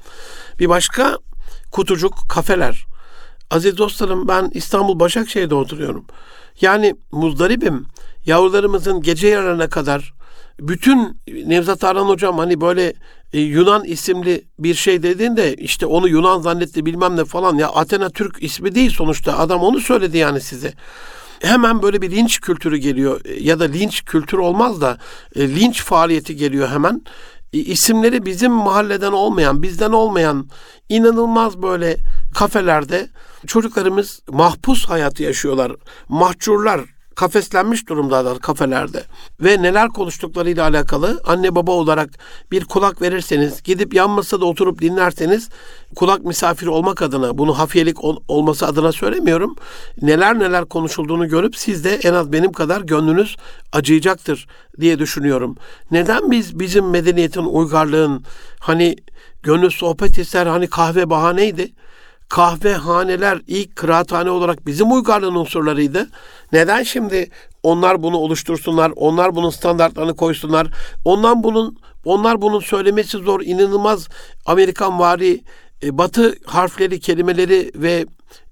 Bir 0.58 0.68
başka 0.68 1.18
kutucuk 1.70 2.14
kafeler. 2.28 2.86
Aziz 3.50 3.78
dostlarım 3.78 4.28
ben 4.28 4.50
İstanbul 4.54 5.00
Başakşehir'de 5.00 5.54
oturuyorum. 5.54 6.04
Yani 6.60 6.94
muzdaribim. 7.12 7.86
Yavrularımızın 8.26 9.02
gece 9.02 9.28
yarına 9.28 9.68
kadar 9.68 10.14
bütün 10.60 11.20
Nevzat 11.46 11.84
Aran 11.84 12.06
hocam 12.06 12.38
hani 12.38 12.60
böyle 12.60 12.92
e, 13.32 13.40
Yunan 13.40 13.84
isimli 13.84 14.44
bir 14.58 14.74
şey 14.74 15.02
dediğinde 15.02 15.54
işte 15.54 15.86
onu 15.86 16.08
Yunan 16.08 16.40
zannetti 16.40 16.86
bilmem 16.86 17.16
ne 17.16 17.24
falan 17.24 17.58
ya 17.58 17.68
Athena 17.68 18.10
Türk 18.10 18.42
ismi 18.42 18.74
değil 18.74 18.90
sonuçta 18.90 19.38
adam 19.38 19.60
onu 19.60 19.80
söyledi 19.80 20.18
yani 20.18 20.40
size. 20.40 20.72
Hemen 21.42 21.82
böyle 21.82 22.02
bir 22.02 22.10
linç 22.10 22.40
kültürü 22.40 22.76
geliyor 22.76 23.20
e, 23.24 23.42
ya 23.42 23.60
da 23.60 23.64
linç 23.64 24.04
kültür 24.04 24.38
olmaz 24.38 24.80
da 24.80 24.98
e, 25.36 25.48
linç 25.48 25.82
faaliyeti 25.82 26.36
geliyor 26.36 26.68
hemen. 26.68 27.02
İsimleri 27.52 28.26
bizim 28.26 28.52
mahalleden 28.52 29.12
olmayan, 29.12 29.62
bizden 29.62 29.90
olmayan 29.90 30.48
inanılmaz 30.88 31.62
böyle 31.62 31.96
kafelerde 32.34 33.08
çocuklarımız 33.46 34.20
mahpus 34.28 34.84
hayatı 34.84 35.22
yaşıyorlar. 35.22 35.72
Mahcurlar, 36.08 36.80
kafeslenmiş 37.20 37.88
durumdalar 37.88 38.38
kafelerde. 38.38 39.02
Ve 39.40 39.62
neler 39.62 39.88
konuştuklarıyla 39.88 40.68
alakalı 40.68 41.20
anne 41.24 41.54
baba 41.54 41.72
olarak 41.72 42.10
bir 42.50 42.64
kulak 42.64 43.02
verirseniz, 43.02 43.62
gidip 43.62 43.94
yan 43.94 44.10
masada 44.10 44.44
oturup 44.44 44.80
dinlerseniz 44.80 45.48
kulak 45.96 46.24
misafiri 46.24 46.70
olmak 46.70 47.02
adına, 47.02 47.38
bunu 47.38 47.58
hafiyelik 47.58 48.04
ol, 48.04 48.16
olması 48.28 48.66
adına 48.66 48.92
söylemiyorum. 48.92 49.56
Neler 50.02 50.38
neler 50.38 50.64
konuşulduğunu 50.64 51.28
görüp 51.28 51.56
siz 51.56 51.84
de 51.84 51.94
en 51.94 52.14
az 52.14 52.32
benim 52.32 52.52
kadar 52.52 52.80
gönlünüz 52.80 53.36
acıyacaktır 53.72 54.46
diye 54.80 54.98
düşünüyorum. 54.98 55.56
Neden 55.90 56.30
biz 56.30 56.58
bizim 56.58 56.90
medeniyetin, 56.90 57.44
uygarlığın 57.44 58.24
hani 58.60 58.96
gönül 59.42 59.70
sohbet 59.70 60.18
ister 60.18 60.46
hani 60.46 60.66
kahve 60.66 61.10
bahaneydi 61.10 61.72
kahvehaneler 62.30 63.38
ilk 63.46 63.76
kıraathane 63.76 64.30
olarak 64.30 64.66
bizim 64.66 64.92
uygarlığın 64.92 65.34
unsurlarıydı. 65.34 66.08
Neden 66.52 66.82
şimdi 66.82 67.30
onlar 67.62 68.02
bunu 68.02 68.16
oluştursunlar, 68.16 68.92
onlar 68.96 69.34
bunun 69.34 69.50
standartlarını 69.50 70.16
koysunlar, 70.16 70.68
ondan 71.04 71.42
bunun 71.42 71.78
onlar 72.04 72.42
bunun 72.42 72.60
söylemesi 72.60 73.18
zor, 73.18 73.40
inanılmaz 73.40 74.08
Amerikan 74.46 74.98
vari 74.98 75.40
e, 75.82 75.98
batı 75.98 76.34
harfleri, 76.46 77.00
kelimeleri 77.00 77.70
ve 77.74 78.06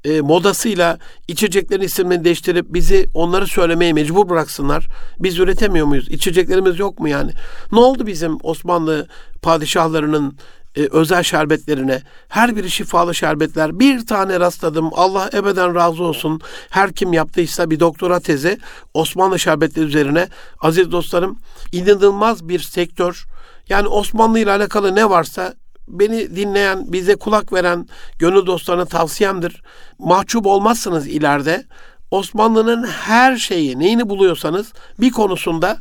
e, 0.05 0.21
modasıyla 0.21 0.99
içeceklerin 1.29 1.83
isimlerini 1.83 2.25
değiştirip 2.25 2.67
bizi 2.69 3.07
onları 3.15 3.47
söylemeye 3.47 3.93
mecbur 3.93 4.29
bıraksınlar. 4.29 4.87
Biz 5.21 5.39
üretemiyor 5.39 5.87
muyuz? 5.87 6.09
İçeceklerimiz 6.09 6.79
yok 6.79 7.01
mu 7.01 7.09
yani? 7.09 7.31
Ne 7.73 7.79
oldu 7.79 8.07
bizim 8.07 8.39
Osmanlı 8.43 9.09
padişahlarının 9.43 10.39
e, 10.79 10.89
özel 10.91 11.23
şerbetlerine. 11.23 12.03
Her 12.29 12.57
biri 12.57 12.71
şifalı 12.71 13.15
şerbetler. 13.15 13.79
Bir 13.79 14.07
tane 14.07 14.41
rastladım. 14.41 14.91
Allah 14.93 15.31
ebeden 15.35 15.75
razı 15.75 16.05
olsun. 16.05 16.41
Her 16.71 16.93
kim 16.93 17.13
yaptıysa 17.13 17.71
bir 17.71 17.81
doktora 17.81 18.21
tezi 18.21 18.59
Osmanlı 18.95 19.39
şerbetleri 19.39 19.85
üzerine. 19.85 20.29
Aziz 20.61 20.93
dostlarım 20.93 21.39
inanılmaz 21.73 22.49
bir 22.49 22.59
sektör. 22.59 23.27
Yani 23.69 23.89
Osmanlı 23.89 24.39
ile 24.39 24.51
alakalı 24.51 24.95
ne 24.95 25.11
varsa 25.11 25.55
beni 25.89 26.37
dinleyen, 26.37 26.93
bize 26.93 27.17
kulak 27.17 27.53
veren 27.53 27.89
gönül 28.19 28.47
dostlarına 28.47 28.85
tavsiyemdir. 28.85 29.63
Mahcup 29.99 30.47
olmazsınız 30.47 31.07
ileride. 31.07 31.65
Osmanlı'nın 32.11 32.87
her 32.87 33.37
şeyi, 33.37 33.79
neyini 33.79 34.09
buluyorsanız 34.09 34.73
bir 35.01 35.11
konusunda 35.11 35.79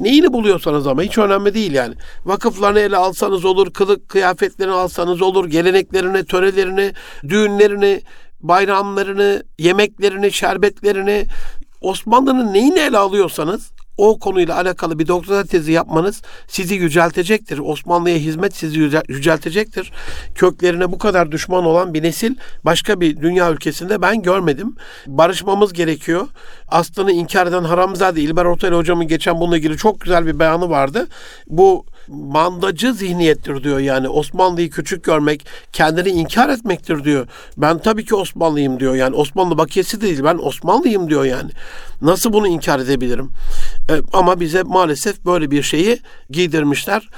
Neyini 0.00 0.32
buluyorsanız 0.32 0.86
ama 0.86 1.02
hiç 1.02 1.18
önemli 1.18 1.54
değil 1.54 1.72
yani. 1.72 1.94
Vakıflarını 2.24 2.80
ele 2.80 2.96
alsanız 2.96 3.44
olur, 3.44 3.72
kılık 3.72 4.08
kıyafetlerini 4.08 4.74
alsanız 4.74 5.22
olur, 5.22 5.48
geleneklerini, 5.48 6.24
törelerini, 6.24 6.92
düğünlerini, 7.28 8.02
bayramlarını, 8.40 9.42
yemeklerini, 9.58 10.32
şerbetlerini, 10.32 11.26
Osmanlı'nın 11.80 12.52
neyini 12.52 12.78
ele 12.78 12.98
alıyorsanız 12.98 13.70
o 13.96 14.18
konuyla 14.18 14.56
alakalı 14.56 14.98
bir 14.98 15.08
doktora 15.08 15.44
tezi 15.44 15.72
yapmanız 15.72 16.22
sizi 16.48 16.74
yüceltecektir. 16.74 17.58
Osmanlı'ya 17.58 18.16
hizmet 18.16 18.56
sizi 18.56 18.78
yüceltecektir. 19.08 19.92
Köklerine 20.34 20.92
bu 20.92 20.98
kadar 20.98 21.32
düşman 21.32 21.64
olan 21.64 21.94
bir 21.94 22.02
nesil 22.02 22.34
başka 22.64 23.00
bir 23.00 23.16
dünya 23.16 23.50
ülkesinde 23.50 24.02
ben 24.02 24.22
görmedim. 24.22 24.76
Barışmamız 25.06 25.72
gerekiyor. 25.72 26.28
Aslını 26.68 27.12
inkar 27.12 27.46
eden 27.46 27.64
Haramzade 27.64 28.20
İlber 28.20 28.44
Ortaylı 28.44 28.76
hocamın 28.76 29.08
geçen 29.08 29.40
bununla 29.40 29.56
ilgili 29.56 29.76
çok 29.76 30.00
güzel 30.00 30.26
bir 30.26 30.38
beyanı 30.38 30.70
vardı. 30.70 31.08
Bu 31.46 31.86
mandacı 32.10 32.94
zihniyettir 32.94 33.64
diyor 33.64 33.78
yani 33.78 34.08
Osmanlı'yı 34.08 34.70
küçük 34.70 35.04
görmek, 35.04 35.46
kendini 35.72 36.08
inkar 36.08 36.48
etmektir 36.48 37.04
diyor. 37.04 37.28
Ben 37.56 37.78
tabii 37.78 38.04
ki 38.04 38.14
Osmanlıyım 38.14 38.80
diyor 38.80 38.94
yani 38.94 39.16
Osmanlı 39.16 39.58
bakiyesi 39.58 40.00
değil 40.00 40.24
ben 40.24 40.38
Osmanlıyım 40.38 41.10
diyor 41.10 41.24
yani. 41.24 41.50
Nasıl 42.02 42.32
bunu 42.32 42.46
inkar 42.46 42.80
edebilirim? 42.80 43.30
E, 43.90 43.94
ama 44.12 44.40
bize 44.40 44.62
maalesef 44.62 45.24
böyle 45.24 45.50
bir 45.50 45.62
şeyi 45.62 45.98
giydirmişler. 46.30 47.08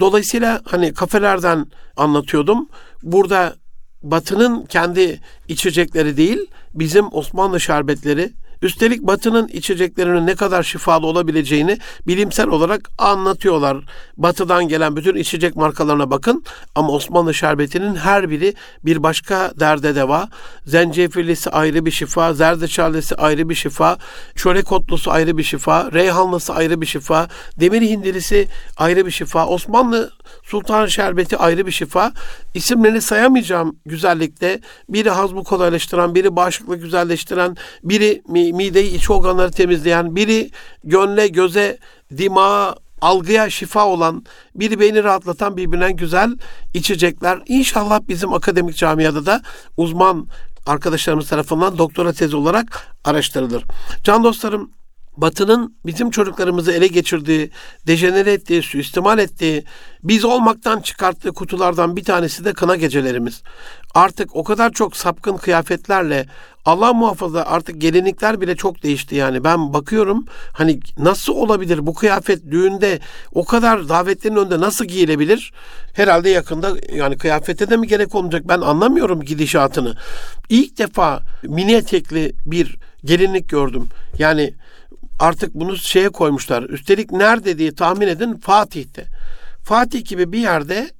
Dolayısıyla 0.00 0.60
hani 0.64 0.94
kafelerden 0.94 1.66
anlatıyordum. 1.96 2.68
Burada 3.02 3.56
Batı'nın 4.02 4.64
kendi 4.66 5.20
içecekleri 5.48 6.16
değil, 6.16 6.38
bizim 6.74 7.06
Osmanlı 7.12 7.60
şerbetleri, 7.60 8.32
Üstelik 8.62 9.02
Batı'nın 9.02 9.48
içeceklerinin 9.48 10.26
ne 10.26 10.34
kadar 10.34 10.62
şifalı 10.62 11.06
olabileceğini 11.06 11.78
bilimsel 12.06 12.48
olarak 12.48 12.90
anlatıyorlar. 12.98 13.76
Batı'dan 14.16 14.68
gelen 14.68 14.96
bütün 14.96 15.16
içecek 15.16 15.56
markalarına 15.56 16.10
bakın 16.10 16.44
ama 16.74 16.88
Osmanlı 16.88 17.34
şerbetinin 17.34 17.94
her 17.94 18.30
biri 18.30 18.54
bir 18.84 19.02
başka 19.02 19.52
derde 19.60 19.94
deva. 19.94 20.28
Zencefillisi 20.66 21.50
ayrı 21.50 21.86
bir 21.86 21.90
şifa, 21.90 22.34
zerdeçallisi 22.34 23.14
ayrı 23.14 23.48
bir 23.48 23.54
şifa, 23.54 23.98
çörek 24.36 24.72
otlusu 24.72 25.10
ayrı 25.10 25.38
bir 25.38 25.42
şifa, 25.42 25.92
reyhanlısı 25.92 26.54
ayrı 26.54 26.80
bir 26.80 26.86
şifa, 26.86 27.28
demir 27.60 27.82
hindilisi 27.82 28.48
ayrı 28.76 29.06
bir 29.06 29.10
şifa, 29.10 29.46
Osmanlı 29.46 30.10
Sultan 30.42 30.86
Şerbeti 30.86 31.36
ayrı 31.36 31.66
bir 31.66 31.72
şifa. 31.72 32.12
İsimlerini 32.54 33.00
sayamayacağım 33.00 33.76
güzellikte. 33.86 34.60
Biri 34.88 35.10
hazmı 35.10 35.44
kolaylaştıran, 35.44 36.14
biri 36.14 36.36
bağışıklık 36.36 36.82
güzelleştiren, 36.82 37.56
biri 37.82 38.22
mideyi 38.28 38.94
iç 38.94 39.10
organları 39.10 39.50
temizleyen, 39.50 40.16
biri 40.16 40.50
gönle, 40.84 41.28
göze, 41.28 41.78
dimağa, 42.16 42.74
algıya 43.00 43.50
şifa 43.50 43.86
olan, 43.86 44.24
bir 44.54 44.80
beyni 44.80 45.04
rahatlatan 45.04 45.56
birbirinden 45.56 45.96
güzel 45.96 46.30
içecekler. 46.74 47.42
İnşallah 47.46 48.00
bizim 48.08 48.32
akademik 48.32 48.76
camiada 48.76 49.26
da 49.26 49.42
uzman 49.76 50.26
arkadaşlarımız 50.66 51.28
tarafından 51.28 51.78
doktora 51.78 52.12
tezi 52.12 52.36
olarak 52.36 52.96
araştırılır. 53.04 53.64
Can 54.04 54.24
dostlarım 54.24 54.70
Batı'nın 55.16 55.76
bizim 55.86 56.10
çocuklarımızı 56.10 56.72
ele 56.72 56.86
geçirdiği, 56.86 57.50
dejenere 57.86 58.32
ettiği, 58.32 58.62
suistimal 58.62 59.18
ettiği, 59.18 59.64
biz 60.02 60.24
olmaktan 60.24 60.80
çıkarttığı 60.80 61.32
kutulardan 61.32 61.96
bir 61.96 62.04
tanesi 62.04 62.44
de 62.44 62.52
kına 62.52 62.76
gecelerimiz. 62.76 63.42
Artık 63.94 64.36
o 64.36 64.44
kadar 64.44 64.72
çok 64.72 64.96
sapkın 64.96 65.36
kıyafetlerle 65.36 66.26
Allah 66.64 66.92
muhafaza 66.92 67.42
artık 67.42 67.80
gelinlikler 67.80 68.40
bile 68.40 68.56
çok 68.56 68.82
değişti 68.82 69.14
yani. 69.14 69.44
Ben 69.44 69.72
bakıyorum 69.72 70.24
hani 70.52 70.80
nasıl 70.98 71.32
olabilir 71.32 71.86
bu 71.86 71.94
kıyafet 71.94 72.50
düğünde 72.50 72.98
o 73.32 73.44
kadar 73.44 73.88
davetlerin 73.88 74.36
önünde 74.36 74.60
nasıl 74.60 74.84
giyilebilir? 74.84 75.52
Herhalde 75.94 76.30
yakında 76.30 76.76
yani 76.92 77.16
kıyafete 77.16 77.70
de 77.70 77.76
mi 77.76 77.86
gerek 77.86 78.14
olmayacak 78.14 78.42
ben 78.48 78.60
anlamıyorum 78.60 79.22
gidişatını. 79.22 79.94
İlk 80.48 80.78
defa 80.78 81.20
mini 81.42 81.72
etekli 81.72 82.32
bir 82.46 82.76
gelinlik 83.04 83.48
gördüm. 83.48 83.88
Yani 84.18 84.54
artık 85.18 85.54
bunu 85.54 85.76
şeye 85.76 86.08
koymuşlar. 86.08 86.62
Üstelik 86.62 87.12
nerede 87.12 87.58
diye 87.58 87.74
tahmin 87.74 88.08
edin 88.08 88.34
Fatih'te. 88.34 89.04
Fatih 89.64 90.04
gibi 90.04 90.32
bir 90.32 90.38
yerde 90.38 90.90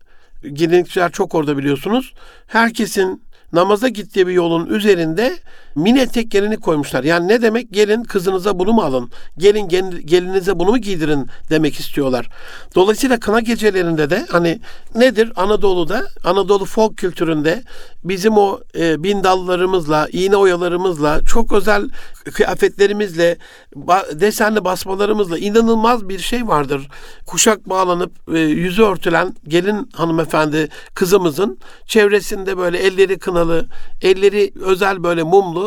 gelinlikçiler 0.52 1.12
çok 1.12 1.34
orada 1.34 1.58
biliyorsunuz. 1.58 2.14
Herkesin 2.46 3.22
namaza 3.52 3.88
gittiği 3.88 4.26
bir 4.26 4.32
yolun 4.32 4.66
üzerinde 4.66 5.36
mini 5.76 6.00
etek 6.00 6.30
gelini 6.30 6.56
koymuşlar. 6.56 7.04
Yani 7.04 7.28
ne 7.28 7.42
demek? 7.42 7.72
Gelin 7.72 8.02
kızınıza 8.04 8.58
bunu 8.58 8.72
mu 8.72 8.82
alın? 8.82 9.10
Gelin 9.38 9.68
gelinize 10.04 10.58
bunu 10.58 10.70
mu 10.70 10.78
giydirin 10.78 11.26
demek 11.50 11.80
istiyorlar. 11.80 12.28
Dolayısıyla 12.74 13.20
kına 13.20 13.40
gecelerinde 13.40 14.10
de 14.10 14.26
hani 14.30 14.60
nedir? 14.94 15.32
Anadolu'da, 15.36 16.06
Anadolu 16.24 16.64
folk 16.64 16.96
kültüründe 16.96 17.62
bizim 18.04 18.38
o 18.38 18.60
e, 18.78 19.02
bindallarımızla, 19.02 20.08
iğne 20.12 20.36
oyalarımızla, 20.36 21.20
çok 21.24 21.52
özel 21.52 21.88
kıyafetlerimizle, 22.32 23.38
ba, 23.74 24.04
desenli 24.12 24.64
basmalarımızla 24.64 25.38
inanılmaz 25.38 26.08
bir 26.08 26.18
şey 26.18 26.46
vardır. 26.46 26.88
Kuşak 27.26 27.68
bağlanıp 27.68 28.12
e, 28.34 28.38
yüzü 28.38 28.82
örtülen 28.82 29.34
gelin 29.48 29.90
hanımefendi 29.92 30.68
kızımızın 30.94 31.58
çevresinde 31.86 32.58
böyle 32.58 32.78
elleri 32.78 33.18
kınalı, 33.18 33.66
elleri 34.02 34.52
özel 34.60 35.04
böyle 35.04 35.22
mumlu 35.22 35.65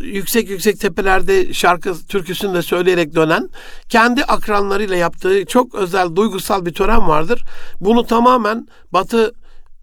yüksek 0.00 0.50
yüksek 0.50 0.80
tepelerde 0.80 1.54
şarkı 1.54 2.06
türküsünü 2.06 2.54
de 2.54 2.62
söyleyerek 2.62 3.14
dönen 3.14 3.48
kendi 3.88 4.24
akranlarıyla 4.24 4.96
yaptığı 4.96 5.46
çok 5.46 5.74
özel 5.74 6.16
duygusal 6.16 6.66
bir 6.66 6.74
tören 6.74 7.08
vardır. 7.08 7.44
Bunu 7.80 8.06
tamamen 8.06 8.68
Batı 8.92 9.32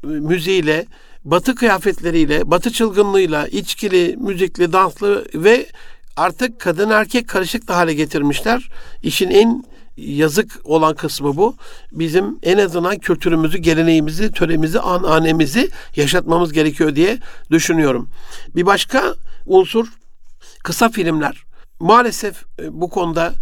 e, 0.03 0.07
müziğiyle, 0.07 0.85
Batı 1.25 1.55
kıyafetleriyle, 1.55 2.51
Batı 2.51 2.71
çılgınlığıyla, 2.71 3.47
içkili, 3.47 4.15
müzikli, 4.17 4.73
danslı 4.73 5.25
ve 5.35 5.65
artık 6.17 6.59
kadın 6.59 6.89
erkek 6.89 7.27
karışık 7.27 7.67
da 7.67 7.77
hale 7.77 7.93
getirmişler. 7.93 8.69
İşin 9.03 9.29
en 9.29 9.63
yazık 9.97 10.59
olan 10.63 10.95
kısmı 10.95 11.37
bu. 11.37 11.55
Bizim 11.91 12.39
en 12.43 12.57
azından 12.57 12.97
kültürümüzü, 12.97 13.57
geleneğimizi, 13.57 14.31
töremizi, 14.31 14.79
ananemizi 14.79 15.69
yaşatmamız 15.95 16.53
gerekiyor 16.53 16.95
diye 16.95 17.17
düşünüyorum. 17.51 18.09
Bir 18.55 18.65
başka 18.65 19.15
unsur 19.45 19.87
kısa 20.63 20.89
filmler. 20.89 21.43
Maalesef 21.79 22.43
e, 22.59 22.81
bu 22.81 22.89
konuda 22.89 23.33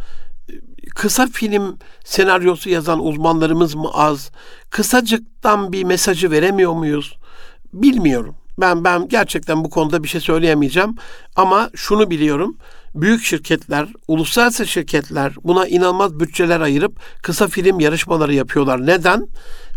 e, 0.50 0.54
kısa 0.96 1.28
film 1.28 1.78
senaryosu 2.04 2.70
yazan 2.70 3.06
uzmanlarımız 3.06 3.76
mı 3.76 3.90
az? 3.94 4.32
Kısacıktan 4.70 5.72
bir 5.72 5.84
mesajı 5.84 6.32
veremiyor 6.32 6.74
muyuz? 6.74 7.18
Bilmiyorum. 7.74 8.36
Ben 8.58 8.84
ben 8.84 9.08
gerçekten 9.08 9.64
bu 9.64 9.70
konuda 9.70 10.04
bir 10.04 10.08
şey 10.08 10.22
söyleyemeyeceğim 10.22 10.96
ama 11.36 11.70
şunu 11.76 12.10
biliyorum 12.10 12.58
büyük 12.96 13.24
şirketler, 13.24 13.88
uluslararası 14.08 14.68
şirketler 14.68 15.34
buna 15.44 15.68
inanılmaz 15.68 16.20
bütçeler 16.20 16.62
ayırıp 16.62 17.00
kısa 17.24 17.48
film 17.48 17.80
yarışmaları 17.80 18.34
yapıyorlar. 18.34 18.86
Neden? 18.86 19.28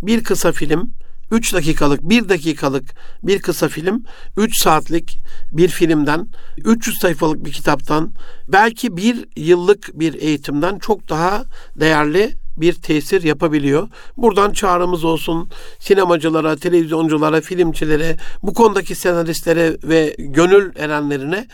Bir 0.03 0.25
kısa 0.25 0.53
film 0.53 0.93
3 1.33 1.55
dakikalık, 1.55 2.01
1 2.03 2.29
dakikalık 2.29 2.85
bir 3.23 3.43
kısa 3.43 3.69
film, 3.69 4.05
3 4.37 4.57
saatlik 4.57 5.19
bir 5.53 5.69
filmden, 5.69 6.29
300 6.65 6.99
sayfalık 6.99 7.45
bir 7.45 7.53
kitaptan, 7.53 8.13
belki 8.49 8.97
bir 8.97 9.29
yıllık 9.37 10.01
bir 10.01 10.15
eğitimden 10.15 10.79
çok 10.79 11.09
daha 11.09 11.45
değerli 11.77 12.35
bir 12.57 12.73
tesir 12.73 13.23
yapabiliyor. 13.23 13.89
Buradan 14.17 14.53
çağrımız 14.53 15.05
olsun 15.05 15.51
sinemacılara, 15.79 16.57
televizyonculara, 16.57 17.41
filmcilere, 17.41 18.17
bu 18.43 18.55
konudaki 18.55 18.95
senaristlere 18.95 19.77
ve 19.83 20.15
gönül 20.19 20.77
erenlerine 20.77 21.47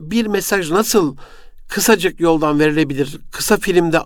bir 0.00 0.26
mesaj 0.26 0.70
nasıl 0.70 1.16
kısacık 1.68 2.20
yoldan 2.20 2.60
verilebilir? 2.60 3.18
Kısa 3.32 3.56
filmde 3.56 3.98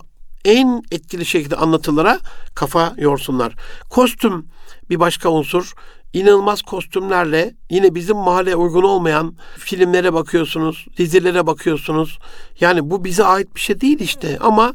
en 0.45 0.83
etkili 0.91 1.25
şekilde 1.25 1.55
anlatılara 1.55 2.19
kafa 2.55 2.93
yorsunlar. 2.97 3.55
Kostüm 3.89 4.45
bir 4.89 4.99
başka 4.99 5.29
unsur. 5.29 5.73
İnanılmaz 6.13 6.61
kostümlerle 6.61 7.55
yine 7.69 7.95
bizim 7.95 8.17
mahalleye 8.17 8.55
uygun 8.55 8.83
olmayan 8.83 9.35
filmlere 9.57 10.13
bakıyorsunuz, 10.13 10.87
dizilere 10.97 11.47
bakıyorsunuz. 11.47 12.19
Yani 12.59 12.89
bu 12.89 13.03
bize 13.03 13.23
ait 13.23 13.55
bir 13.55 13.59
şey 13.59 13.81
değil 13.81 13.99
işte 13.99 14.37
ama 14.41 14.73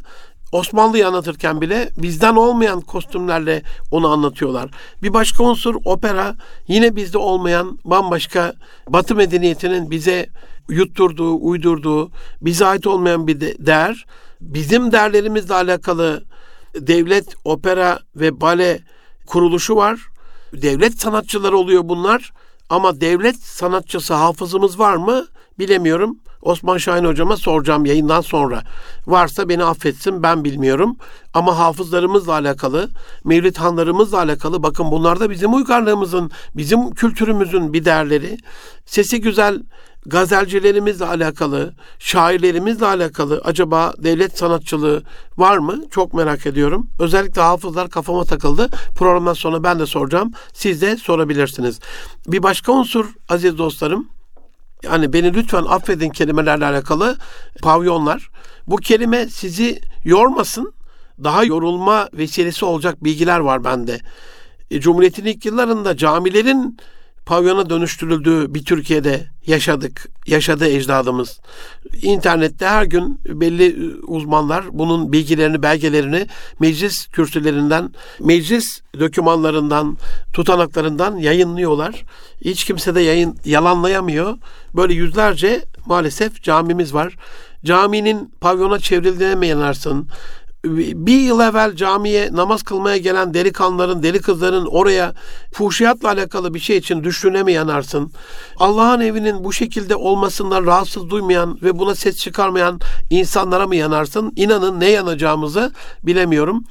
Osmanlı'yı 0.53 1.09
anlatırken 1.09 1.61
bile 1.61 1.91
bizden 1.97 2.37
olmayan 2.37 2.81
kostümlerle 2.81 3.62
onu 3.91 4.09
anlatıyorlar. 4.09 4.71
Bir 5.03 5.12
başka 5.12 5.45
unsur 5.45 5.75
opera 5.85 6.37
yine 6.69 6.97
bizde 6.97 7.19
olmayan 7.19 7.79
bambaşka 7.85 8.55
Batı 8.89 9.15
medeniyetinin 9.15 9.91
bize 9.91 10.27
yutturduğu, 10.69 11.37
uydurduğu, 11.37 12.11
bize 12.41 12.67
ait 12.67 12.87
olmayan 12.87 13.27
bir 13.27 13.41
de 13.41 13.55
değer. 13.59 14.07
Bizim 14.41 14.93
değerlerimizle 14.93 15.55
alakalı 15.55 16.25
devlet 16.75 17.35
opera 17.45 17.99
ve 18.17 18.41
bale 18.41 18.81
kuruluşu 19.27 19.77
var. 19.77 20.01
Devlet 20.53 21.01
sanatçıları 21.01 21.57
oluyor 21.57 21.83
bunlar. 21.85 22.33
Ama 22.70 23.01
devlet 23.01 23.37
sanatçısı 23.37 24.14
hafızımız 24.14 24.79
var 24.79 24.97
mı 24.97 25.27
bilemiyorum. 25.59 26.18
Osman 26.43 26.79
Şahin 26.79 27.05
hocama 27.05 27.37
soracağım 27.37 27.85
yayından 27.85 28.20
sonra. 28.20 28.62
Varsa 29.07 29.49
beni 29.49 29.64
affetsin 29.64 30.22
ben 30.22 30.45
bilmiyorum. 30.45 30.97
Ama 31.35 31.59
hafızlarımızla 31.59 32.33
alakalı, 32.33 32.89
mevlid 33.25 33.57
hanlarımızla 33.57 34.18
alakalı 34.18 34.62
bakın 34.62 34.91
bunlar 34.91 35.20
da 35.20 35.31
bizim 35.31 35.55
uygarlığımızın, 35.55 36.31
bizim 36.57 36.91
kültürümüzün 36.91 37.72
bir 37.72 37.85
değerleri. 37.85 38.39
Sesi 38.87 39.20
güzel 39.20 39.62
gazelcilerimizle 40.07 41.05
alakalı, 41.05 41.75
şairlerimizle 41.99 42.87
alakalı 42.87 43.41
acaba 43.45 43.93
devlet 43.99 44.39
sanatçılığı 44.39 45.03
var 45.37 45.59
mı? 45.59 45.83
Çok 45.91 46.15
merak 46.15 46.47
ediyorum. 46.47 46.89
Özellikle 46.99 47.41
hafızlar 47.41 47.91
kafama 47.91 48.25
takıldı. 48.25 48.69
Programdan 48.97 49.33
sonra 49.33 49.63
ben 49.63 49.79
de 49.79 49.87
soracağım. 49.87 50.33
Siz 50.53 50.83
de 50.83 50.97
sorabilirsiniz. 50.97 51.81
Bir 52.27 52.43
başka 52.43 52.73
unsur 52.73 53.07
aziz 53.29 53.59
dostlarım, 53.59 54.09
yani 54.83 55.13
beni 55.13 55.35
lütfen 55.35 55.65
affedin 55.69 56.11
kelimelerle 56.11 56.67
alakalı 56.67 57.17
pavyonlar. 57.63 58.31
Bu 58.67 58.77
kelime 58.77 59.29
sizi 59.29 59.81
yormasın. 60.05 60.73
Daha 61.25 61.45
yorulma 61.45 62.09
vesilesi 62.13 62.65
olacak 62.65 63.05
bilgiler 63.05 63.39
var 63.39 63.65
bende. 63.65 64.01
E, 64.71 64.81
Cumhuriyet'in 64.81 65.25
ilk 65.25 65.45
yıllarında 65.45 65.97
camilerin 65.97 66.79
pavyona 67.27 67.70
dönüştürüldüğü 67.70 68.55
bir 68.55 68.64
Türkiye'de 68.64 69.27
yaşadık. 69.47 70.09
Yaşadı 70.27 70.68
ecdadımız. 70.68 71.41
İnternette 72.03 72.66
her 72.66 72.83
gün 72.83 73.20
belli 73.27 73.97
uzmanlar 74.07 74.64
bunun 74.72 75.12
bilgilerini, 75.12 75.62
belgelerini 75.62 76.27
meclis 76.61 77.07
kürsülerinden, 77.07 77.91
meclis 78.20 78.81
dokümanlarından, 79.01 79.99
tutanaklarından 80.33 81.16
yayınlıyorlar. 81.16 82.05
Hiç 82.45 82.64
kimse 82.64 82.95
de 82.95 83.01
yayın 83.01 83.37
yalanlayamıyor. 83.45 84.39
Böyle 84.77 84.95
yüzlerce 84.95 85.64
maalesef 85.87 86.43
camimiz 86.43 86.95
var. 86.95 87.16
Caminin 87.64 88.33
pavyona 88.41 88.79
çevrildiğine 88.79 89.35
mi 89.35 89.47
yanarsın? 89.47 90.09
Bir 90.65 91.21
yıl 91.21 91.41
evvel 91.41 91.77
camiye 91.77 92.29
namaz 92.33 92.62
kılmaya 92.62 92.97
gelen 92.97 93.35
delikanlıların, 93.35 94.03
deli 94.03 94.21
kızların 94.21 94.67
oraya 94.67 95.15
fuhşiyatla 95.53 96.09
alakalı 96.09 96.55
bir 96.55 96.61
şey 96.61 96.77
için 96.77 97.05
düştüğüne 97.05 97.43
mi 97.43 97.53
yanarsın? 97.53 98.12
Allah'ın 98.57 99.01
evinin 99.01 99.45
bu 99.45 99.53
şekilde 99.53 99.97
olmasından 99.97 100.67
rahatsız 100.67 101.11
duymayan 101.11 101.59
ve 101.62 101.79
buna 101.79 101.95
ses 101.95 102.17
çıkarmayan 102.17 102.81
insanlara 103.11 103.67
mı 103.67 103.77
yanarsın? 103.77 104.33
İnanın 104.37 104.81
ne 104.81 104.91
yanacağımızı 104.91 105.73
bilemiyorum. 106.03 106.65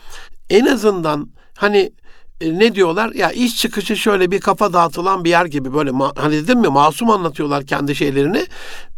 En 0.50 0.66
azından 0.66 1.30
hani 1.58 1.94
e, 2.42 2.60
ne 2.60 2.76
diyorlar? 2.76 3.12
Ya 3.12 3.32
iş 3.32 3.58
çıkışı 3.58 3.96
şöyle 3.96 4.32
bir 4.32 4.42
kafa 4.42 4.74
dağıtılan 4.74 5.24
bir 5.24 5.30
yer 5.30 5.46
gibi 5.46 5.74
böyle 5.74 5.92
hani 6.16 6.34
dedim 6.34 6.60
mi 6.60 6.68
masum 6.68 7.10
anlatıyorlar 7.10 7.66
kendi 7.66 7.96
şeylerini. 7.96 8.46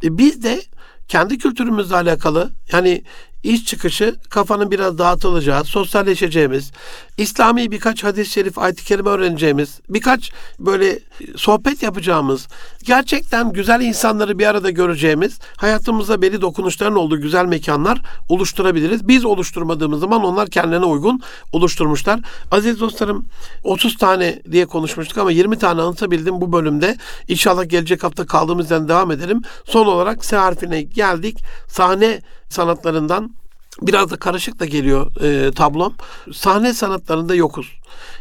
E, 0.04 0.18
biz 0.18 0.44
de 0.44 0.62
kendi 1.08 1.38
kültürümüzle 1.38 1.96
alakalı 1.96 2.52
yani 2.72 3.04
iş 3.46 3.66
çıkışı 3.66 4.16
kafanın 4.30 4.72
biraz 4.72 4.98
dağıtılacağı, 4.98 5.64
sosyalleşeceğimiz, 5.64 6.72
İslami 7.18 7.72
birkaç 7.72 8.04
hadis-i 8.04 8.32
şerif, 8.32 8.58
ayet-i 8.58 8.86
kerime 8.86 9.10
öğreneceğimiz, 9.10 9.80
birkaç 9.90 10.32
böyle 10.60 11.00
sohbet 11.36 11.84
yapacağımız, 11.84 12.48
gerçekten 12.84 13.54
güzel 13.54 13.82
insanları 13.82 14.40
bir 14.40 14.46
arada 14.46 14.70
göreceğimiz, 14.70 15.40
hayatımızda 15.58 16.22
belli 16.22 16.42
dokunuşların 16.42 16.96
olduğu 16.96 17.22
güzel 17.22 17.46
mekanlar 17.46 18.02
oluşturabiliriz. 18.30 19.08
Biz 19.08 19.26
oluşturmadığımız 19.26 20.00
zaman 20.00 20.24
onlar 20.24 20.50
kendilerine 20.50 20.86
uygun 20.86 21.22
oluşturmuşlar. 21.52 22.20
Aziz 22.52 22.80
dostlarım 22.80 23.26
30 23.64 23.98
tane 23.98 24.42
diye 24.52 24.66
konuşmuştuk 24.66 25.18
ama 25.18 25.32
20 25.32 25.60
tane 25.60 25.82
anlatabildim 25.82 26.42
bu 26.42 26.52
bölümde. 26.52 26.98
İnşallah 27.28 27.70
gelecek 27.70 28.04
hafta 28.04 28.26
kaldığımız 28.26 28.72
yerden 28.72 28.88
devam 28.88 29.12
edelim. 29.12 29.42
Son 29.66 29.86
olarak 29.86 30.26
S 30.26 30.38
harfine 30.38 30.82
geldik. 30.82 31.38
Sahne 31.68 32.22
sanatlarından 32.56 33.36
biraz 33.82 34.12
da 34.12 34.16
karışık 34.16 34.60
da 34.60 34.66
geliyor 34.66 35.22
e, 35.22 35.52
tablom. 35.52 35.94
Sahne 36.34 36.74
sanatlarında 36.74 37.36
yokuz. 37.36 37.68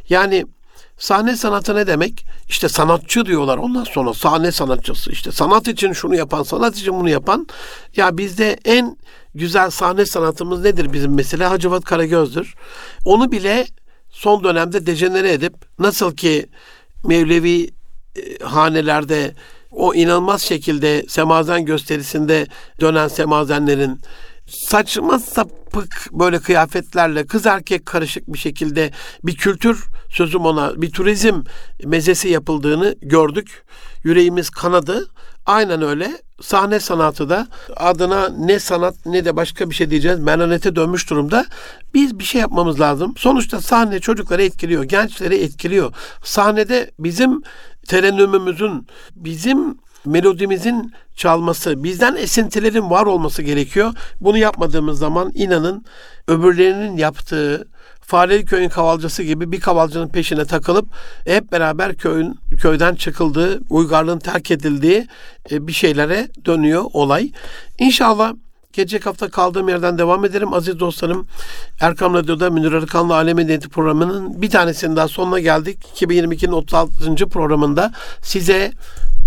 Yani 0.09 0.47
Sahne 0.99 1.37
sanatı 1.37 1.75
ne 1.75 1.87
demek? 1.87 2.27
İşte 2.49 2.69
sanatçı 2.69 3.27
diyorlar. 3.27 3.59
Ondan 3.59 3.85
sonra 3.85 4.15
sahne 4.15 4.53
sanatçısı. 4.53 5.13
İşte 5.13 5.33
sanat 5.33 5.69
için 5.69 5.93
şunu 5.93 6.15
yapan, 6.15 6.43
sanat 6.43 6.77
için 6.77 6.95
bunu 6.95 7.09
yapan. 7.09 7.47
Ya 7.97 8.19
bizde 8.19 8.59
en 8.65 8.97
güzel 9.35 9.71
sahne 9.71 10.07
sanatımız 10.07 10.61
nedir 10.61 10.93
bizim 10.93 11.15
mesela? 11.15 11.51
Hacivat 11.51 11.85
Karagöz'dür. 11.85 12.55
Onu 13.05 13.33
bile 13.33 13.67
son 14.11 14.45
dönemde 14.45 14.87
dejenere 14.87 15.33
edip 15.33 15.55
nasıl 15.79 16.17
ki 16.17 16.47
Mevlevi 17.05 17.71
e, 18.17 18.45
hanelerde 18.45 19.35
o 19.77 19.95
inanılmaz 19.95 20.43
şekilde 20.43 21.05
semazen 21.09 21.65
gösterisinde 21.65 22.47
dönen 22.81 23.09
semazenlerin 23.09 24.01
saçma 24.47 25.19
sapık 25.19 26.09
böyle 26.13 26.39
kıyafetlerle 26.39 27.27
kız 27.27 27.47
erkek 27.47 27.87
karışık 27.87 28.33
bir 28.33 28.39
şekilde 28.39 28.91
bir 29.25 29.37
kültür 29.37 29.85
sözüm 30.11 30.41
ona 30.41 30.83
bir 30.83 30.91
turizm 30.91 31.43
mezesi 31.85 32.29
yapıldığını 32.29 32.95
gördük. 33.03 33.65
Yüreğimiz 34.05 34.51
kanadı. 34.51 35.09
Aynen 35.47 35.83
öyle. 35.83 36.11
Sahne 36.41 36.81
sanatı 36.81 37.31
da 37.31 37.47
adına 37.77 38.29
ne 38.29 38.59
sanat 38.59 38.95
ne 39.07 39.25
de 39.25 39.37
başka 39.37 39.71
bir 39.71 39.75
şey 39.75 39.91
diyeceğiz. 39.91 40.19
Menanete 40.19 40.77
dönmüş 40.77 41.11
durumda. 41.11 41.47
Biz 41.95 42.19
bir 42.19 42.25
şey 42.25 42.41
yapmamız 42.41 42.81
lazım. 42.81 43.15
Sonuçta 43.17 43.61
sahne 43.61 44.01
çocukları 44.01 44.43
etkiliyor, 44.43 44.85
gençleri 44.85 45.37
etkiliyor. 45.37 45.93
Sahnede 46.25 46.91
bizim 46.99 47.43
terennümümüzün, 47.89 48.87
bizim 49.17 49.79
melodimizin 50.07 50.93
çalması, 51.17 51.85
bizden 51.85 52.17
esintilerin 52.17 52.91
var 52.91 53.07
olması 53.07 53.43
gerekiyor. 53.43 53.95
Bunu 54.21 54.39
yapmadığımız 54.39 54.99
zaman 54.99 55.33
inanın 55.35 55.85
öbürlerinin 56.29 56.97
yaptığı 56.97 57.69
Fareli 58.07 58.45
köyün 58.45 58.69
kavalcısı 58.69 59.23
gibi 59.23 59.53
bir 59.53 59.61
kavalcının 59.61 60.09
peşine 60.09 60.45
takılıp 60.45 60.89
hep 61.25 61.53
beraber 61.53 61.95
köyün 61.95 62.39
köyden 62.61 62.95
çıkıldığı, 62.95 63.61
uygarlığın 63.71 64.19
terk 64.19 64.51
edildiği 64.51 65.07
e, 65.51 65.67
bir 65.67 65.73
şeylere 65.73 66.29
dönüyor 66.45 66.85
olay. 66.93 67.31
İnşallah 67.79 68.35
Gelecek 68.75 69.07
hafta 69.07 69.31
kaldığım 69.31 69.69
yerden 69.69 69.99
devam 69.99 70.25
ederim. 70.25 70.55
Aziz 70.55 70.81
dostlarım 70.81 71.27
Erkam 71.81 72.15
Radyo'da 72.15 72.51
Münir 72.51 72.73
Arıkan'la 72.73 73.15
Alem 73.15 73.37
Medeniyeti 73.37 73.69
programının 73.69 74.43
bir 74.43 74.51
tanesinin 74.51 74.97
daha 74.97 75.09
sonuna 75.09 75.41
geldik. 75.41 75.79
2022'nin 75.95 76.53
36. 76.53 77.29
programında 77.29 77.93
size 78.23 78.73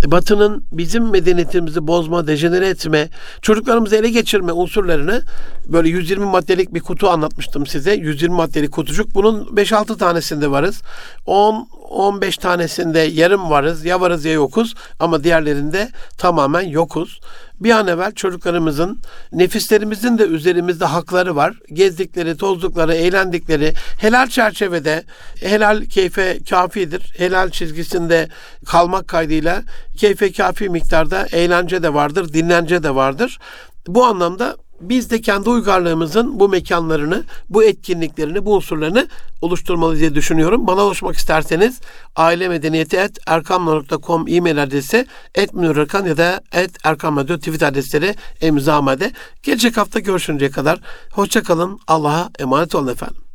Batı'nın 0.05 0.63
bizim 0.71 1.09
medeniyetimizi 1.09 1.87
bozma, 1.87 2.27
dejenere 2.27 2.67
etme, 2.67 3.09
çocuklarımızı 3.41 3.95
ele 3.95 4.09
geçirme 4.09 4.51
unsurlarını 4.51 5.23
böyle 5.65 5.89
120 5.89 6.25
maddelik 6.25 6.73
bir 6.73 6.79
kutu 6.79 7.09
anlatmıştım 7.09 7.67
size. 7.67 7.93
120 7.93 8.35
maddelik 8.35 8.71
kutucuk. 8.71 9.15
Bunun 9.15 9.45
5-6 9.45 9.97
tanesinde 9.97 10.51
varız. 10.51 10.81
10 11.25 11.67
15 11.89 12.37
tanesinde 12.37 12.99
yarım 12.99 13.49
varız. 13.49 13.85
Ya 13.85 14.01
varız 14.01 14.25
ya 14.25 14.31
yokuz 14.31 14.75
ama 14.99 15.23
diğerlerinde 15.23 15.91
tamamen 16.17 16.61
yokuz. 16.61 17.19
Bir 17.59 17.71
an 17.71 17.87
evvel 17.87 18.11
çocuklarımızın, 18.11 19.01
nefislerimizin 19.31 20.17
de 20.17 20.23
üzerimizde 20.23 20.85
hakları 20.85 21.35
var. 21.35 21.55
Gezdikleri, 21.73 22.37
tozdukları, 22.37 22.93
eğlendikleri 22.93 23.73
helal 23.99 24.27
çerçevede, 24.27 25.03
helal 25.39 25.85
keyfe 25.85 26.39
kafidir. 26.49 27.13
Helal 27.17 27.49
çizgisinde 27.49 28.29
kalmak 28.65 29.07
kaydıyla 29.07 29.63
keyfe 29.97 30.31
kafi 30.31 30.69
miktarda 30.69 31.27
eğlence 31.31 31.83
de 31.83 31.93
vardır, 31.93 32.33
dinlence 32.33 32.83
de 32.83 32.95
vardır. 32.95 33.39
Bu 33.87 34.05
anlamda 34.05 34.57
biz 34.81 35.09
de 35.09 35.21
kendi 35.21 35.49
uygarlığımızın 35.49 36.39
bu 36.39 36.49
mekanlarını, 36.49 37.23
bu 37.49 37.63
etkinliklerini, 37.63 38.45
bu 38.45 38.55
unsurlarını 38.55 39.07
oluşturmalı 39.41 39.99
diye 39.99 40.15
düşünüyorum. 40.15 40.67
Bana 40.67 40.85
ulaşmak 40.85 41.15
isterseniz 41.15 41.79
aile 42.15 42.49
medeniyeti 42.49 42.97
et 42.97 43.19
e-mail 44.29 44.63
adresi 44.63 45.07
et 45.35 45.53
ya 46.05 46.17
da 46.17 46.41
et 46.51 46.71
Erkam 46.83 47.17
Radyo 47.17 47.37
tweet 47.37 47.63
adresleri 47.63 48.15
emzamade. 48.41 49.11
Gelecek 49.43 49.77
hafta 49.77 49.99
görüşünceye 49.99 50.51
kadar 50.51 50.79
hoşçakalın. 51.11 51.79
Allah'a 51.87 52.29
emanet 52.39 52.75
olun 52.75 52.87
efendim. 52.87 53.26